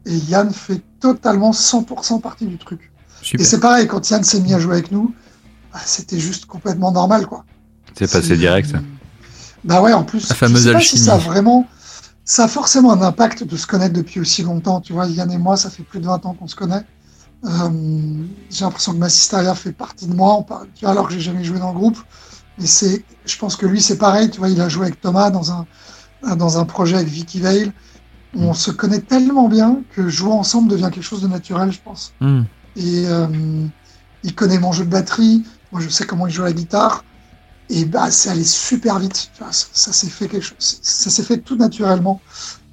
Et 0.07 0.17
Yann 0.17 0.51
fait 0.53 0.83
totalement 1.01 1.51
100% 1.53 2.21
partie 2.21 2.47
du 2.47 2.59
truc. 2.59 2.88
Super. 3.29 3.45
Et 3.45 3.47
c'est 3.47 3.61
pareil, 3.61 3.87
quand 3.87 4.09
Yann 4.09 4.25
s'est 4.25 4.41
mis 4.41 4.55
à 4.55 4.59
jouer 4.59 4.73
avec 4.73 4.91
nous, 4.91 5.15
bah, 5.71 5.81
c'était 5.85 6.19
juste 6.19 6.47
complètement 6.47 6.93
normal, 6.93 7.27
quoi. 7.27 7.45
C'est 7.95 8.11
passé 8.11 8.39
direct. 8.39 8.73
Bah 9.65 9.83
ouais, 9.83 9.93
en 9.93 10.03
plus, 10.03 10.31
La 10.31 10.35
fameuse 10.35 10.63
je 10.63 10.65
sais 10.65 10.73
pas 10.73 10.79
alchimie. 10.79 10.99
si 10.99 11.05
ça 11.05 11.15
a 11.17 11.19
vraiment, 11.19 11.67
ça 12.25 12.45
a 12.45 12.49
forcément 12.49 12.91
un 12.91 13.03
impact 13.03 13.45
de 13.45 13.55
se 13.59 13.67
connaître 13.67 13.93
depuis 13.93 14.19
aussi 14.19 14.43
longtemps. 14.43 14.81
Tu 14.81 14.95
vois, 14.95 15.07
Yann 15.09 15.31
et 15.31 15.37
moi, 15.37 15.59
ça 15.59 15.69
fait 15.69 15.83
plus 15.83 16.01
de 16.01 16.07
20 16.07 16.25
ans 16.25 16.33
qu'on 16.33 16.47
se 16.47 16.57
connaît. 16.57 16.87
Euh, 17.45 17.69
j'ai 18.49 18.65
l'impression 18.65 18.95
que 18.95 18.99
Massisteria 18.99 19.55
fait 19.55 19.73
partie 19.73 20.07
de 20.07 20.15
moi, 20.15 20.47
tu 20.75 20.87
vois, 20.87 20.93
alors 20.93 21.09
que 21.09 21.13
j'ai 21.13 21.21
jamais 21.21 21.45
joué 21.45 21.59
dans 21.59 21.73
le 21.75 21.79
groupe. 21.79 21.99
Mais 22.59 22.67
c'est, 22.67 23.05
je 23.27 23.37
pense 23.37 23.57
que 23.57 23.67
lui, 23.67 23.83
c'est 23.83 23.99
pareil. 23.99 24.31
Tu 24.31 24.39
vois, 24.39 24.49
il 24.49 24.59
a 24.63 24.71
joué 24.71 24.87
avec 24.87 25.03
Thomas 25.03 25.29
dans 25.29 25.53
un, 25.53 25.67
dans 26.35 26.57
un 26.57 26.65
projet 26.65 26.97
avec 26.97 27.09
Vicky 27.09 27.41
Vale. 27.41 27.73
On 28.35 28.55
se 28.55 28.71
connaît 28.71 29.01
tellement 29.01 29.49
bien 29.49 29.83
que 29.95 30.09
jouer 30.09 30.33
ensemble 30.33 30.71
devient 30.71 30.89
quelque 30.91 31.05
chose 31.05 31.21
de 31.21 31.29
naturel, 31.29 31.71
je 31.73 31.81
pense. 31.85 32.15
Hmm. 32.21 32.45
Et 32.77 33.05
euh, 33.07 33.27
il 34.23 34.35
connaît 34.35 34.59
mon 34.59 34.73
jeu 34.73 34.85
de 34.85 34.91
batterie. 34.91 35.45
Moi, 35.73 35.81
je 35.81 35.89
sais 35.89 36.07
comment 36.07 36.27
il 36.27 36.33
joue 36.33 36.45
la 36.45 36.53
guitare. 36.53 37.05
Et 37.71 37.85
bah, 37.85 38.11
c'est 38.11 38.31
allé 38.31 38.45
super 38.45 38.99
vite. 38.99 39.31
Ça 39.39 39.47
ça 39.51 39.93
s'est 39.93 40.09
fait 40.09 40.29
quelque 40.29 40.45
chose. 40.45 40.57
Ça 40.59 41.11
s'est 41.11 41.23
fait 41.23 41.39
tout 41.39 41.57
naturellement. 41.57 42.21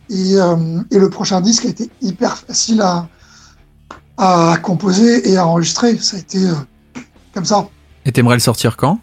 Et, 0.10 0.36
euh, 0.36 0.82
et 0.92 1.00
le 1.00 1.10
prochain 1.10 1.42
disque 1.42 1.66
a 1.66 1.70
été 1.70 1.90
hyper 2.02 2.38
facile 2.38 2.82
à, 2.82 3.08
à 4.18 4.58
composer 4.62 5.30
et 5.30 5.38
à 5.38 5.46
enregistrer. 5.48 5.98
Ça 5.98 6.18
a 6.18 6.20
été 6.20 6.46
euh, 6.46 6.54
comme 7.34 7.46
ça. 7.46 7.68
Et 8.06 8.12
t'aimerais 8.12 8.36
le 8.36 8.40
sortir 8.40 8.78
quand? 8.78 9.00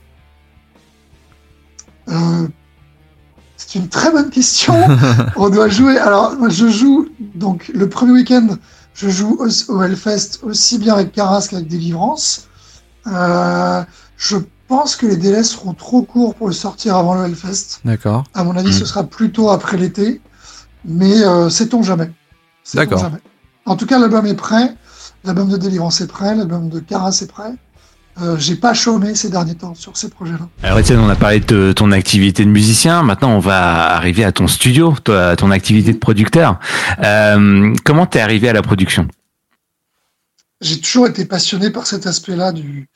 Euh, 2.08 2.48
c'est 3.56 3.78
une 3.78 3.88
très 3.88 4.10
bonne 4.10 4.30
question. 4.30 4.74
On 5.36 5.50
doit 5.50 5.68
jouer. 5.68 5.98
Alors, 5.98 6.36
moi, 6.36 6.48
je 6.48 6.68
joue 6.68 7.08
donc 7.34 7.70
le 7.74 7.88
premier 7.88 8.12
week-end. 8.12 8.56
Je 8.94 9.08
joue 9.08 9.38
au, 9.40 9.48
au 9.72 9.82
Hellfest 9.82 10.40
aussi 10.42 10.78
bien 10.78 10.94
avec 10.94 11.12
Caras 11.12 11.46
qu'avec 11.50 11.66
Délivrance. 11.68 12.48
Euh, 13.06 13.82
je 14.16 14.36
pense 14.68 14.96
que 14.96 15.06
les 15.06 15.16
délais 15.16 15.42
seront 15.42 15.74
trop 15.74 16.02
courts 16.02 16.34
pour 16.34 16.46
le 16.48 16.52
sortir 16.54 16.96
avant 16.96 17.14
le 17.14 17.24
Hellfest. 17.24 17.80
D'accord. 17.84 18.24
À 18.34 18.44
mon 18.44 18.56
avis, 18.56 18.70
Mm. 18.70 18.72
ce 18.80 18.84
sera 18.84 19.04
plutôt 19.04 19.50
après 19.50 19.76
l'été. 19.76 20.20
Mais 20.84 21.22
euh, 21.22 21.48
sait-on 21.48 21.82
jamais. 21.82 22.10
D'accord. 22.74 23.10
En 23.66 23.76
tout 23.76 23.86
cas, 23.86 23.98
l'album 23.98 24.26
est 24.26 24.34
prêt. 24.34 24.74
L'album 25.24 25.48
de 25.48 25.56
Délivrance 25.56 26.00
est 26.00 26.06
prêt. 26.08 26.34
L'album 26.34 26.68
de 26.68 26.80
Caras 26.80 27.18
est 27.22 27.30
prêt. 27.30 27.52
Euh, 28.20 28.36
J'ai 28.38 28.56
pas 28.56 28.74
chômé 28.74 29.14
ces 29.14 29.30
derniers 29.30 29.54
temps 29.54 29.74
sur 29.74 29.96
ces 29.96 30.10
projets-là. 30.10 30.48
Alors 30.62 30.78
Étienne, 30.78 30.98
on 30.98 31.08
a 31.08 31.16
parlé 31.16 31.40
de 31.40 31.72
ton 31.72 31.92
activité 31.92 32.44
de 32.44 32.50
musicien. 32.50 33.02
Maintenant, 33.02 33.30
on 33.30 33.38
va 33.38 33.94
arriver 33.94 34.24
à 34.24 34.32
ton 34.32 34.46
studio, 34.48 34.94
toi, 35.02 35.28
à 35.30 35.36
ton 35.36 35.50
activité 35.50 35.92
de 35.92 35.98
producteur. 35.98 36.58
Euh, 37.02 37.74
comment 37.84 38.06
t'es 38.06 38.20
arrivé 38.20 38.48
à 38.48 38.52
la 38.52 38.62
production? 38.62 39.08
J'ai 40.60 40.80
toujours 40.80 41.06
été 41.06 41.24
passionné 41.24 41.70
par 41.70 41.86
cet 41.86 42.06
aspect-là 42.06 42.52
du 42.52 42.88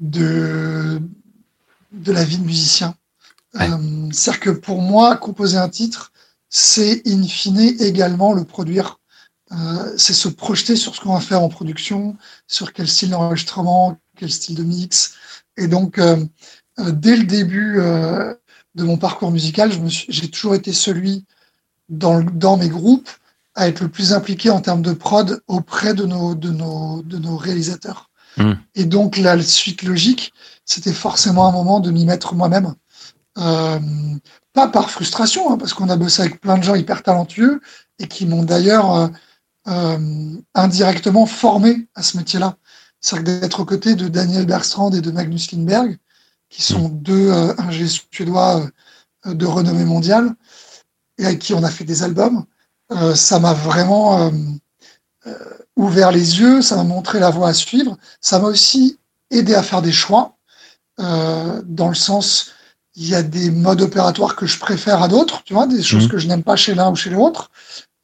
de 0.00 1.00
de 1.92 2.12
la 2.12 2.24
vie 2.24 2.38
de 2.38 2.44
musicien. 2.44 2.94
Ouais. 3.54 3.68
Euh, 3.70 4.08
C'est-à-dire 4.12 4.40
que 4.40 4.50
pour 4.50 4.82
moi, 4.82 5.16
composer 5.16 5.56
un 5.56 5.70
titre, 5.70 6.12
c'est 6.50 7.02
in 7.06 7.22
fine 7.22 7.74
également 7.80 8.34
le 8.34 8.44
produire. 8.44 8.98
Euh, 9.52 9.94
c'est 9.96 10.12
se 10.12 10.28
projeter 10.28 10.76
sur 10.76 10.94
ce 10.94 11.00
qu'on 11.00 11.14
va 11.14 11.20
faire 11.20 11.40
en 11.40 11.48
production, 11.48 12.16
sur 12.46 12.72
quel 12.72 12.88
style 12.88 13.10
d'enregistrement, 13.10 13.96
quel 14.16 14.30
style 14.30 14.56
de 14.56 14.62
mix. 14.62 15.14
Et 15.56 15.68
donc, 15.68 15.98
euh, 15.98 16.24
euh, 16.78 16.90
dès 16.90 17.16
le 17.16 17.24
début 17.24 17.78
euh, 17.78 18.34
de 18.74 18.84
mon 18.84 18.96
parcours 18.96 19.30
musical, 19.30 19.70
j'ai 19.86 20.30
toujours 20.30 20.54
été 20.54 20.72
celui 20.72 21.24
dans, 21.88 22.56
mes 22.56 22.68
groupes 22.68 23.08
à 23.54 23.68
être 23.68 23.80
le 23.80 23.88
plus 23.88 24.12
impliqué 24.12 24.50
en 24.50 24.60
termes 24.60 24.82
de 24.82 24.92
prod 24.92 25.40
auprès 25.46 25.94
de 25.94 26.04
nos, 26.04 26.34
de 26.34 26.50
nos, 26.50 27.02
de 27.02 27.18
nos 27.18 27.36
réalisateurs. 27.36 28.10
Mm. 28.36 28.52
Et 28.74 28.84
donc, 28.84 29.16
la 29.16 29.40
suite 29.40 29.82
logique, 29.82 30.32
c'était 30.64 30.92
forcément 30.92 31.48
un 31.48 31.52
moment 31.52 31.80
de 31.80 31.90
m'y 31.90 32.04
mettre 32.04 32.34
moi-même. 32.34 32.74
Euh, 33.38 33.78
pas 34.52 34.68
par 34.68 34.90
frustration, 34.90 35.52
hein, 35.52 35.58
parce 35.58 35.74
qu'on 35.74 35.88
a 35.88 35.96
bossé 35.96 36.22
avec 36.22 36.40
plein 36.40 36.58
de 36.58 36.62
gens 36.62 36.74
hyper 36.74 37.02
talentueux 37.02 37.60
et 37.98 38.08
qui 38.08 38.26
m'ont 38.26 38.42
d'ailleurs 38.42 39.10
euh, 39.68 40.36
indirectement 40.54 41.26
formé 41.26 41.88
à 41.94 42.02
ce 42.02 42.16
métier-là. 42.16 42.56
C'est-à-dire 43.06 43.40
d'être 43.40 43.60
aux 43.60 43.64
côtés 43.64 43.94
de 43.94 44.08
Daniel 44.08 44.46
Bergstrand 44.46 44.90
et 44.90 45.00
de 45.00 45.12
Magnus 45.12 45.52
Lindberg, 45.52 45.96
qui 46.50 46.62
sont 46.62 46.88
deux 46.88 47.30
euh, 47.30 47.54
ingés 47.58 47.86
suédois 47.86 48.68
euh, 49.26 49.34
de 49.34 49.46
renommée 49.46 49.84
mondiale, 49.84 50.34
et 51.16 51.24
avec 51.24 51.38
qui 51.38 51.54
on 51.54 51.62
a 51.62 51.70
fait 51.70 51.84
des 51.84 52.02
albums. 52.02 52.44
Euh, 52.90 53.14
ça 53.14 53.38
m'a 53.38 53.52
vraiment 53.52 54.30
ouvert 55.76 56.10
les 56.12 56.40
yeux, 56.40 56.62
ça 56.62 56.76
m'a 56.76 56.84
montré 56.84 57.20
la 57.20 57.30
voie 57.30 57.48
à 57.48 57.54
suivre, 57.54 57.96
ça 58.20 58.38
m'a 58.38 58.48
aussi 58.48 58.98
aidé 59.30 59.54
à 59.54 59.62
faire 59.62 59.82
des 59.82 59.92
choix, 59.92 60.36
dans 60.98 61.88
le 61.88 61.94
sens, 61.94 62.52
il 62.94 63.08
y 63.08 63.14
a 63.14 63.22
des 63.22 63.50
modes 63.50 63.82
opératoires 63.82 64.36
que 64.36 64.46
je 64.46 64.58
préfère 64.58 65.02
à 65.02 65.08
d'autres, 65.08 65.42
tu 65.44 65.52
vois, 65.52 65.66
des 65.66 65.82
choses 65.82 66.04
Mhm. 66.04 66.10
que 66.10 66.18
je 66.18 66.28
n'aime 66.28 66.44
pas 66.44 66.56
chez 66.56 66.74
l'un 66.74 66.90
ou 66.90 66.96
chez 66.96 67.10
l'autre, 67.10 67.50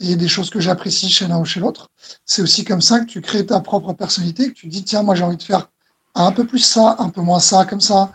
et 0.02 0.16
des 0.16 0.28
choses 0.28 0.50
que 0.50 0.60
j'apprécie 0.60 1.08
chez 1.08 1.26
l'un 1.28 1.38
ou 1.38 1.44
chez 1.44 1.60
l'autre. 1.60 1.88
C'est 2.26 2.42
aussi 2.42 2.64
comme 2.64 2.82
ça 2.82 3.00
que 3.00 3.06
tu 3.06 3.20
crées 3.20 3.46
ta 3.46 3.60
propre 3.60 3.92
personnalité, 3.92 4.48
que 4.48 4.54
tu 4.54 4.66
dis, 4.66 4.84
tiens, 4.84 5.02
moi 5.02 5.14
j'ai 5.14 5.24
envie 5.24 5.36
de 5.36 5.42
faire 5.42 5.68
un 6.14 6.32
peu 6.32 6.46
plus 6.46 6.58
ça, 6.58 6.96
un 6.98 7.08
peu 7.08 7.22
moins 7.22 7.40
ça, 7.40 7.64
comme 7.64 7.80
ça, 7.80 8.12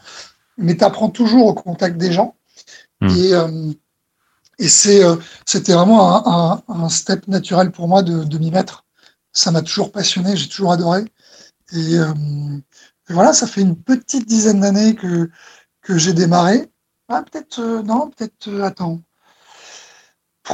mais 0.58 0.76
tu 0.78 0.84
apprends 0.84 1.10
toujours 1.10 1.48
au 1.48 1.54
contact 1.54 1.98
des 1.98 2.12
gens. 2.12 2.36
Mhm. 3.02 3.10
Et, 3.18 3.34
euh, 3.34 3.72
et 4.60 4.68
c'est, 4.68 5.04
euh, 5.04 5.16
c'était 5.46 5.74
vraiment 5.74 6.28
un, 6.28 6.64
un, 6.68 6.84
un 6.84 6.90
step 6.90 7.28
naturel 7.28 7.72
pour 7.72 7.88
moi 7.88 8.04
de, 8.04 8.24
de 8.24 8.38
m'y 8.38 8.52
mettre. 8.52 8.86
Ça 9.32 9.52
m'a 9.52 9.62
toujours 9.62 9.92
passionné, 9.92 10.36
j'ai 10.36 10.50
toujours 10.50 10.72
adoré. 10.72 11.06
Et, 11.74 11.96
euh, 11.98 12.14
et 13.10 13.14
voilà, 13.14 13.34
ça 13.34 13.48
fait 13.48 13.62
une 13.62 13.76
petite 13.76 14.28
dizaine 14.28 14.62
d'années 14.62 14.96
que, 14.96 15.30
que 15.82 15.98
j'ai 15.98 16.14
démarré. 16.14 16.72
Ah, 17.08 17.24
peut-être, 17.24 17.62
non, 17.86 18.10
peut-être, 18.10 18.62
attends. 18.62 19.02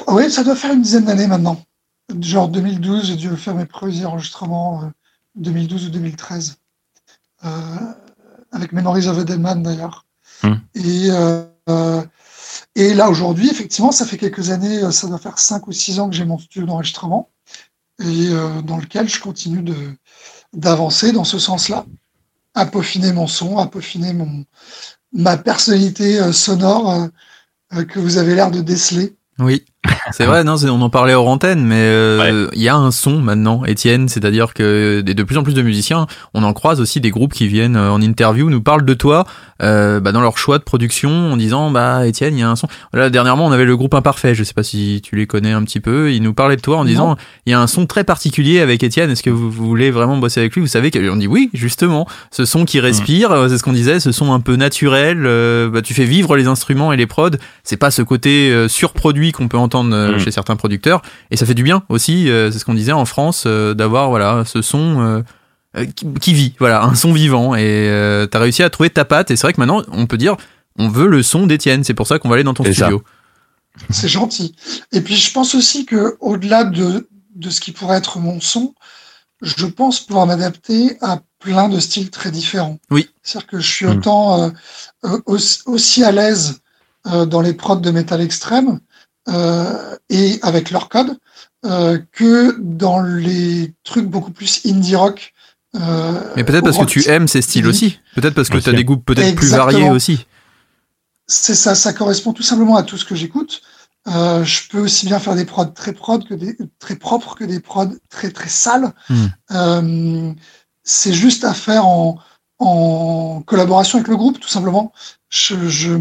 Oui, 0.08 0.32
ça 0.32 0.44
doit 0.44 0.56
faire 0.56 0.74
une 0.74 0.82
dizaine 0.82 1.06
d'années 1.06 1.28
maintenant. 1.28 1.62
Genre 2.20 2.50
2012, 2.50 3.08
j'ai 3.08 3.16
dû 3.16 3.36
faire 3.38 3.56
mes 3.56 3.66
premiers 3.66 4.06
enregistrements, 4.06 4.84
euh, 4.84 4.88
2012 5.36 5.88
ou 5.88 5.90
2013. 5.90 6.58
Euh, 7.46 7.50
avec 8.52 8.72
Memories 8.72 9.08
of 9.08 9.18
a 9.18 9.24
Dead 9.24 9.40
Man 9.40 9.64
d'ailleurs. 9.64 10.06
Hmm. 10.44 10.56
Et, 10.76 11.10
euh, 11.10 11.44
euh, 11.70 12.04
et 12.76 12.94
là 12.94 13.10
aujourd'hui, 13.10 13.50
effectivement, 13.50 13.92
ça 13.92 14.06
fait 14.06 14.18
quelques 14.18 14.50
années, 14.50 14.84
euh, 14.84 14.92
ça 14.92 15.08
doit 15.08 15.18
faire 15.18 15.40
cinq 15.40 15.68
ou 15.68 15.72
six 15.72 16.00
ans 16.00 16.10
que 16.10 16.16
j'ai 16.16 16.26
mon 16.26 16.38
studio 16.38 16.68
d'enregistrement 16.68 17.30
et 18.00 18.30
euh, 18.30 18.62
dans 18.62 18.78
lequel 18.78 19.08
je 19.08 19.20
continue 19.20 19.64
d'avancer 20.54 21.12
dans 21.12 21.24
ce 21.24 21.40
sens-là, 21.40 21.86
à 22.56 22.66
peaufiner 22.66 23.14
mon 23.14 23.28
son, 23.28 23.58
à 23.58 23.68
peaufiner 23.68 24.14
mon 24.14 24.46
ma 25.14 25.38
personnalité 25.38 26.20
euh, 26.20 26.32
sonore 26.32 26.92
euh, 26.92 27.08
euh, 27.74 27.86
que 27.86 28.00
vous 28.00 28.18
avez 28.18 28.36
l'air 28.36 28.52
de 28.52 28.62
déceler. 28.62 29.16
Oui, 29.40 29.64
c'est 30.12 30.26
vrai, 30.26 30.44
non, 30.44 30.58
c'est- 30.58 30.70
on 30.70 30.82
en 30.82 30.90
parlait 30.90 31.14
hors 31.14 31.28
antenne, 31.28 31.64
mais 31.66 31.76
euh, 31.80 32.48
il 32.54 32.62
y 32.62 32.70
a 32.70 32.76
un 32.76 32.92
son 32.92 33.20
maintenant, 33.20 33.64
Étienne, 33.66 34.08
c'est-à-dire 34.10 34.54
que 34.54 35.02
de 35.02 35.24
plus 35.24 35.38
en 35.38 35.44
plus 35.44 35.54
de 35.54 35.62
musiciens, 35.62 36.08
on 36.34 36.44
en 36.44 36.54
croise 36.54 36.80
aussi 36.80 37.00
des 37.02 37.10
groupes 37.12 37.34
qui 37.34 37.48
viennent 37.48 37.76
euh, 37.76 37.92
en 37.92 38.02
interview, 38.02 38.50
nous 38.50 38.62
parlent 38.62 38.86
de 38.86 38.94
toi 38.94 39.26
euh, 39.62 40.00
bah, 40.00 40.12
dans 40.12 40.22
leur 40.22 40.38
choix 40.38 40.58
de 40.58 40.64
production 40.64 41.32
en 41.34 41.38
disant 41.38 41.72
bah 41.72 42.06
Étienne, 42.08 42.36
il 42.38 42.42
y 42.42 42.44
a 42.44 42.50
un 42.50 42.56
son. 42.56 42.68
Là 42.94 43.10
dernièrement, 43.10 43.46
on 43.46 43.52
avait 43.52 43.66
le 43.66 43.76
groupe 43.78 43.94
Imparfait, 43.94 44.36
je 44.36 44.44
sais 44.44 44.54
pas 44.54 44.64
si 44.64 45.02
tu 45.04 45.16
les 45.16 45.28
connais 45.28 45.52
un 45.52 45.64
petit 45.64 45.80
peu, 45.80 46.12
ils 46.12 46.22
nous 46.22 46.34
parlaient 46.34 46.56
de 46.56 46.62
toi 46.62 46.78
en 46.78 46.86
disant 46.86 47.16
il 47.46 47.52
y 47.52 47.54
a 47.54 47.60
un 47.62 47.68
son 47.68 47.86
très 47.86 48.04
particulier 48.04 48.60
avec 48.60 48.84
Étienne, 48.84 49.10
est-ce 49.12 49.24
que 49.24 49.30
vous, 49.30 49.50
vous 49.52 49.66
voulez 49.68 49.92
vraiment 49.92 50.18
bosser 50.18 50.40
avec 50.42 50.54
lui? 50.56 50.62
Vous 50.62 50.68
savez 50.68 50.92
qu'on 50.92 51.16
dit 51.16 51.28
oui, 51.28 51.50
justement, 51.54 52.08
ce 52.32 52.46
son 52.46 52.66
qui 52.66 52.80
respire, 52.80 53.32
euh, 53.32 53.48
c'est 53.50 53.58
ce 53.58 53.64
qu'on 53.64 53.74
disait, 53.74 54.00
ce 54.00 54.12
son 54.12 54.34
un 54.34 54.40
peu 54.40 54.56
naturel, 54.56 55.24
euh, 55.26 55.70
bah, 55.70 55.82
tu 55.82 55.94
fais 55.94 56.06
vivre 56.06 56.36
les 56.36 56.48
instruments 56.48 56.92
et 56.94 56.98
les 56.98 57.08
prods, 57.08 57.30
c'est 57.64 57.78
pas 57.78 57.92
ce 57.92 58.02
côté 58.02 58.52
euh, 58.52 58.68
surproduit 58.68 59.32
qu'on 59.32 59.48
peut 59.48 59.58
entendre 59.58 59.73
euh, 59.82 60.16
Mm. 60.16 60.20
chez 60.20 60.32
certains 60.32 60.56
producteurs 60.56 61.02
et 61.32 61.38
ça 61.38 61.46
fait 61.46 61.54
du 61.56 61.64
bien 61.64 61.84
aussi 61.90 62.30
euh, 62.30 62.52
c'est 62.52 62.60
ce 62.60 62.66
qu'on 62.66 62.74
disait 62.76 62.92
en 62.92 63.06
France 63.06 63.46
euh, 63.48 63.74
d'avoir 63.74 64.10
voilà 64.10 64.44
ce 64.46 64.62
son 64.62 65.24
qui, 65.96 66.06
qui 66.22 66.34
vit 66.34 66.54
voilà 66.60 66.84
un 66.84 66.94
son 66.94 67.14
vivant 67.14 67.56
et 67.56 67.64
euh, 67.90 68.28
t'as 68.28 68.40
réussi 68.40 68.62
à 68.62 68.70
trouver 68.70 68.90
ta 68.92 69.06
patte 69.06 69.32
et 69.32 69.36
c'est 69.36 69.48
vrai 69.48 69.54
que 69.54 69.60
maintenant 69.60 69.82
on 69.92 70.06
peut 70.06 70.18
dire 70.18 70.36
on 70.78 70.88
veut 70.88 71.08
le 71.08 71.24
son 71.24 71.48
d'Étienne 71.48 71.84
c'est 71.84 71.96
pour 71.96 72.06
ça 72.08 72.20
qu'on 72.20 72.30
va 72.30 72.36
aller 72.36 72.44
dans 72.44 72.54
ton 72.54 72.64
studio 72.64 73.04
C'est 73.90 74.08
gentil. 74.08 74.56
Et 74.92 75.02
puis 75.02 75.16
je 75.16 75.32
pense 75.34 75.56
aussi 75.56 75.86
que 75.86 76.16
au-delà 76.20 76.64
de, 76.64 77.10
de 77.36 77.50
ce 77.50 77.60
qui 77.60 77.72
pourrait 77.72 77.98
être 77.98 78.20
mon 78.20 78.40
son, 78.40 78.76
je 79.42 79.66
pense 79.66 80.00
pouvoir 80.00 80.28
m'adapter 80.28 80.96
à 81.02 81.22
plein 81.40 81.70
de 81.70 81.80
styles 81.80 82.12
très 82.12 82.30
différents. 82.30 82.78
Oui. 82.92 83.10
C'est-à-dire 83.24 83.48
que 83.48 83.60
je 83.60 83.68
suis 83.72 83.86
Mm. 83.88 83.90
autant 83.90 84.52
euh, 85.04 85.18
aussi, 85.26 85.60
aussi 85.66 86.04
à 86.04 86.12
l'aise 86.12 86.60
euh, 87.08 87.26
dans 87.26 87.42
les 87.42 87.54
prods 87.54 87.78
de 87.78 87.90
métal 87.92 88.22
extrême 88.22 88.70
euh, 88.70 88.78
et 89.28 90.40
avec 90.42 90.72
leur 90.72 90.90
code 90.90 91.18
euh, 91.66 91.98
que 92.12 92.58
dans 92.60 93.02
les 93.02 93.74
trucs 93.86 94.08
beaucoup 94.08 94.32
plus 94.32 94.66
indie 94.66 94.98
rock 94.98 95.34
Mais 95.74 96.44
peut-être 96.44 96.66
parce 96.66 96.78
que 96.78 96.84
tu 96.84 97.08
aimes 97.08 97.30
ces 97.30 97.42
styles 97.42 97.68
aussi. 97.68 98.00
Peut-être 98.16 98.34
parce 98.34 98.50
que 98.50 98.58
tu 98.58 98.70
as 98.70 98.74
des 98.74 98.84
goûts 98.84 98.98
peut-être 98.98 99.36
plus 99.36 99.52
variés 99.52 99.90
aussi. 99.90 100.26
C'est 101.26 101.56
ça, 101.56 101.74
ça 101.74 101.94
correspond 101.94 102.34
tout 102.34 102.44
simplement 102.44 102.76
à 102.76 102.84
tout 102.84 102.98
ce 102.98 103.06
que 103.06 103.16
j'écoute. 103.16 103.62
Euh, 104.10 104.44
je 104.44 104.68
peux 104.68 104.80
aussi 104.80 105.06
bien 105.06 105.20
faire 105.20 105.36
des 105.36 105.46
prods 105.46 105.68
très 105.68 105.94
prod 105.94 106.28
que 106.28 106.34
des 106.34 106.58
très 106.80 106.98
propres 106.98 107.36
que 107.36 107.46
des 107.46 107.62
prods 107.62 107.96
très 108.10 108.30
très 108.30 108.50
sales. 108.50 108.92
Hmm. 109.10 109.26
Euh, 109.52 110.34
c'est 110.84 111.14
juste 111.14 111.46
à 111.46 111.54
faire 111.54 111.88
en, 111.88 112.18
en 112.60 113.42
collaboration 113.46 114.00
avec 114.00 114.10
le 114.10 114.18
groupe, 114.18 114.42
tout 114.42 114.50
simplement. 114.50 114.92
Je, 115.30 115.70
je, 115.70 115.98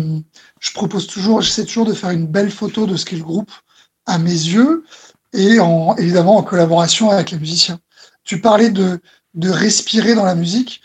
je 0.62 0.72
propose 0.72 1.08
toujours, 1.08 1.42
j'essaie 1.42 1.64
toujours 1.64 1.86
de 1.86 1.92
faire 1.92 2.10
une 2.10 2.28
belle 2.28 2.50
photo 2.50 2.86
de 2.86 2.96
ce 2.96 3.04
qu'est 3.04 3.16
le 3.16 3.24
groupe 3.24 3.50
à 4.06 4.18
mes 4.18 4.30
yeux 4.30 4.84
et 5.32 5.58
en, 5.58 5.96
évidemment 5.96 6.36
en 6.36 6.44
collaboration 6.44 7.10
avec 7.10 7.32
les 7.32 7.38
musiciens. 7.38 7.80
Tu 8.22 8.40
parlais 8.40 8.70
de, 8.70 9.00
de 9.34 9.50
respirer 9.50 10.14
dans 10.14 10.24
la 10.24 10.36
musique. 10.36 10.80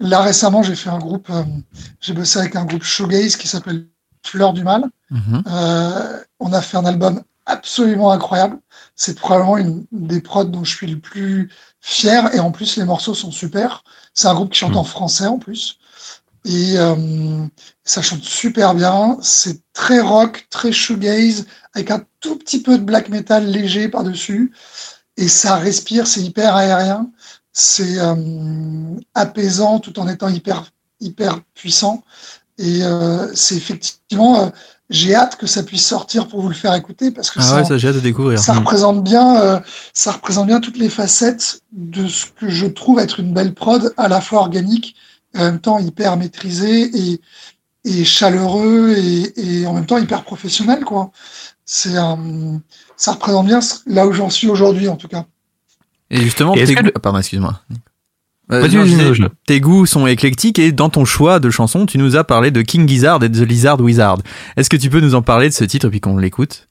Là 0.00 0.20
récemment, 0.20 0.64
j'ai 0.64 0.74
fait 0.74 0.90
un 0.90 0.98
groupe, 0.98 1.30
euh, 1.30 1.44
j'ai 2.00 2.12
bossé 2.12 2.40
avec 2.40 2.56
un 2.56 2.64
groupe 2.64 2.82
shoegaze 2.82 3.36
qui 3.36 3.46
s'appelle 3.46 3.86
Fleur 4.24 4.52
du 4.52 4.64
Mal. 4.64 4.84
Mhm. 5.10 5.44
Euh, 5.46 6.20
on 6.40 6.52
a 6.52 6.60
fait 6.60 6.76
un 6.76 6.84
album 6.84 7.22
absolument 7.46 8.10
incroyable. 8.10 8.58
C'est 8.96 9.16
probablement 9.16 9.58
une 9.58 9.86
des 9.92 10.20
prods 10.20 10.44
dont 10.44 10.64
je 10.64 10.74
suis 10.74 10.88
le 10.88 10.98
plus 10.98 11.52
fier. 11.80 12.34
Et 12.34 12.40
en 12.40 12.50
plus, 12.50 12.76
les 12.76 12.84
morceaux 12.84 13.14
sont 13.14 13.30
super. 13.30 13.84
C'est 14.12 14.26
un 14.26 14.34
groupe 14.34 14.50
qui 14.50 14.58
chante 14.58 14.72
mhm. 14.72 14.78
en 14.78 14.84
français 14.84 15.26
en 15.26 15.38
plus. 15.38 15.78
Et 16.48 16.78
euh, 16.78 16.94
ça 17.84 18.00
chante 18.00 18.22
super 18.22 18.74
bien. 18.74 19.18
C'est 19.20 19.60
très 19.74 20.00
rock, 20.00 20.46
très 20.48 20.72
shoegaze, 20.72 21.46
avec 21.74 21.90
un 21.90 22.02
tout 22.20 22.36
petit 22.36 22.62
peu 22.62 22.78
de 22.78 22.82
black 22.82 23.10
metal 23.10 23.46
léger 23.46 23.88
par-dessus. 23.88 24.52
Et 25.18 25.28
ça 25.28 25.56
respire, 25.56 26.06
c'est 26.06 26.22
hyper 26.22 26.56
aérien. 26.56 27.10
C'est 27.52 27.98
euh, 27.98 28.14
apaisant 29.14 29.78
tout 29.78 29.98
en 29.98 30.08
étant 30.08 30.30
hyper, 30.30 30.64
hyper 31.00 31.40
puissant. 31.54 32.02
Et 32.56 32.82
euh, 32.82 33.30
c'est 33.34 33.56
effectivement, 33.56 34.50
j'ai 34.88 35.14
hâte 35.14 35.36
que 35.36 35.46
ça 35.46 35.62
puisse 35.62 35.86
sortir 35.86 36.28
pour 36.28 36.40
vous 36.40 36.48
le 36.48 36.54
faire 36.54 36.74
écouter 36.74 37.10
parce 37.10 37.30
que 37.30 37.40
ah 37.40 37.42
ça, 37.42 37.56
ouais, 37.56 37.64
ça 37.64 37.76
j'ai 37.76 37.88
hâte 37.88 37.96
de 37.96 38.00
découvrir. 38.00 38.38
Ça 38.38 38.54
représente 38.54 39.04
bien, 39.04 39.62
ça 39.92 40.12
représente 40.12 40.46
bien 40.46 40.60
toutes 40.60 40.78
les 40.78 40.88
facettes 40.88 41.60
de 41.72 42.08
ce 42.08 42.24
que 42.26 42.48
je 42.48 42.66
trouve 42.66 43.00
être 43.00 43.20
une 43.20 43.34
belle 43.34 43.54
prod, 43.54 43.92
à 43.96 44.08
la 44.08 44.20
fois 44.20 44.40
organique, 44.40 44.96
en 45.38 45.44
même 45.44 45.60
temps 45.60 45.78
hyper 45.78 46.16
maîtrisé 46.16 46.90
et, 46.94 47.20
et 47.84 48.04
chaleureux 48.04 48.94
et, 48.96 49.60
et, 49.60 49.66
en 49.66 49.72
même 49.72 49.86
temps 49.86 49.98
hyper 49.98 50.22
professionnel 50.24 50.84
quoi. 50.84 51.10
C'est 51.64 51.94
ça 52.96 53.12
représente 53.12 53.46
bien 53.46 53.60
là 53.86 54.06
où 54.06 54.12
j'en 54.12 54.30
suis 54.30 54.48
aujourd'hui 54.48 54.88
en 54.88 54.96
tout 54.96 55.08
cas. 55.08 55.26
Et 56.10 56.22
justement, 56.22 56.54
ah, 56.56 56.98
pardon, 57.00 57.18
excuse-moi. 57.18 57.60
Euh, 58.50 59.28
tes 59.46 59.60
goûts 59.60 59.84
sont 59.84 60.06
éclectiques 60.06 60.58
et 60.58 60.72
dans 60.72 60.88
ton 60.88 61.04
choix 61.04 61.38
de 61.38 61.50
chansons, 61.50 61.84
tu 61.84 61.98
nous 61.98 62.16
as 62.16 62.24
parlé 62.24 62.50
de 62.50 62.62
King 62.62 62.88
Gizzard 62.88 63.22
et 63.22 63.28
de 63.28 63.44
The 63.44 63.46
Lizard 63.46 63.80
Wizard. 63.80 64.18
Est-ce 64.56 64.70
que 64.70 64.76
tu 64.76 64.88
peux 64.88 65.00
nous 65.00 65.14
en 65.14 65.20
parler 65.20 65.50
de 65.50 65.54
ce 65.54 65.64
titre 65.64 65.88
puis 65.90 66.00
qu'on 66.00 66.16
l'écoute? 66.16 66.66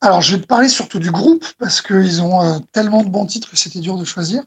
Alors, 0.00 0.20
je 0.20 0.36
vais 0.36 0.42
te 0.42 0.46
parler 0.46 0.68
surtout 0.68 1.00
du 1.00 1.10
groupe 1.10 1.44
parce 1.58 1.82
qu'ils 1.82 2.22
ont 2.22 2.42
euh, 2.42 2.58
tellement 2.72 3.02
de 3.02 3.08
bons 3.08 3.26
titres 3.26 3.50
que 3.50 3.56
c'était 3.56 3.80
dur 3.80 3.98
de 3.98 4.04
choisir. 4.04 4.42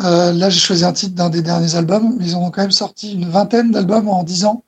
Euh, 0.00 0.32
là, 0.32 0.50
j'ai 0.50 0.60
choisi 0.60 0.84
un 0.84 0.92
titre 0.92 1.14
d'un 1.14 1.30
des 1.30 1.42
derniers 1.42 1.74
albums, 1.74 2.16
mais 2.18 2.26
ils 2.26 2.36
ont 2.36 2.50
quand 2.50 2.62
même 2.62 2.70
sorti 2.70 3.12
une 3.12 3.28
vingtaine 3.28 3.70
d'albums 3.70 4.08
en 4.08 4.22
dix 4.22 4.44
ans. 4.44 4.64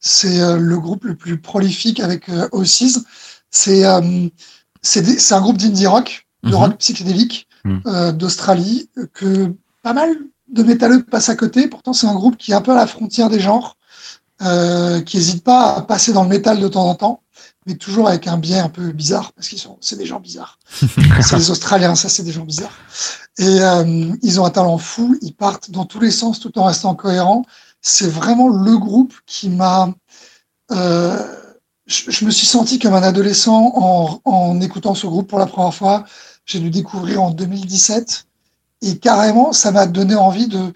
C'est 0.00 0.40
euh, 0.40 0.56
le 0.56 0.78
groupe 0.78 1.04
le 1.04 1.16
plus 1.16 1.40
prolifique 1.40 2.00
avec 2.00 2.28
euh, 2.28 2.48
Oasis. 2.52 3.00
C'est 3.50 3.84
c'est 4.82 5.34
un 5.34 5.40
groupe 5.40 5.56
d'indie 5.56 5.86
rock, 5.86 6.26
de 6.44 6.50
mhm. 6.50 6.54
rock 6.54 6.78
psychédélique 6.78 7.48
mhm. 7.64 8.12
d'Australie 8.12 8.88
que 9.12 9.52
pas 9.82 9.92
mal 9.92 10.16
de 10.52 10.62
métalleux 10.62 11.02
passent 11.02 11.28
à 11.28 11.36
côté. 11.36 11.68
Pourtant, 11.68 11.92
c'est 11.92 12.06
un 12.06 12.14
groupe 12.14 12.36
qui 12.36 12.52
est 12.52 12.54
un 12.54 12.60
peu 12.60 12.72
à 12.72 12.76
la 12.76 12.86
frontière 12.86 13.28
des 13.28 13.40
genres, 13.40 13.76
euh, 14.42 15.00
qui 15.00 15.16
n'hésite 15.16 15.44
pas 15.44 15.74
à 15.74 15.82
passer 15.82 16.12
dans 16.12 16.22
le 16.22 16.28
métal 16.28 16.60
de 16.60 16.68
temps 16.68 16.88
en 16.88 16.94
temps, 16.94 17.22
mais 17.66 17.74
toujours 17.74 18.08
avec 18.08 18.26
un 18.26 18.38
biais 18.38 18.58
un 18.58 18.68
peu 18.68 18.92
bizarre, 18.92 19.32
parce 19.32 19.48
qu'ils 19.48 19.58
sont, 19.58 19.76
c'est 19.80 19.96
des 19.96 20.06
gens 20.06 20.20
bizarres. 20.20 20.58
c'est 21.20 21.36
les 21.36 21.50
Australiens, 21.50 21.94
ça, 21.94 22.08
c'est 22.08 22.22
des 22.22 22.32
gens 22.32 22.44
bizarres. 22.44 22.76
Et 23.38 23.60
euh, 23.60 24.14
ils 24.22 24.40
ont 24.40 24.44
un 24.44 24.50
talent 24.50 24.78
fou. 24.78 25.16
Ils 25.22 25.34
partent 25.34 25.70
dans 25.70 25.84
tous 25.84 26.00
les 26.00 26.10
sens 26.10 26.40
tout 26.40 26.58
en 26.58 26.64
restant 26.64 26.94
cohérents. 26.94 27.44
C'est 27.80 28.08
vraiment 28.08 28.48
le 28.48 28.76
groupe 28.76 29.14
qui 29.26 29.48
m'a. 29.48 29.94
Euh, 30.72 31.16
je, 31.86 32.10
je, 32.10 32.24
me 32.24 32.30
suis 32.30 32.46
senti 32.46 32.78
comme 32.78 32.94
un 32.94 33.02
adolescent 33.02 33.72
en, 33.76 34.20
en 34.24 34.60
écoutant 34.60 34.94
ce 34.94 35.06
groupe 35.06 35.28
pour 35.28 35.38
la 35.38 35.46
première 35.46 35.74
fois. 35.74 36.04
J'ai 36.44 36.58
dû 36.58 36.70
découvrir 36.70 37.22
en 37.22 37.30
2017 37.30 38.26
et 38.82 38.98
carrément, 38.98 39.52
ça 39.52 39.70
m'a 39.72 39.86
donné 39.86 40.14
envie 40.14 40.46
de, 40.46 40.72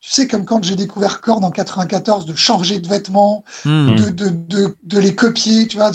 tu 0.00 0.10
sais, 0.10 0.26
comme 0.28 0.44
quand 0.44 0.62
j'ai 0.62 0.76
découvert 0.76 1.20
Korn 1.20 1.44
en 1.44 1.50
94, 1.50 2.26
de 2.26 2.34
changer 2.34 2.78
de 2.78 2.88
vêtements, 2.88 3.44
de, 3.64 4.10
de, 4.10 4.28
de, 4.28 4.76
de, 4.82 4.98
les 4.98 5.14
copier, 5.14 5.66
tu 5.66 5.76
vois. 5.76 5.90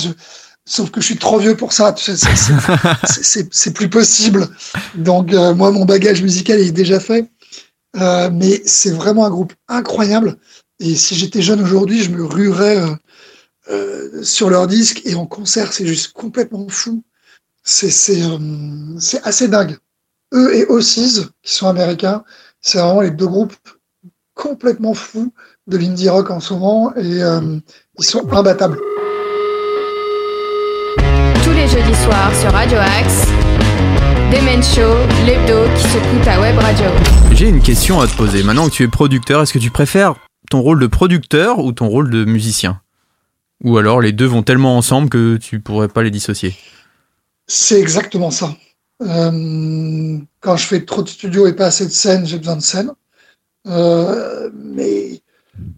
Sauf 0.67 0.91
que 0.91 1.01
je 1.01 1.05
suis 1.05 1.17
trop 1.17 1.39
vieux 1.39 1.55
pour 1.55 1.73
ça. 1.73 1.95
C'est 3.07 3.73
plus 3.73 3.89
possible. 3.89 4.47
Donc, 4.95 5.33
euh, 5.33 5.55
moi, 5.55 5.71
mon 5.71 5.85
bagage 5.85 6.21
musical 6.21 6.59
est 6.59 6.71
déjà 6.71 6.99
fait. 6.99 7.31
Euh, 7.95 8.29
mais 8.31 8.61
c'est 8.65 8.91
vraiment 8.91 9.25
un 9.25 9.29
groupe 9.29 9.53
incroyable. 9.67 10.37
Et 10.79 10.95
si 10.95 11.15
j'étais 11.15 11.41
jeune 11.41 11.61
aujourd'hui, 11.61 12.03
je 12.03 12.11
me 12.11 12.23
ruerais 12.23 12.79
euh, 13.71 14.23
sur 14.23 14.51
leur 14.51 14.67
disque. 14.67 15.01
Et 15.05 15.15
en 15.15 15.25
concert, 15.25 15.73
c'est 15.73 15.87
juste 15.87 16.11
complètement 16.13 16.67
fou. 16.69 17.03
C'est 17.63 17.89
assez 19.23 19.47
dingue 19.47 19.77
eux 20.33 20.53
et 20.53 20.65
Ossies, 20.65 21.25
qui 21.41 21.53
sont 21.53 21.67
américains, 21.67 22.23
c'est 22.59 22.79
vraiment 22.79 22.99
les 22.99 23.11
deux 23.11 23.27
groupes 23.27 23.55
complètement 24.33 24.93
fous 24.93 25.31
de 25.67 25.77
l'indie 25.77 26.09
rock 26.09 26.29
en 26.31 26.41
ce 26.41 26.53
moment 26.53 26.93
et 26.97 27.21
ils 27.97 28.05
sont 28.05 28.29
imbattables. 28.33 28.77
Les 31.67 31.81
jeudis 31.83 32.03
soirs 32.03 32.33
sur 32.33 32.51
Radio 32.51 32.77
Axe, 32.77 33.25
Demen 34.31 34.63
Show, 34.63 35.05
l'hebdo 35.25 35.65
qui 35.75 35.83
se 35.83 36.29
à 36.29 36.39
Web 36.39 36.57
Radio. 36.59 36.85
J'ai 37.33 37.49
une 37.49 37.61
question 37.61 37.99
à 37.99 38.07
te 38.07 38.15
poser. 38.15 38.41
Maintenant 38.41 38.69
que 38.69 38.73
tu 38.73 38.83
es 38.83 38.87
producteur, 38.87 39.41
est-ce 39.41 39.51
que 39.51 39.59
tu 39.59 39.69
préfères 39.69 40.15
ton 40.49 40.61
rôle 40.61 40.79
de 40.79 40.87
producteur 40.87 41.59
ou 41.59 41.73
ton 41.73 41.89
rôle 41.89 42.09
de 42.09 42.23
musicien? 42.23 42.79
Ou 43.65 43.77
alors 43.77 43.99
les 43.99 44.13
deux 44.13 44.25
vont 44.25 44.43
tellement 44.43 44.77
ensemble 44.77 45.09
que 45.09 45.35
tu 45.35 45.59
pourrais 45.59 45.89
pas 45.89 46.03
les 46.03 46.11
dissocier? 46.11 46.55
C'est 47.47 47.81
exactement 47.81 48.31
ça. 48.31 48.55
Euh, 49.01 50.19
quand 50.39 50.55
je 50.55 50.67
fais 50.67 50.85
trop 50.85 51.03
de 51.03 51.09
studio 51.09 51.47
et 51.47 51.53
pas 51.53 51.65
assez 51.65 51.85
de 51.85 51.91
scène, 51.91 52.25
j'ai 52.25 52.37
besoin 52.37 52.55
de 52.55 52.61
scène. 52.61 52.91
Euh, 53.67 54.49
mais 54.55 55.21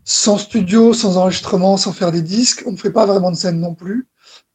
sans 0.05 0.37
studio, 0.37 0.93
sans 0.93 1.17
enregistrement, 1.17 1.77
sans 1.77 1.93
faire 1.93 2.11
des 2.11 2.21
disques, 2.21 2.61
on 2.67 2.73
ne 2.73 2.77
fait 2.77 2.91
pas 2.91 3.07
vraiment 3.07 3.31
de 3.31 3.37
scène 3.37 3.59
non 3.59 3.73
plus. 3.73 4.07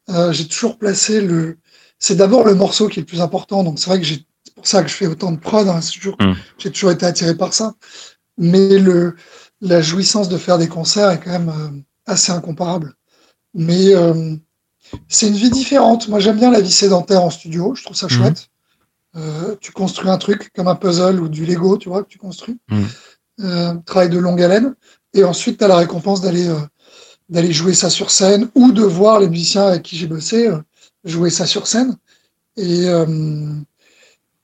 Euh, 0.09 0.31
j'ai 0.31 0.47
toujours 0.47 0.77
placé 0.77 1.21
le. 1.21 1.57
C'est 1.99 2.15
d'abord 2.15 2.45
le 2.45 2.55
morceau 2.55 2.87
qui 2.87 2.99
est 2.99 3.03
le 3.03 3.07
plus 3.07 3.21
important. 3.21 3.63
Donc 3.63 3.79
c'est 3.79 3.89
vrai 3.89 3.99
que 3.99 4.05
c'est 4.05 4.25
pour 4.55 4.67
ça 4.67 4.83
que 4.83 4.89
je 4.89 4.95
fais 4.95 5.07
autant 5.07 5.31
de 5.31 5.39
prod. 5.39 5.67
Hein, 5.67 5.79
toujours... 5.79 6.15
Mm. 6.19 6.33
J'ai 6.57 6.71
toujours 6.71 6.91
été 6.91 7.05
attiré 7.05 7.35
par 7.35 7.53
ça. 7.53 7.73
Mais 8.37 8.77
le 8.77 9.15
la 9.61 9.81
jouissance 9.81 10.29
de 10.29 10.37
faire 10.37 10.57
des 10.57 10.67
concerts 10.67 11.09
est 11.11 11.19
quand 11.19 11.31
même 11.31 11.49
euh, 11.49 11.81
assez 12.05 12.31
incomparable. 12.31 12.93
Mais 13.53 13.93
euh, 13.93 14.35
c'est 15.07 15.27
une 15.27 15.35
vie 15.35 15.49
différente. 15.49 16.07
Moi, 16.07 16.19
j'aime 16.19 16.37
bien 16.37 16.51
la 16.51 16.61
vie 16.61 16.71
sédentaire 16.71 17.23
en 17.23 17.29
studio. 17.29 17.73
Je 17.75 17.83
trouve 17.83 17.97
ça 17.97 18.07
mm. 18.07 18.09
chouette. 18.09 18.49
Euh, 19.15 19.55
tu 19.61 19.71
construis 19.71 20.09
un 20.09 20.17
truc 20.17 20.51
comme 20.53 20.67
un 20.67 20.75
puzzle 20.75 21.21
ou 21.21 21.29
du 21.29 21.45
Lego, 21.45 21.77
tu 21.77 21.89
vois, 21.89 22.03
que 22.03 22.09
tu 22.09 22.17
construis. 22.17 22.59
Mm. 22.69 23.81
Travail 23.85 24.09
de 24.09 24.19
longue 24.19 24.41
haleine. 24.41 24.75
Et 25.13 25.23
ensuite, 25.23 25.57
tu 25.57 25.63
as 25.63 25.67
la 25.67 25.77
récompense 25.77 26.21
d'aller 26.21 26.47
euh, 26.47 26.59
d'aller 27.29 27.51
jouer 27.51 27.73
ça 27.73 27.89
sur 27.89 28.11
scène 28.11 28.49
ou 28.55 28.71
de 28.71 28.83
voir 28.83 29.19
les 29.19 29.29
musiciens 29.29 29.67
avec 29.67 29.83
qui 29.83 29.97
j'ai 29.97 30.07
bossé 30.07 30.47
euh, 30.47 30.59
jouer 31.03 31.29
ça 31.29 31.45
sur 31.45 31.67
scène. 31.67 31.95
Et 32.57 32.85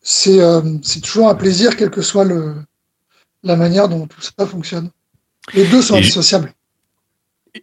c'est 0.01 1.01
toujours 1.01 1.29
un 1.29 1.35
plaisir, 1.35 1.77
quelle 1.77 1.89
que 1.89 2.01
soit 2.01 2.25
le, 2.25 2.55
la 3.43 3.55
manière 3.55 3.89
dont 3.89 4.07
tout 4.07 4.21
ça 4.21 4.45
fonctionne. 4.45 4.89
Les 5.53 5.65
deux 5.65 5.81
sont 5.81 5.95
indissociables. 5.95 6.53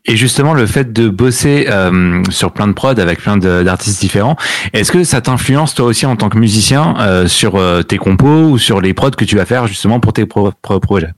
Et 0.05 0.17
justement, 0.17 0.53
le 0.53 0.67
fait 0.67 0.93
de 0.93 1.09
bosser 1.09 1.67
euh, 1.69 2.23
sur 2.31 2.53
plein 2.53 2.69
de 2.69 2.73
prods 2.73 2.99
avec 2.99 3.21
plein 3.21 3.39
d'artistes 3.39 4.01
différents, 4.01 4.37
est-ce 4.75 4.93
que 4.93 5.03
ça 5.03 5.23
t'influence 5.23 5.75
toi 5.75 5.87
aussi 5.87 6.05
en 6.05 6.15
tant 6.15 6.29
que 6.29 6.37
musicien 6.37 6.95
euh, 6.99 7.27
sur 7.27 7.57
euh, 7.57 7.83
tes 7.83 7.97
compos 7.97 8.51
ou 8.51 8.59
sur 8.59 8.83
les 8.83 8.93
prods 8.93 9.13
que 9.13 9.25
tu 9.25 9.37
vas 9.37 9.47
faire 9.47 9.67
justement 9.67 9.99
pour 9.99 10.13
tes 10.13 10.27
propres 10.27 10.79
projets? 10.79 11.13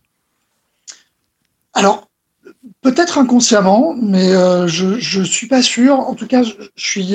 Alors, 1.74 2.09
peut-être 2.82 3.18
inconsciemment, 3.18 3.94
mais 3.94 4.32
je 4.66 4.98
je 4.98 5.22
suis 5.22 5.46
pas 5.46 5.62
sûr. 5.62 5.98
En 6.00 6.14
tout 6.14 6.26
cas, 6.26 6.42
je, 6.42 6.52
suis 6.76 7.14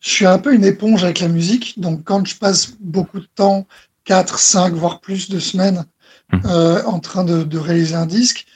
je 0.00 0.08
suis 0.08 0.26
un 0.26 0.38
peu 0.38 0.54
une 0.54 0.64
éponge 0.64 1.04
avec 1.04 1.20
la 1.20 1.28
musique. 1.28 1.78
Donc, 1.78 2.04
quand 2.04 2.24
je 2.26 2.36
passe 2.36 2.72
beaucoup 2.80 3.20
de 3.20 3.28
temps, 3.34 3.66
4, 4.04 4.38
5, 4.38 4.74
voire 4.74 5.00
plus 5.00 5.28
de 5.28 5.38
semaines, 5.38 5.84
mmh. 6.32 6.48
en 6.86 7.00
train 7.00 7.24
de, 7.24 7.42
de 7.42 7.58
réaliser 7.58 7.94
un 7.94 8.06
disque, 8.06 8.46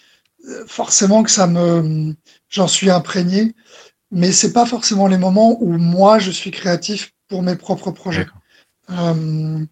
forcément 0.66 1.22
que 1.22 1.30
ça 1.30 1.46
me, 1.46 2.14
j'en 2.48 2.68
suis 2.68 2.90
imprégné, 2.90 3.54
mais 4.10 4.32
c'est 4.32 4.52
pas 4.52 4.66
forcément 4.66 5.08
les 5.08 5.18
moments 5.18 5.56
où 5.60 5.76
moi 5.78 6.18
je 6.18 6.30
suis 6.30 6.50
créatif 6.50 7.12
pour 7.28 7.42
mes 7.42 7.56
propres 7.56 7.90
projets. 7.90 8.26
Euh, 8.90 9.64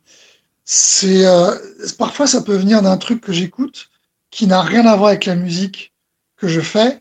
c'est 0.64 1.26
euh, 1.26 1.54
parfois 1.98 2.26
ça 2.26 2.42
peut 2.42 2.56
venir 2.56 2.82
d'un 2.82 2.96
truc 2.96 3.20
que 3.20 3.32
j'écoute 3.32 3.90
qui 4.30 4.46
n'a 4.46 4.62
rien 4.62 4.86
à 4.86 4.96
voir 4.96 5.10
avec 5.10 5.26
la 5.26 5.36
musique 5.36 5.91
que 6.42 6.48
je 6.48 6.60
fais, 6.60 7.00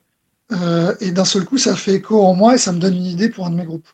euh, 0.52 0.96
et 1.00 1.12
d'un 1.12 1.26
seul 1.26 1.46
coup 1.46 1.58
ça 1.58 1.76
fait 1.76 1.96
écho 1.96 2.24
en 2.24 2.36
moi 2.36 2.56
et 2.56 2.58
ça 2.58 2.72
me 2.72 2.80
donne 2.80 2.96
une 2.96 3.06
idée 3.06 3.30
pour 3.30 3.46
un 3.48 3.50
de 3.50 3.56
mes 3.56 3.66
groupes. 3.66 3.90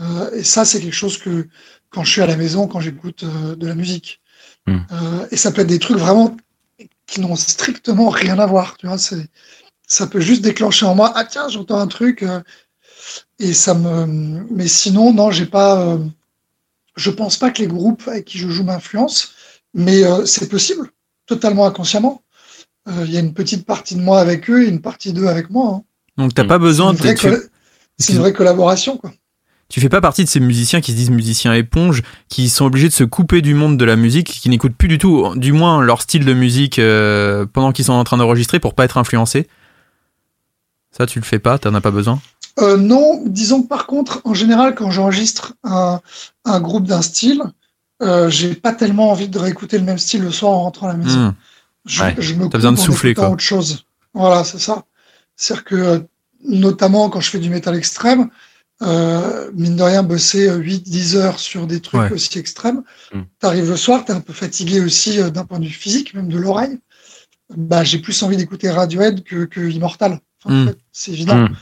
Euh, 0.00 0.30
et 0.32 0.44
ça 0.44 0.64
c'est 0.64 0.80
quelque 0.80 0.94
chose 0.94 1.18
que 1.18 1.46
quand 1.90 2.04
je 2.04 2.10
suis 2.10 2.22
à 2.22 2.26
la 2.26 2.36
maison, 2.36 2.66
quand 2.66 2.80
j'écoute 2.80 3.24
euh, 3.24 3.54
de 3.54 3.66
la 3.66 3.74
musique, 3.74 4.20
Mm. 4.68 4.80
Euh, 4.92 5.26
et 5.30 5.36
ça 5.36 5.50
peut 5.50 5.62
être 5.62 5.68
des 5.68 5.78
trucs 5.78 5.96
vraiment 5.96 6.36
qui 7.06 7.20
n'ont 7.20 7.36
strictement 7.36 8.10
rien 8.10 8.38
à 8.38 8.46
voir. 8.46 8.76
Tu 8.76 8.86
vois, 8.86 8.98
c'est 8.98 9.28
ça 9.86 10.06
peut 10.06 10.20
juste 10.20 10.42
déclencher 10.42 10.84
en 10.84 10.94
moi 10.94 11.12
ah 11.14 11.24
tiens 11.24 11.48
j'entends 11.48 11.78
un 11.78 11.86
truc 11.86 12.22
et 13.38 13.54
ça 13.54 13.72
me 13.72 14.04
mais 14.50 14.68
sinon 14.68 15.14
non 15.14 15.30
j'ai 15.30 15.46
pas 15.46 15.98
je 16.94 17.10
pense 17.10 17.38
pas 17.38 17.50
que 17.50 17.62
les 17.62 17.68
groupes 17.68 18.06
avec 18.06 18.26
qui 18.26 18.36
je 18.36 18.50
joue 18.50 18.64
m'influencent 18.64 19.28
mais 19.72 20.02
c'est 20.26 20.50
possible 20.50 20.90
totalement 21.24 21.64
inconsciemment 21.64 22.22
il 23.04 23.10
y 23.10 23.16
a 23.16 23.20
une 23.20 23.34
petite 23.34 23.66
partie 23.66 23.94
de 23.94 24.00
moi 24.00 24.20
avec 24.20 24.48
eux 24.50 24.64
et 24.64 24.68
une 24.68 24.80
partie 24.80 25.12
d'eux 25.12 25.26
avec 25.28 25.50
moi 25.50 25.74
hein. 25.74 25.82
Donc 26.16 26.34
t'as 26.34 26.44
pas 26.44 26.58
besoin 26.58 26.94
c'est 26.94 26.98
une, 26.98 26.98
de. 26.98 27.02
vraie 27.02 27.14
Tu, 27.14 27.26
colla- 27.26 27.48
c'est 27.98 28.12
une 28.12 28.18
vraie 28.20 28.32
collaboration 28.32 28.96
quoi 28.96 29.12
tu 29.70 29.82
fais 29.82 29.90
pas 29.90 30.00
partie 30.00 30.24
de 30.24 30.30
ces 30.30 30.40
musiciens 30.40 30.80
qui 30.80 30.92
se 30.92 30.96
disent 30.96 31.10
musiciens 31.10 31.52
éponges, 31.52 32.02
qui 32.30 32.48
sont 32.48 32.64
obligés 32.64 32.88
de 32.88 32.94
se 32.94 33.04
couper 33.04 33.42
du 33.42 33.52
monde 33.52 33.76
de 33.76 33.84
la 33.84 33.96
musique, 33.96 34.28
qui 34.28 34.48
n'écoutent 34.48 34.74
plus 34.74 34.88
du 34.88 34.96
tout, 34.96 35.34
du 35.36 35.52
moins 35.52 35.82
leur 35.82 36.00
style 36.00 36.24
de 36.24 36.32
musique 36.32 36.78
euh, 36.78 37.44
pendant 37.44 37.72
qu'ils 37.72 37.84
sont 37.84 37.92
en 37.92 38.02
train 38.02 38.16
d'enregistrer 38.16 38.60
pour 38.60 38.72
pas 38.72 38.86
être 38.86 38.96
influencés? 38.96 39.46
Ça, 40.90 41.04
tu 41.04 41.18
le 41.18 41.24
fais 41.26 41.38
pas, 41.38 41.58
t'en 41.58 41.74
as 41.74 41.82
pas 41.82 41.90
besoin? 41.90 42.18
Euh, 42.60 42.78
non, 42.78 43.22
disons 43.26 43.62
que 43.62 43.68
par 43.68 43.86
contre, 43.86 44.22
en 44.24 44.32
général, 44.32 44.74
quand 44.74 44.90
j'enregistre 44.90 45.52
un, 45.64 46.00
un 46.46 46.60
groupe 46.60 46.86
d'un 46.86 47.02
style, 47.02 47.42
euh, 48.02 48.30
j'ai 48.30 48.54
pas 48.54 48.72
tellement 48.72 49.10
envie 49.10 49.28
de 49.28 49.38
réécouter 49.38 49.76
le 49.78 49.84
même 49.84 49.98
style 49.98 50.22
le 50.22 50.32
soir 50.32 50.52
en 50.52 50.62
rentrant 50.62 50.88
à 50.88 50.92
la 50.92 50.96
maison. 50.96 51.18
Hmm. 51.26 51.34
Je, 51.86 52.02
Ouais. 52.02 52.14
je 52.18 52.34
me 52.34 52.48
besoin 52.48 52.72
de 52.72 52.78
souffler, 52.78 53.14
quoi. 53.14 53.30
autre 53.30 53.42
chose. 53.42 53.84
Voilà, 54.14 54.44
c'est 54.44 54.58
ça. 54.58 54.84
C'est-à-dire 55.36 55.64
que, 55.64 55.74
euh, 55.76 55.98
notamment 56.44 57.08
quand 57.08 57.20
je 57.20 57.30
fais 57.30 57.38
du 57.38 57.50
métal 57.50 57.76
extrême, 57.76 58.28
euh, 58.82 59.50
mine 59.54 59.76
de 59.76 59.82
rien, 59.82 60.02
bosser 60.02 60.48
8-10 60.50 61.16
heures 61.16 61.38
sur 61.40 61.66
des 61.66 61.80
trucs 61.80 62.00
Ouais. 62.00 62.12
aussi 62.12 62.38
extrêmes, 62.38 62.82
Mm. 63.12 63.20
t'arrives 63.40 63.70
le 63.70 63.76
soir, 63.76 64.04
t'es 64.04 64.12
un 64.12 64.20
peu 64.20 64.32
fatigué 64.32 64.80
aussi 64.80 65.20
euh, 65.20 65.30
d'un 65.30 65.44
point 65.44 65.58
de 65.58 65.64
vue 65.64 65.70
physique, 65.72 66.14
même 66.14 66.28
de 66.28 66.38
l'oreille. 66.38 66.78
Bah, 67.56 67.82
j'ai 67.84 67.98
plus 67.98 68.22
envie 68.22 68.36
d'écouter 68.36 68.70
Radiohead 68.70 69.24
que, 69.24 69.44
que 69.46 69.60
Immortal. 69.60 70.20
Enfin, 70.44 70.54
en 70.54 70.62
Mm. 70.64 70.68
fait, 70.68 70.78
c'est 70.92 71.12
évident. 71.12 71.36
Mm. 71.36 71.56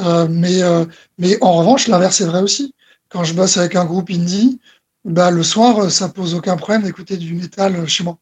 Euh, 0.00 0.26
mais, 0.28 0.62
euh, 0.62 0.84
mais 1.18 1.38
en 1.42 1.52
revanche, 1.54 1.86
l'inverse 1.88 2.20
est 2.20 2.26
vrai 2.26 2.40
aussi. 2.42 2.74
Quand 3.08 3.24
je 3.24 3.34
bosse 3.34 3.56
avec 3.56 3.76
un 3.76 3.84
groupe 3.84 4.10
indie, 4.10 4.60
bah, 5.04 5.30
le 5.30 5.42
soir, 5.42 5.84
euh, 5.84 5.88
ça 5.88 6.08
pose 6.08 6.34
aucun 6.34 6.56
problème 6.56 6.82
d'écouter 6.82 7.16
du 7.16 7.32
métal 7.34 7.76
euh, 7.76 7.86
chez 7.86 8.04
moi. 8.04 8.18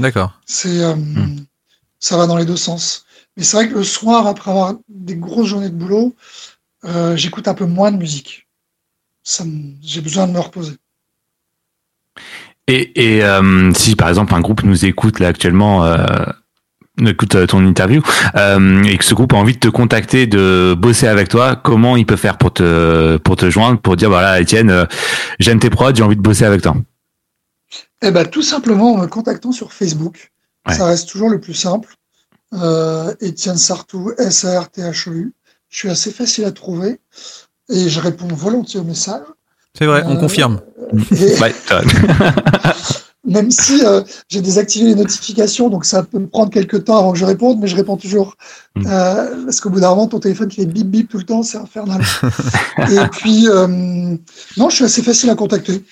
D'accord. 0.00 0.38
C'est, 0.46 0.82
euh, 0.82 0.94
ça 1.98 2.16
va 2.16 2.26
dans 2.26 2.36
les 2.36 2.44
deux 2.44 2.56
sens. 2.56 3.04
Mais 3.36 3.42
c'est 3.44 3.56
vrai 3.56 3.68
que 3.68 3.74
le 3.74 3.84
soir, 3.84 4.26
après 4.26 4.50
avoir 4.50 4.74
des 4.88 5.16
grosses 5.16 5.48
journées 5.48 5.70
de 5.70 5.74
boulot, 5.74 6.14
euh, 6.84 7.16
j'écoute 7.16 7.48
un 7.48 7.54
peu 7.54 7.66
moins 7.66 7.92
de 7.92 7.96
musique. 7.96 8.48
J'ai 9.82 10.00
besoin 10.00 10.26
de 10.26 10.32
me 10.32 10.40
reposer. 10.40 10.76
Et, 12.66 13.16
et 13.16 13.24
euh, 13.24 13.72
si 13.74 13.96
par 13.96 14.08
exemple 14.08 14.34
un 14.34 14.40
groupe 14.40 14.62
nous 14.62 14.84
écoute 14.84 15.20
là 15.20 15.28
actuellement, 15.28 15.84
euh, 15.84 16.26
écoute 17.04 17.46
ton 17.46 17.64
interview, 17.66 18.02
euh, 18.36 18.82
et 18.84 18.98
que 18.98 19.04
ce 19.04 19.14
groupe 19.14 19.32
a 19.32 19.36
envie 19.36 19.54
de 19.54 19.58
te 19.58 19.68
contacter, 19.68 20.26
de 20.26 20.74
bosser 20.76 21.06
avec 21.06 21.28
toi, 21.28 21.56
comment 21.56 21.96
il 21.96 22.06
peut 22.06 22.16
faire 22.16 22.36
pour 22.36 22.52
te 22.52 23.16
pour 23.18 23.36
te 23.36 23.48
joindre, 23.50 23.80
pour 23.80 23.96
dire 23.96 24.10
voilà 24.10 24.40
Étienne, 24.40 24.70
euh, 24.70 24.84
j'aime 25.38 25.60
tes 25.60 25.70
prods, 25.70 25.94
j'ai 25.94 26.02
envie 26.02 26.16
de 26.16 26.20
bosser 26.20 26.44
avec 26.44 26.62
toi? 26.62 26.76
Eh 28.02 28.10
ben, 28.10 28.24
tout 28.26 28.42
simplement 28.42 28.92
en 28.94 28.98
me 28.98 29.06
contactant 29.06 29.52
sur 29.52 29.72
Facebook. 29.72 30.32
Ouais. 30.66 30.74
Ça 30.74 30.86
reste 30.86 31.08
toujours 31.08 31.30
le 31.30 31.40
plus 31.40 31.54
simple. 31.54 31.94
Euh, 32.54 33.14
Étienne 33.20 33.56
Sartou, 33.58 34.12
S-A-R-T-H-E-U. 34.18 35.34
Je 35.68 35.76
suis 35.76 35.90
assez 35.90 36.10
facile 36.10 36.44
à 36.44 36.52
trouver 36.52 37.00
et 37.68 37.88
je 37.88 38.00
réponds 38.00 38.28
volontiers 38.28 38.80
aux 38.80 38.84
messages. 38.84 39.26
C'est 39.76 39.86
vrai, 39.86 40.02
on 40.06 40.16
Euh, 40.16 40.20
confirme. 40.20 40.60
Et 41.12 41.38
Ouais, 41.38 41.54
même 43.24 43.50
si 43.50 43.84
euh, 43.84 44.02
j'ai 44.28 44.40
désactivé 44.40 44.86
les 44.86 44.94
notifications, 44.94 45.68
donc 45.68 45.84
ça 45.84 46.02
peut 46.02 46.18
me 46.18 46.26
prendre 46.28 46.50
quelques 46.50 46.84
temps 46.84 46.96
avant 46.98 47.12
que 47.12 47.18
je 47.18 47.26
réponde, 47.26 47.60
mais 47.60 47.68
je 47.68 47.76
réponds 47.76 47.96
toujours. 47.98 48.36
Mm. 48.76 48.86
Euh, 48.86 49.44
parce 49.44 49.60
qu'au 49.60 49.68
bout 49.70 49.80
d'un 49.80 49.90
moment, 49.90 50.06
ton 50.06 50.18
téléphone 50.18 50.48
qui 50.48 50.56
fait 50.56 50.66
bip 50.66 50.86
bip 50.88 51.10
tout 51.10 51.18
le 51.18 51.24
temps, 51.24 51.42
c'est 51.42 51.58
infernal. 51.58 52.00
et 52.90 53.06
puis, 53.12 53.46
euh, 53.48 53.66
non, 54.56 54.70
je 54.70 54.76
suis 54.76 54.84
assez 54.84 55.02
facile 55.02 55.28
à 55.30 55.34
contacter. 55.34 55.84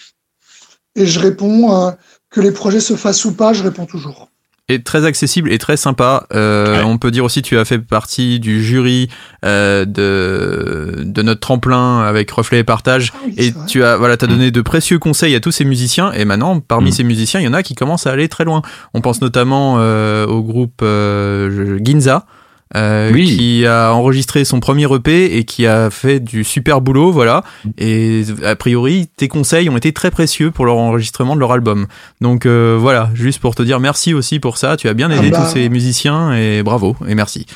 Et 0.97 1.07
je 1.07 1.21
réponds, 1.21 1.73
euh, 1.87 1.91
que 2.31 2.41
les 2.41 2.51
projets 2.53 2.81
se 2.81 2.95
fassent 2.97 3.25
ou 3.25 3.33
pas, 3.35 3.53
je 3.53 3.63
réponds 3.63 3.87
toujours. 3.87 4.29
Et 4.69 4.83
très 4.83 5.05
accessible 5.05 5.53
et 5.53 5.59
très 5.59 5.77
sympa. 5.77 6.27
Euh, 6.35 6.79
Ouais. 6.79 6.83
On 6.85 6.99
peut 6.99 7.13
dire 7.13 7.23
aussi 7.23 7.41
tu 7.41 7.57
as 7.57 7.65
fait 7.65 7.79
partie 7.79 8.41
du 8.41 8.65
jury 8.65 9.09
euh, 9.45 9.85
de, 9.85 11.05
de 11.05 11.23
notre 11.23 11.39
tremplin 11.41 12.01
avec 12.01 12.29
Reflet 12.33 12.59
et 12.59 12.65
Partage. 12.65 13.13
Ah 13.15 13.19
oui, 13.27 13.35
Et 13.37 13.53
tu 13.69 13.85
as 13.85 13.97
voilà, 13.97 14.15
as 14.21 14.27
donné 14.27 14.51
de 14.51 14.61
précieux 14.63 14.99
conseils 14.99 15.37
à 15.37 15.41
tous 15.41 15.53
ces 15.53 15.65
musiciens. 15.65 16.11
Et 16.13 16.25
maintenant, 16.25 16.59
parmi 16.59 16.89
Mm. 16.91 16.93
ces 16.95 17.05
musiciens, 17.05 17.41
il 17.41 17.45
y 17.45 17.49
en 17.49 17.53
a 17.55 17.63
qui 17.63 17.77
commencent 17.77 18.09
à 18.09 18.11
aller 18.11 18.29
très 18.29 18.45
loin. 18.45 18.63
On 18.93 19.01
pense 19.01 19.21
notamment 19.21 19.77
euh, 19.79 20.27
au 20.27 20.43
groupe 20.43 20.81
euh, 20.83 21.79
Ginza. 21.85 22.27
Euh, 22.75 23.11
Oui. 23.13 23.37
qui 23.37 23.67
a 23.67 23.93
enregistré 23.93 24.45
son 24.45 24.59
premier 24.59 24.93
EP 24.93 25.37
et 25.39 25.45
qui 25.45 25.67
a 25.67 25.89
fait 25.91 26.19
du 26.19 26.43
super 26.43 26.81
boulot, 26.81 27.13
voilà. 27.13 27.45
Et 27.79 28.25
a 28.45 28.57
priori, 28.57 29.09
tes 29.17 29.29
conseils 29.29 29.69
ont 29.71 29.77
été 29.77 29.93
très 29.93 30.11
précieux 30.11 30.51
pour 30.51 30.65
leur 30.67 30.77
enregistrement 30.77 31.35
de 31.37 31.41
leur 31.41 31.53
album. 31.53 31.87
Donc 32.21 32.45
euh, 32.47 32.77
voilà, 32.81 33.11
juste 33.15 33.39
pour 33.41 33.55
te 33.55 33.63
dire 33.63 33.79
merci 33.79 34.15
aussi 34.15 34.41
pour 34.41 34.57
ça. 34.59 34.77
Tu 34.77 34.89
as 34.89 34.95
bien 34.95 35.11
aidé 35.11 35.29
Ah 35.33 35.39
bah. 35.39 35.45
tous 35.45 35.53
ces 35.53 35.69
musiciens 35.69 36.35
et 36.35 36.63
bravo 36.63 36.97
et 37.07 37.15
merci. 37.15 37.47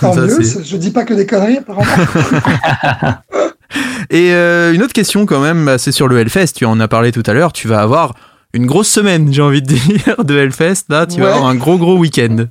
Tant 0.00 0.12
Ça, 0.14 0.20
mieux, 0.20 0.38
je 0.64 0.76
dis 0.76 0.90
pas 0.90 1.04
que 1.04 1.14
des 1.14 1.26
conneries, 1.26 1.58
apparemment. 1.58 1.84
Et 4.10 4.32
euh, 4.32 4.72
une 4.72 4.82
autre 4.82 4.92
question 4.92 5.26
quand 5.26 5.40
même, 5.40 5.64
bah, 5.64 5.78
c'est 5.78 5.90
sur 5.90 6.06
le 6.06 6.18
Hellfest. 6.20 6.52
Tu 6.54 6.64
en 6.64 6.78
as 6.78 6.86
parlé 6.86 7.10
tout 7.10 7.22
à 7.26 7.32
l'heure. 7.32 7.52
Tu 7.52 7.66
vas 7.66 7.80
avoir 7.80 8.14
une 8.52 8.66
grosse 8.66 8.88
semaine, 8.88 9.32
j'ai 9.32 9.42
envie 9.42 9.62
de 9.62 9.66
dire, 9.66 10.22
de 10.22 10.38
Hellfest. 10.38 10.84
Là, 10.90 11.06
tu 11.06 11.20
vas 11.20 11.34
avoir 11.34 11.46
un 11.48 11.56
gros 11.56 11.76
gros 11.78 11.96
week-end. 11.98 12.44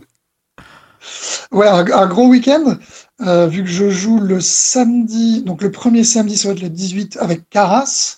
Ouais, 1.52 1.68
un, 1.68 1.86
un 1.92 2.08
gros 2.08 2.28
week-end, 2.28 2.78
euh, 3.22 3.48
vu 3.48 3.64
que 3.64 3.70
je 3.70 3.90
joue 3.90 4.20
le 4.20 4.40
samedi, 4.42 5.44
donc 5.44 5.62
le 5.62 5.72
premier 5.72 6.04
samedi, 6.04 6.38
ça 6.38 6.48
va 6.50 6.54
être 6.56 6.62
le 6.62 6.70
18 6.70 7.18
avec 7.22 7.50
Caras 7.50 8.18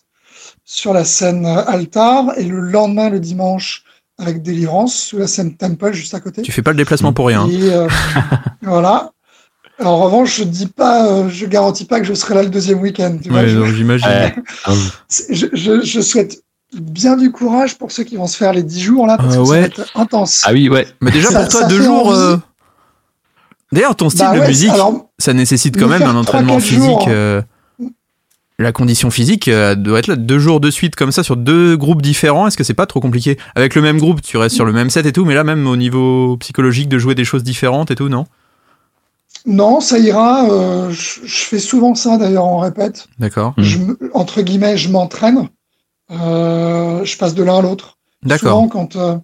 sur 0.63 0.93
la 0.93 1.03
scène 1.03 1.45
Altar, 1.45 2.37
et 2.37 2.43
le 2.45 2.59
lendemain, 2.59 3.09
le 3.09 3.19
dimanche, 3.19 3.83
avec 4.17 4.41
Délivrance 4.41 4.95
sur 4.95 5.19
la 5.19 5.27
scène 5.27 5.55
Temple 5.57 5.93
juste 5.93 6.13
à 6.13 6.19
côté. 6.19 6.41
Tu 6.41 6.51
fais 6.51 6.61
pas 6.61 6.71
le 6.71 6.77
déplacement 6.77 7.11
pour 7.13 7.27
rien. 7.27 7.47
Et 7.49 7.71
euh, 7.73 7.87
voilà. 8.61 9.11
En 9.83 9.97
revanche, 9.97 10.37
je 10.37 10.43
dis 10.45 10.67
pas, 10.67 11.05
euh, 11.05 11.27
je 11.29 11.45
garantis 11.45 11.83
pas 11.83 11.99
que 11.99 12.05
je 12.05 12.13
serai 12.13 12.33
là 12.33 12.43
le 12.43 12.49
deuxième 12.49 12.79
week-end. 12.79 13.17
Ouais, 13.29 13.47
j'imagine. 13.75 14.07
Je, 15.29 15.47
je- 15.53 15.81
je 15.81 16.01
souhaite 16.01 16.41
bien 16.73 17.17
du 17.17 17.31
courage 17.31 17.77
pour 17.77 17.91
ceux 17.91 18.03
qui 18.03 18.15
vont 18.15 18.27
se 18.27 18.37
faire 18.37 18.53
les 18.53 18.63
10 18.63 18.81
jours 18.81 19.05
là, 19.05 19.17
parce 19.17 19.35
Euh, 19.35 19.43
que 19.43 19.47
ouais. 19.49 19.55
ça 19.55 19.61
va 19.61 19.65
être 19.67 19.91
intense. 19.95 20.41
Ah 20.45 20.53
oui, 20.53 20.69
ouais. 20.69 20.87
Mais 21.01 21.11
déjà 21.11 21.29
Ça- 21.29 21.41
pour 21.41 21.49
toi, 21.49 21.63
deux 21.65 21.81
jours. 21.81 22.07
envie. 22.07 22.17
euh, 22.17 22.37
D'ailleurs, 23.75 23.95
ton 23.95 24.09
style 24.09 24.25
Bah 24.25 24.35
de 24.35 24.39
ouais, 24.39 24.47
musique, 24.47 24.71
alors, 24.71 25.09
ça 25.19 25.33
nécessite 25.33 25.77
quand 25.77 25.85
me 25.87 25.99
même 25.99 26.07
un 26.07 26.15
entraînement 26.15 26.59
physique. 26.59 26.81
jours. 26.81 27.05
euh, 27.09 27.41
La 28.57 28.71
condition 28.71 29.11
physique 29.11 29.47
euh, 29.49 29.75
doit 29.75 29.99
être 29.99 30.07
là 30.07 30.15
deux 30.15 30.39
jours 30.39 30.59
de 30.61 30.71
suite 30.71 30.95
comme 30.95 31.11
ça 31.11 31.23
sur 31.23 31.35
deux 31.35 31.75
groupes 31.75 32.01
différents. 32.01 32.47
Est-ce 32.47 32.55
que 32.57 32.63
c'est 32.63 32.73
pas 32.73 32.85
trop 32.85 33.01
compliqué? 33.01 33.37
Avec 33.53 33.75
le 33.75 33.81
même 33.81 33.97
groupe, 33.99 34.21
tu 34.21 34.37
restes 34.37 34.55
sur 34.55 34.63
le 34.65 34.71
même 34.71 34.89
set 34.89 35.05
et 35.05 35.11
tout, 35.11 35.25
mais 35.25 35.35
là 35.35 35.43
même 35.43 35.67
au 35.67 35.75
niveau 35.75 36.37
psychologique 36.37 36.87
de 36.87 36.97
jouer 36.97 37.15
des 37.15 37.25
choses 37.25 37.43
différentes 37.43 37.91
et 37.91 37.95
tout, 37.95 38.07
non? 38.09 38.25
Non, 39.45 39.81
ça 39.81 39.99
ira. 39.99 40.49
euh, 40.49 40.89
je, 40.91 41.19
je 41.25 41.35
fais 41.43 41.59
souvent 41.59 41.93
ça 41.95 42.17
d'ailleurs, 42.17 42.45
on 42.45 42.59
répète. 42.59 43.07
D'accord. 43.19 43.53
Mm. 43.57 43.63
Me- 43.87 44.11
entre 44.13 44.41
guillemets, 44.41 44.77
je 44.77 44.89
m'entraîne. 44.89 45.49
Euh, 46.11 47.03
je 47.03 47.17
passe 47.17 47.35
de 47.35 47.43
l'un 47.43 47.57
à 47.57 47.61
l'autre. 47.61 47.97
D'accord. 48.23 48.51
Souvent, 48.53 48.67
quand 48.69 48.95
euh, 48.95 49.17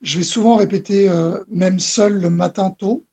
je 0.00 0.18
vais 0.18 0.24
souvent 0.24 0.56
répéter, 0.56 1.08
euh, 1.08 1.38
même 1.50 1.78
seul 1.78 2.14
le 2.20 2.30
matin 2.30 2.70
tôt. 2.70 3.04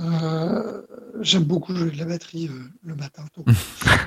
Euh, 0.00 0.82
J'aime 1.20 1.44
beaucoup 1.44 1.74
jouer 1.74 1.90
de 1.90 1.98
la 1.98 2.04
batterie 2.04 2.48
euh, 2.48 2.58
le 2.84 2.96
matin 2.96 3.22
tôt. 3.34 3.44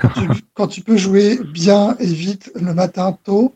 quand, 0.01 0.09
tu, 0.13 0.43
quand 0.53 0.67
tu 0.67 0.81
peux 0.81 0.97
jouer 0.97 1.39
bien 1.53 1.95
et 1.99 2.05
vite 2.05 2.51
le 2.55 2.73
matin 2.73 3.17
tôt, 3.23 3.55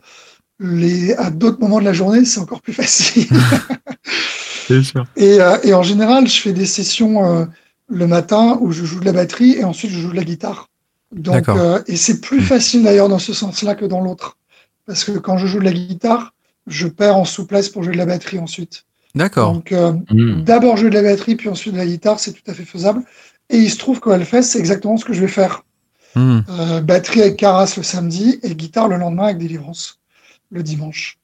les, 0.58 1.12
à 1.14 1.30
d'autres 1.30 1.60
moments 1.60 1.80
de 1.80 1.84
la 1.84 1.92
journée, 1.92 2.24
c'est 2.24 2.40
encore 2.40 2.62
plus 2.62 2.72
facile. 2.72 3.28
Sûr. 4.82 5.04
Et, 5.16 5.40
euh, 5.40 5.58
et 5.64 5.74
en 5.74 5.82
général, 5.82 6.26
je 6.26 6.40
fais 6.40 6.52
des 6.52 6.64
sessions 6.64 7.46
le 7.88 8.06
matin 8.06 8.56
où 8.60 8.72
je 8.72 8.84
joue 8.84 9.00
de 9.00 9.04
la 9.04 9.12
batterie 9.12 9.52
et 9.52 9.64
ensuite 9.64 9.90
je 9.90 9.98
joue 9.98 10.10
de 10.10 10.16
la 10.16 10.24
guitare. 10.24 10.70
Donc, 11.14 11.46
et 11.86 11.96
c'est 11.96 12.22
plus 12.22 12.40
facile 12.40 12.84
d'ailleurs 12.84 13.10
dans 13.10 13.18
ce 13.18 13.34
sens-là 13.34 13.74
que 13.74 13.84
dans 13.84 14.00
l'autre. 14.00 14.38
Parce 14.86 15.04
que 15.04 15.12
quand 15.12 15.36
je 15.36 15.46
joue 15.46 15.58
de 15.58 15.64
la 15.64 15.72
guitare, 15.72 16.32
je 16.66 16.88
perds 16.88 17.16
en 17.16 17.24
souplesse 17.24 17.68
pour 17.68 17.82
jouer 17.82 17.92
de 17.92 17.98
la 17.98 18.06
batterie 18.06 18.38
ensuite. 18.38 18.84
D'accord. 19.14 19.52
Donc, 19.52 19.72
euh, 19.72 19.92
Mm. 20.10 20.42
d'abord 20.42 20.76
jouer 20.76 20.90
de 20.90 20.94
la 20.94 21.02
batterie, 21.02 21.36
puis 21.36 21.48
ensuite 21.48 21.74
de 21.74 21.78
la 21.78 21.86
guitare, 21.86 22.18
c'est 22.18 22.32
tout 22.32 22.50
à 22.50 22.54
fait 22.54 22.64
faisable. 22.64 23.02
Et 23.50 23.58
il 23.58 23.70
se 23.70 23.76
trouve 23.78 24.00
qu'au 24.00 24.12
Hellfest, 24.12 24.42
c'est 24.42 24.58
exactement 24.58 24.96
ce 24.96 25.04
que 25.04 25.12
je 25.12 25.20
vais 25.20 25.28
faire. 25.28 25.64
Hmm. 26.14 26.40
Euh, 26.48 26.80
batterie 26.80 27.22
avec 27.22 27.36
Caras 27.36 27.74
le 27.76 27.82
samedi 27.82 28.38
et 28.42 28.54
guitare 28.54 28.88
le 28.88 28.96
lendemain 28.96 29.24
avec 29.24 29.38
Délivrance 29.38 29.98
le 30.50 30.62
dimanche. 30.62 31.18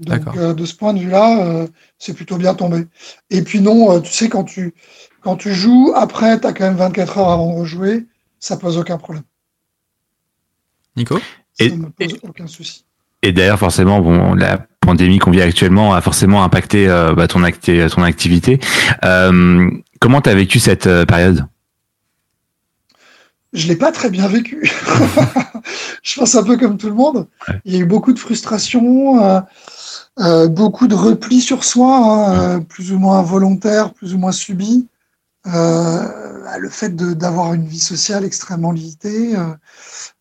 Donc 0.00 0.36
de 0.36 0.64
ce 0.64 0.74
point 0.74 0.94
de 0.94 0.98
vue-là, 0.98 1.66
c'est 1.98 2.14
plutôt 2.14 2.36
bien 2.38 2.54
tombé. 2.54 2.86
Et 3.30 3.42
puis 3.42 3.60
non, 3.60 4.00
tu 4.00 4.10
sais, 4.10 4.28
quand 4.30 4.42
tu, 4.44 4.74
quand 5.20 5.36
tu 5.36 5.54
joues, 5.54 5.92
après, 5.94 6.40
tu 6.40 6.46
as 6.46 6.52
quand 6.52 6.64
même 6.64 6.76
24 6.76 7.18
heures 7.18 7.28
avant 7.28 7.52
de 7.52 7.58
rejouer, 7.58 8.06
ça 8.40 8.56
pose 8.56 8.78
aucun 8.78 8.96
problème. 8.96 9.24
Nico? 10.96 11.18
Ça 11.52 11.66
ne 11.66 11.76
me 11.76 11.90
pose 11.90 12.18
aucun 12.22 12.46
souci. 12.46 12.84
Et 13.22 13.32
d'ailleurs, 13.32 13.58
forcément, 13.58 14.00
bon, 14.00 14.34
la 14.34 14.66
pandémie 14.82 15.18
qu'on 15.18 15.30
vit 15.30 15.40
actuellement 15.40 15.94
a 15.94 16.00
forcément 16.00 16.42
impacté 16.44 16.88
euh, 16.88 17.14
bah, 17.14 17.28
ton, 17.28 17.40
ton 17.40 18.02
activité. 18.02 18.60
Euh, 19.04 19.70
comment 20.00 20.20
tu 20.20 20.28
as 20.28 20.34
vécu 20.34 20.58
cette 20.60 20.86
euh, 20.86 21.06
période? 21.06 21.46
Je 23.52 23.68
l'ai 23.68 23.76
pas 23.76 23.92
très 23.92 24.10
bien 24.10 24.28
vécu. 24.28 24.70
je 26.02 26.18
pense 26.18 26.34
un 26.34 26.42
peu 26.42 26.56
comme 26.56 26.78
tout 26.78 26.88
le 26.88 26.94
monde. 26.94 27.26
Il 27.64 27.74
y 27.74 27.76
a 27.76 27.80
eu 27.80 27.84
beaucoup 27.84 28.12
de 28.12 28.18
frustration, 28.18 29.44
beaucoup 30.48 30.86
de 30.86 30.94
repli 30.94 31.42
sur 31.42 31.62
soi, 31.62 31.96
hein, 31.96 32.60
plus 32.62 32.92
ou 32.92 32.98
moins 32.98 33.20
volontaire, 33.20 33.92
plus 33.92 34.14
ou 34.14 34.18
moins 34.18 34.32
subi. 34.32 34.88
le 35.44 36.68
fait 36.70 36.96
d'avoir 36.96 37.52
une 37.52 37.66
vie 37.66 37.78
sociale 37.78 38.24
extrêmement 38.24 38.72
limitée, 38.72 39.34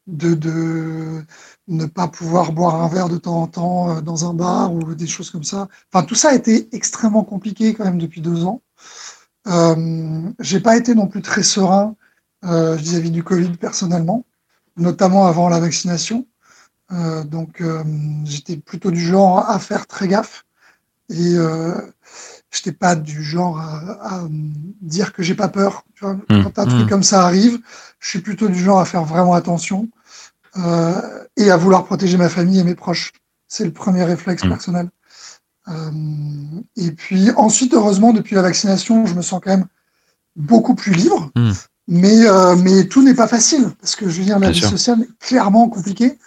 de, 0.07 0.33
de 0.33 1.23
ne 1.71 1.85
pas 1.85 2.07
pouvoir 2.07 2.51
boire 2.51 2.81
un 2.81 2.87
verre 2.87 3.09
de 3.09 3.17
temps 3.17 3.41
en 3.41 3.47
temps 3.47 3.89
euh, 3.89 4.01
dans 4.01 4.29
un 4.29 4.33
bar 4.33 4.73
ou 4.73 4.93
des 4.93 5.07
choses 5.07 5.31
comme 5.31 5.43
ça. 5.43 5.69
Enfin, 5.91 6.05
tout 6.05 6.15
ça 6.15 6.29
a 6.29 6.35
été 6.35 6.67
extrêmement 6.73 7.23
compliqué 7.23 7.73
quand 7.73 7.85
même 7.85 7.97
depuis 7.97 8.21
deux 8.21 8.43
ans. 8.45 8.61
Euh, 9.47 10.29
j'ai 10.39 10.59
pas 10.59 10.77
été 10.77 10.93
non 10.93 11.07
plus 11.07 11.21
très 11.21 11.43
serein 11.43 11.95
euh, 12.45 12.75
vis-à-vis 12.75 13.11
du 13.11 13.23
Covid 13.23 13.57
personnellement, 13.57 14.25
notamment 14.77 15.25
avant 15.25 15.49
la 15.49 15.59
vaccination. 15.59 16.27
Euh, 16.91 17.23
donc, 17.23 17.63
j'étais 18.25 18.57
plutôt 18.57 18.91
du 18.91 18.99
genre 18.99 19.49
à 19.49 19.57
faire 19.59 19.87
très 19.87 20.07
gaffe 20.07 20.45
et 21.09 21.35
j'étais 22.51 22.73
pas 22.73 22.95
du 22.95 23.23
genre 23.23 23.59
à, 23.59 24.17
à 24.17 24.27
dire 24.81 25.13
que 25.13 25.23
j'ai 25.23 25.35
pas 25.35 25.47
peur. 25.47 25.85
Tu 25.95 26.03
vois, 26.03 26.15
mmh, 26.15 26.43
quand 26.43 26.59
un 26.59 26.65
truc 26.65 26.85
mmh. 26.85 26.89
comme 26.89 27.03
ça 27.03 27.25
arrive, 27.25 27.59
je 27.99 28.09
suis 28.09 28.19
plutôt 28.19 28.49
du 28.49 28.59
genre 28.59 28.79
à 28.79 28.85
faire 28.85 29.05
vraiment 29.05 29.33
attention. 29.33 29.87
Euh, 30.57 31.23
et 31.37 31.49
à 31.49 31.57
vouloir 31.57 31.85
protéger 31.85 32.17
ma 32.17 32.29
famille 32.29 32.59
et 32.59 32.63
mes 32.63 32.75
proches. 32.75 33.13
C'est 33.47 33.63
le 33.63 33.71
premier 33.71 34.03
réflexe 34.03 34.43
mmh. 34.43 34.49
personnel. 34.49 34.89
Euh, 35.69 35.91
et 36.75 36.91
puis 36.91 37.31
ensuite, 37.37 37.73
heureusement, 37.73 38.11
depuis 38.11 38.35
la 38.35 38.41
vaccination, 38.41 39.05
je 39.05 39.13
me 39.13 39.21
sens 39.21 39.39
quand 39.43 39.51
même 39.51 39.67
beaucoup 40.35 40.75
plus 40.75 40.93
libre. 40.93 41.31
Mmh. 41.35 41.51
Mais, 41.87 42.27
euh, 42.27 42.55
mais 42.55 42.85
tout 42.85 43.03
n'est 43.03 43.13
pas 43.13 43.27
facile, 43.27 43.69
parce 43.79 43.95
que 43.95 44.09
je 44.09 44.19
veux 44.19 44.25
dire, 44.25 44.39
la 44.39 44.51
vie 44.51 44.61
sociale 44.61 45.01
est 45.01 45.25
clairement 45.25 45.67
compliquée. 45.69 46.17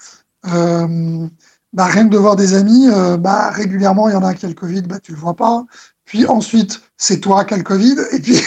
Bah, 0.43 1.87
rien 1.87 2.07
que 2.07 2.13
de 2.13 2.19
voir 2.19 2.37
des 2.37 2.55
amis, 2.55 2.87
bah, 3.19 3.51
régulièrement, 3.51 4.09
il 4.09 4.13
y 4.13 4.17
en 4.17 4.23
a 4.23 4.29
un 4.29 4.35
qui 4.35 4.47
a 4.47 4.49
le 4.49 4.55
Covid, 4.55 4.83
bah, 4.83 5.01
tu 5.01 5.13
le 5.13 5.19
vois 5.19 5.35
pas. 5.35 5.65
Puis 6.05 6.27
ensuite, 6.27 6.83
c'est 6.97 7.21
toi 7.21 7.45
qui 7.45 7.55
as 7.55 7.57
le 7.57 7.63
Covid. 7.63 7.97
Et 8.13 8.21
puis. 8.21 8.41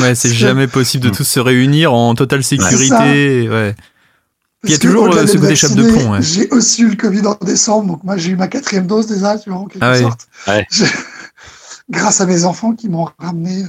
ouais, 0.00 0.14
c'est 0.14 0.28
jamais 0.32 0.66
possible 0.66 1.04
de 1.04 1.10
tous 1.10 1.24
se 1.24 1.40
réunir 1.40 1.92
en 1.92 2.14
totale 2.14 2.42
sécurité. 2.42 3.48
Ouais. 3.48 3.74
Il 4.64 4.70
y 4.70 4.74
a 4.74 4.78
toujours 4.78 5.14
euh, 5.14 5.26
ce 5.26 5.36
côté 5.36 5.54
chape 5.54 5.74
de 5.74 5.90
plomb. 5.90 6.20
J'ai 6.20 6.48
aussi 6.50 6.82
eu 6.82 6.88
le 6.88 6.96
Covid 6.96 7.26
en 7.26 7.36
décembre, 7.44 7.86
donc 7.88 8.04
moi 8.04 8.16
j'ai 8.16 8.30
eu 8.30 8.36
ma 8.36 8.48
quatrième 8.48 8.86
dose 8.86 9.06
déjà, 9.06 9.38
tu 9.38 9.50
vois, 9.50 9.60
en 9.60 9.66
quelque 9.66 9.84
ah 9.84 9.96
sorte. 9.96 10.28
Ouais. 10.48 10.66
Grâce 11.90 12.20
à 12.20 12.26
mes 12.26 12.44
enfants 12.44 12.72
qui 12.74 12.88
m'ont 12.88 13.08
ramené 13.18 13.62
euh, 13.62 13.68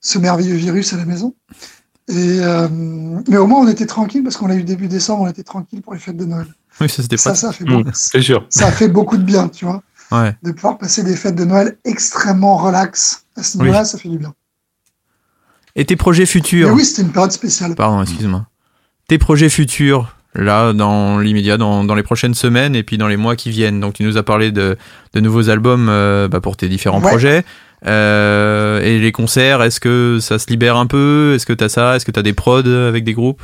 ce 0.00 0.18
merveilleux 0.18 0.54
virus 0.54 0.92
à 0.92 0.96
la 0.96 1.04
maison. 1.04 1.34
Et 2.08 2.40
euh, 2.40 2.68
mais 3.28 3.36
au 3.36 3.46
moins 3.46 3.60
on 3.60 3.68
était 3.68 3.86
tranquille 3.86 4.22
parce 4.22 4.36
qu'on 4.36 4.48
a 4.48 4.54
eu 4.54 4.62
début 4.62 4.88
décembre, 4.88 5.24
on 5.24 5.28
était 5.28 5.42
tranquille 5.42 5.82
pour 5.82 5.92
les 5.92 5.98
fêtes 5.98 6.16
de 6.16 6.24
Noël. 6.24 6.46
Oui, 6.80 6.88
ça 6.88 7.02
c'était 7.02 7.16
ça, 7.16 7.34
ça 7.34 7.52
fait 7.52 7.64
mmh, 7.64 7.92
sûr. 7.94 8.46
Ça 8.48 8.68
a 8.68 8.70
fait 8.70 8.88
beaucoup 8.88 9.16
de 9.16 9.24
bien, 9.24 9.48
tu 9.48 9.64
vois. 9.64 9.82
Ouais. 10.10 10.34
De 10.42 10.52
pouvoir 10.52 10.78
passer 10.78 11.02
des 11.02 11.16
fêtes 11.16 11.34
de 11.34 11.44
Noël 11.44 11.76
extrêmement 11.84 12.56
relax 12.56 13.24
à 13.36 13.42
ce 13.42 13.58
niveau-là, 13.58 13.84
ça 13.84 13.98
fait 13.98 14.08
du 14.08 14.18
bien. 14.18 14.32
Et 15.76 15.84
tes 15.84 15.96
projets 15.96 16.26
futurs 16.26 16.68
mais 16.68 16.74
Oui, 16.74 16.84
c'était 16.84 17.02
une 17.02 17.12
période 17.12 17.32
spéciale. 17.32 17.74
Pardon, 17.74 18.02
excuse-moi. 18.02 18.46
Tes 19.06 19.18
projets 19.18 19.48
futurs, 19.48 20.16
là 20.38 20.72
dans 20.72 21.18
l'immédiat, 21.18 21.56
dans, 21.56 21.84
dans, 21.84 21.94
les 21.94 22.02
prochaines 22.02 22.34
semaines 22.34 22.74
et 22.74 22.82
puis 22.82 22.96
dans 22.96 23.08
les 23.08 23.16
mois 23.16 23.36
qui 23.36 23.50
viennent. 23.50 23.80
Donc 23.80 23.94
tu 23.94 24.04
nous 24.04 24.16
as 24.16 24.22
parlé 24.22 24.50
de, 24.52 24.76
de 25.12 25.20
nouveaux 25.20 25.50
albums 25.50 25.88
euh, 25.90 26.28
bah, 26.28 26.40
pour 26.40 26.56
tes 26.56 26.68
différents 26.68 27.00
projets. 27.00 27.44
Euh, 27.86 28.80
et 28.82 28.98
les 28.98 29.12
concerts, 29.12 29.62
est-ce 29.62 29.80
que 29.80 30.18
ça 30.20 30.38
se 30.38 30.48
libère 30.48 30.76
un 30.76 30.86
peu? 30.86 31.32
Est-ce 31.34 31.46
que 31.46 31.52
tu 31.52 31.64
as 31.64 31.68
ça? 31.68 31.96
Est-ce 31.96 32.04
que 32.04 32.10
tu 32.10 32.18
as 32.18 32.22
des 32.22 32.32
prods 32.32 32.66
avec 32.66 33.04
des 33.04 33.12
groupes? 33.12 33.42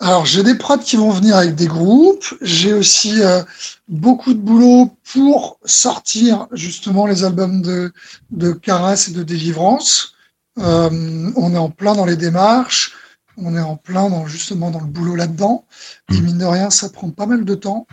Alors 0.00 0.24
j'ai 0.24 0.42
des 0.42 0.54
prods 0.54 0.78
qui 0.78 0.96
vont 0.96 1.10
venir 1.10 1.36
avec 1.36 1.54
des 1.54 1.66
groupes, 1.66 2.34
j'ai 2.40 2.72
aussi 2.72 3.22
euh, 3.22 3.42
beaucoup 3.88 4.32
de 4.32 4.38
boulot 4.38 4.90
pour 5.12 5.58
sortir 5.64 6.46
justement 6.52 7.06
les 7.06 7.24
albums 7.24 7.60
de, 7.60 7.92
de 8.30 8.52
Caras 8.52 9.06
et 9.08 9.12
de 9.12 9.22
Délivrance. 9.22 10.14
On 10.58 11.54
est 11.54 11.58
en 11.58 11.68
plein 11.68 11.94
dans 11.94 12.06
les 12.06 12.16
démarches 12.16 12.94
on 13.36 13.56
est 13.56 13.60
en 13.60 13.76
plein 13.76 14.08
dans 14.08 14.26
justement 14.26 14.70
dans 14.70 14.80
le 14.80 14.86
boulot 14.86 15.14
là-dedans. 15.14 15.64
Et 16.10 16.14
mmh. 16.14 16.24
mine 16.24 16.38
de 16.38 16.44
rien, 16.44 16.70
ça 16.70 16.88
prend 16.88 17.10
pas 17.10 17.26
mal 17.26 17.44
de 17.44 17.54
temps. 17.54 17.86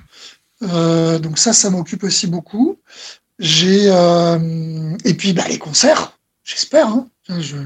Euh, 0.64 1.20
donc 1.20 1.38
ça, 1.38 1.54
ça 1.54 1.70
m'occupe 1.70 2.04
aussi 2.04 2.28
beaucoup. 2.28 2.78
J'ai 3.40 3.86
euh, 3.88 4.96
et 5.04 5.14
puis 5.16 5.34
bah, 5.34 5.46
les 5.48 5.60
concerts, 5.60 6.18
j'espère. 6.44 6.88
Hein. 6.88 7.08
Je... 7.30 7.58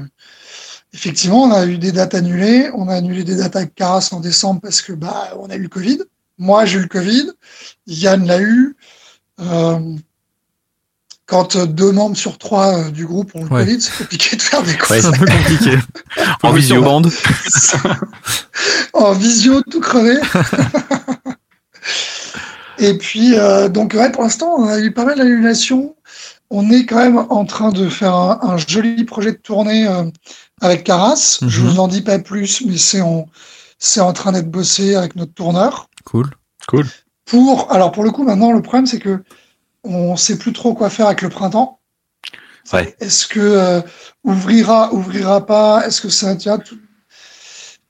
Effectivement, 0.94 1.42
on 1.42 1.52
a 1.52 1.66
eu 1.66 1.78
des 1.78 1.92
dates 1.92 2.14
annulées. 2.14 2.70
On 2.74 2.88
a 2.88 2.94
annulé 2.94 3.22
des 3.24 3.36
dates 3.36 3.56
avec 3.56 3.74
Caras 3.74 4.08
en 4.12 4.20
décembre 4.20 4.60
parce 4.60 4.80
que 4.80 4.92
bah 4.92 5.34
on 5.38 5.50
a 5.50 5.56
eu 5.56 5.62
le 5.62 5.68
Covid. 5.68 5.98
Moi, 6.38 6.64
j'ai 6.64 6.78
eu 6.78 6.82
le 6.82 6.88
Covid. 6.88 7.30
Yann 7.86 8.26
l'a 8.26 8.40
eu. 8.40 8.76
Euh, 9.40 9.96
quand 11.28 11.56
euh, 11.56 11.66
deux 11.66 11.92
membres 11.92 12.16
sur 12.16 12.38
trois 12.38 12.74
euh, 12.74 12.90
du 12.90 13.06
groupe 13.06 13.30
ont 13.34 13.44
le 13.44 13.48
Covid, 13.48 13.80
c'est 13.80 13.96
compliqué 13.96 14.36
de 14.36 14.42
faire 14.42 14.62
des 14.62 14.76
concerts. 14.76 15.02
c'est 15.02 15.08
un 15.08 15.12
peu 15.12 15.26
compliqué. 15.26 15.78
en 16.42 16.52
visio 16.52 16.82
bande. 16.82 17.10
en 18.94 19.12
visio, 19.12 19.62
tout 19.62 19.80
crevé. 19.80 20.18
Et 22.78 22.96
puis, 22.96 23.34
euh, 23.34 23.68
donc, 23.68 23.92
ouais, 23.94 24.10
pour 24.10 24.22
l'instant, 24.22 24.54
on 24.56 24.68
a 24.68 24.80
eu 24.80 24.92
pas 24.92 25.04
mal 25.04 25.18
d'annulations. 25.18 25.96
On 26.50 26.70
est 26.70 26.86
quand 26.86 26.96
même 26.96 27.18
en 27.18 27.44
train 27.44 27.72
de 27.72 27.90
faire 27.90 28.14
un, 28.14 28.56
joli 28.56 29.04
projet 29.04 29.32
de 29.32 29.36
tournée 29.36 29.86
avec 30.62 30.84
Caras. 30.84 31.40
Je 31.46 31.60
mhm. 31.60 31.68
vous 31.68 31.78
en 31.78 31.88
dis 31.88 32.00
pas 32.00 32.18
plus, 32.18 32.62
mais 32.64 32.78
c'est 32.78 33.02
en, 33.02 33.26
c'est 33.78 34.00
en 34.00 34.14
train 34.14 34.32
d'être 34.32 34.50
bossé 34.50 34.94
avec 34.94 35.14
notre 35.14 35.34
tourneur. 35.34 35.90
Cool, 36.06 36.30
cool. 36.68 36.86
Pour, 37.26 37.70
alors 37.70 37.92
pour 37.92 38.02
le 38.02 38.10
coup, 38.10 38.24
maintenant, 38.24 38.52
le 38.52 38.62
problème, 38.62 38.86
c'est 38.86 38.98
que 38.98 39.22
on 39.84 40.16
sait 40.16 40.38
plus 40.38 40.52
trop 40.52 40.74
quoi 40.74 40.90
faire 40.90 41.06
avec 41.06 41.22
le 41.22 41.28
printemps. 41.28 41.80
Est-ce 43.00 43.26
que 43.26 43.40
euh, 43.40 43.80
ouvrira, 44.24 44.92
ouvrira 44.92 45.46
pas? 45.46 45.86
Est-ce 45.86 46.00
que 46.00 46.08
c'est 46.08 46.26
un 46.26 46.36
théâtre 46.36 46.74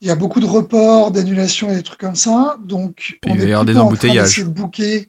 Il 0.00 0.08
y 0.08 0.10
a 0.10 0.14
beaucoup 0.14 0.40
de 0.40 0.46
reports, 0.46 1.10
d'annulations 1.10 1.70
et 1.70 1.76
des 1.76 1.82
trucs 1.82 2.00
comme 2.00 2.16
ça. 2.16 2.56
Donc, 2.64 3.18
on 3.26 3.34
il 3.34 3.40
va 3.40 3.44
y 3.44 3.52
avoir 3.52 3.64
des 3.64 3.76
embouteillages. 3.76 4.38
De 4.38 4.44
booker. 4.44 5.08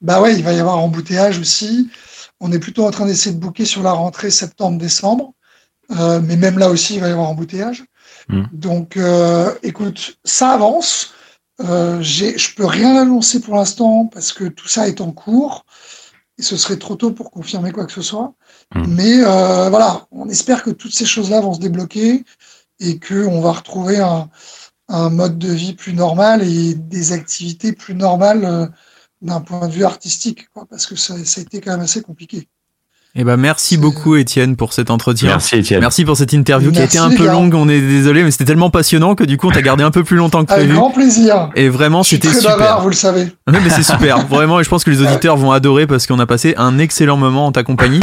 Bah 0.00 0.20
ouais, 0.20 0.36
il 0.36 0.44
va 0.44 0.52
y 0.52 0.60
avoir 0.60 0.78
embouteillage 0.78 1.38
aussi. 1.40 1.90
On 2.40 2.52
est 2.52 2.60
plutôt 2.60 2.86
en 2.86 2.90
train 2.92 3.06
d'essayer 3.06 3.34
de 3.34 3.40
booker 3.40 3.64
sur 3.64 3.82
la 3.82 3.92
rentrée 3.92 4.30
septembre-décembre. 4.30 5.32
Euh, 5.98 6.20
mais 6.22 6.36
même 6.36 6.58
là 6.58 6.68
aussi, 6.68 6.94
il 6.94 7.00
va 7.00 7.08
y 7.08 7.12
avoir 7.12 7.28
embouteillage. 7.28 7.84
Hmm. 8.28 8.44
Donc, 8.52 8.96
euh, 8.96 9.52
écoute, 9.62 10.18
ça 10.24 10.50
avance. 10.50 11.14
Euh, 11.60 12.00
je 12.02 12.54
peux 12.54 12.66
rien 12.66 12.94
annoncer 12.96 13.40
pour 13.40 13.56
l'instant 13.56 14.06
parce 14.06 14.32
que 14.32 14.44
tout 14.44 14.68
ça 14.68 14.86
est 14.86 15.00
en 15.00 15.10
cours 15.10 15.64
et 16.38 16.42
ce 16.42 16.56
serait 16.56 16.78
trop 16.78 16.94
tôt 16.94 17.12
pour 17.12 17.30
confirmer 17.30 17.72
quoi 17.72 17.84
que 17.84 17.92
ce 17.92 18.02
soit. 18.02 18.34
Hmm. 18.74 18.84
Mais 18.88 19.24
euh, 19.24 19.68
voilà, 19.70 20.06
on 20.10 20.28
espère 20.28 20.62
que 20.62 20.70
toutes 20.70 20.94
ces 20.94 21.06
choses-là 21.06 21.40
vont 21.40 21.54
se 21.54 21.60
débloquer 21.60 22.24
et 22.80 23.00
qu'on 23.00 23.40
va 23.40 23.52
retrouver 23.52 23.98
un, 23.98 24.30
un, 24.88 25.10
mode 25.10 25.38
de 25.38 25.52
vie 25.52 25.74
plus 25.74 25.94
normal 25.94 26.42
et 26.42 26.74
des 26.74 27.12
activités 27.12 27.72
plus 27.72 27.94
normales 27.94 28.44
euh, 28.44 28.66
d'un 29.20 29.40
point 29.40 29.66
de 29.66 29.72
vue 29.72 29.84
artistique, 29.84 30.48
quoi, 30.50 30.66
parce 30.66 30.86
que 30.86 30.94
ça, 30.94 31.22
ça 31.24 31.40
a 31.40 31.42
été 31.42 31.60
quand 31.60 31.72
même 31.72 31.80
assez 31.80 32.02
compliqué. 32.02 32.48
Eh 33.20 33.24
ben 33.24 33.36
merci 33.36 33.78
beaucoup 33.78 34.14
Étienne 34.14 34.54
pour 34.54 34.72
cet 34.72 34.90
entretien. 34.90 35.30
Merci 35.30 35.56
Étienne. 35.56 35.80
Merci 35.80 36.04
pour 36.04 36.16
cette 36.16 36.32
interview 36.32 36.70
qui 36.70 36.78
a 36.78 36.84
été 36.84 36.98
un 36.98 37.10
peu 37.10 37.26
longue, 37.26 37.52
on 37.52 37.68
est 37.68 37.80
désolé 37.80 38.22
mais 38.22 38.30
c'était 38.30 38.44
tellement 38.44 38.70
passionnant 38.70 39.16
que 39.16 39.24
du 39.24 39.36
coup 39.36 39.48
on 39.48 39.50
t'a 39.50 39.60
gardé 39.60 39.82
un 39.82 39.90
peu 39.90 40.04
plus 40.04 40.16
longtemps 40.16 40.42
que 40.42 40.52
prévu. 40.52 40.66
Avec 40.66 40.76
grand 40.76 40.92
plaisir. 40.92 41.50
Et 41.56 41.68
vraiment 41.68 42.04
c'était 42.04 42.32
super. 42.32 42.56
Bavard, 42.56 42.82
vous 42.82 42.90
le 42.90 42.94
savez. 42.94 43.26
mais 43.48 43.70
c'est 43.70 43.82
super, 43.82 44.24
vraiment 44.28 44.60
et 44.60 44.64
je 44.64 44.68
pense 44.68 44.84
que 44.84 44.90
les 44.90 45.02
auditeurs 45.02 45.36
vont 45.36 45.50
adorer 45.50 45.88
parce 45.88 46.06
qu'on 46.06 46.20
a 46.20 46.26
passé 46.26 46.54
un 46.58 46.78
excellent 46.78 47.16
moment 47.16 47.46
en 47.46 47.52
ta 47.52 47.64
compagnie. 47.64 48.00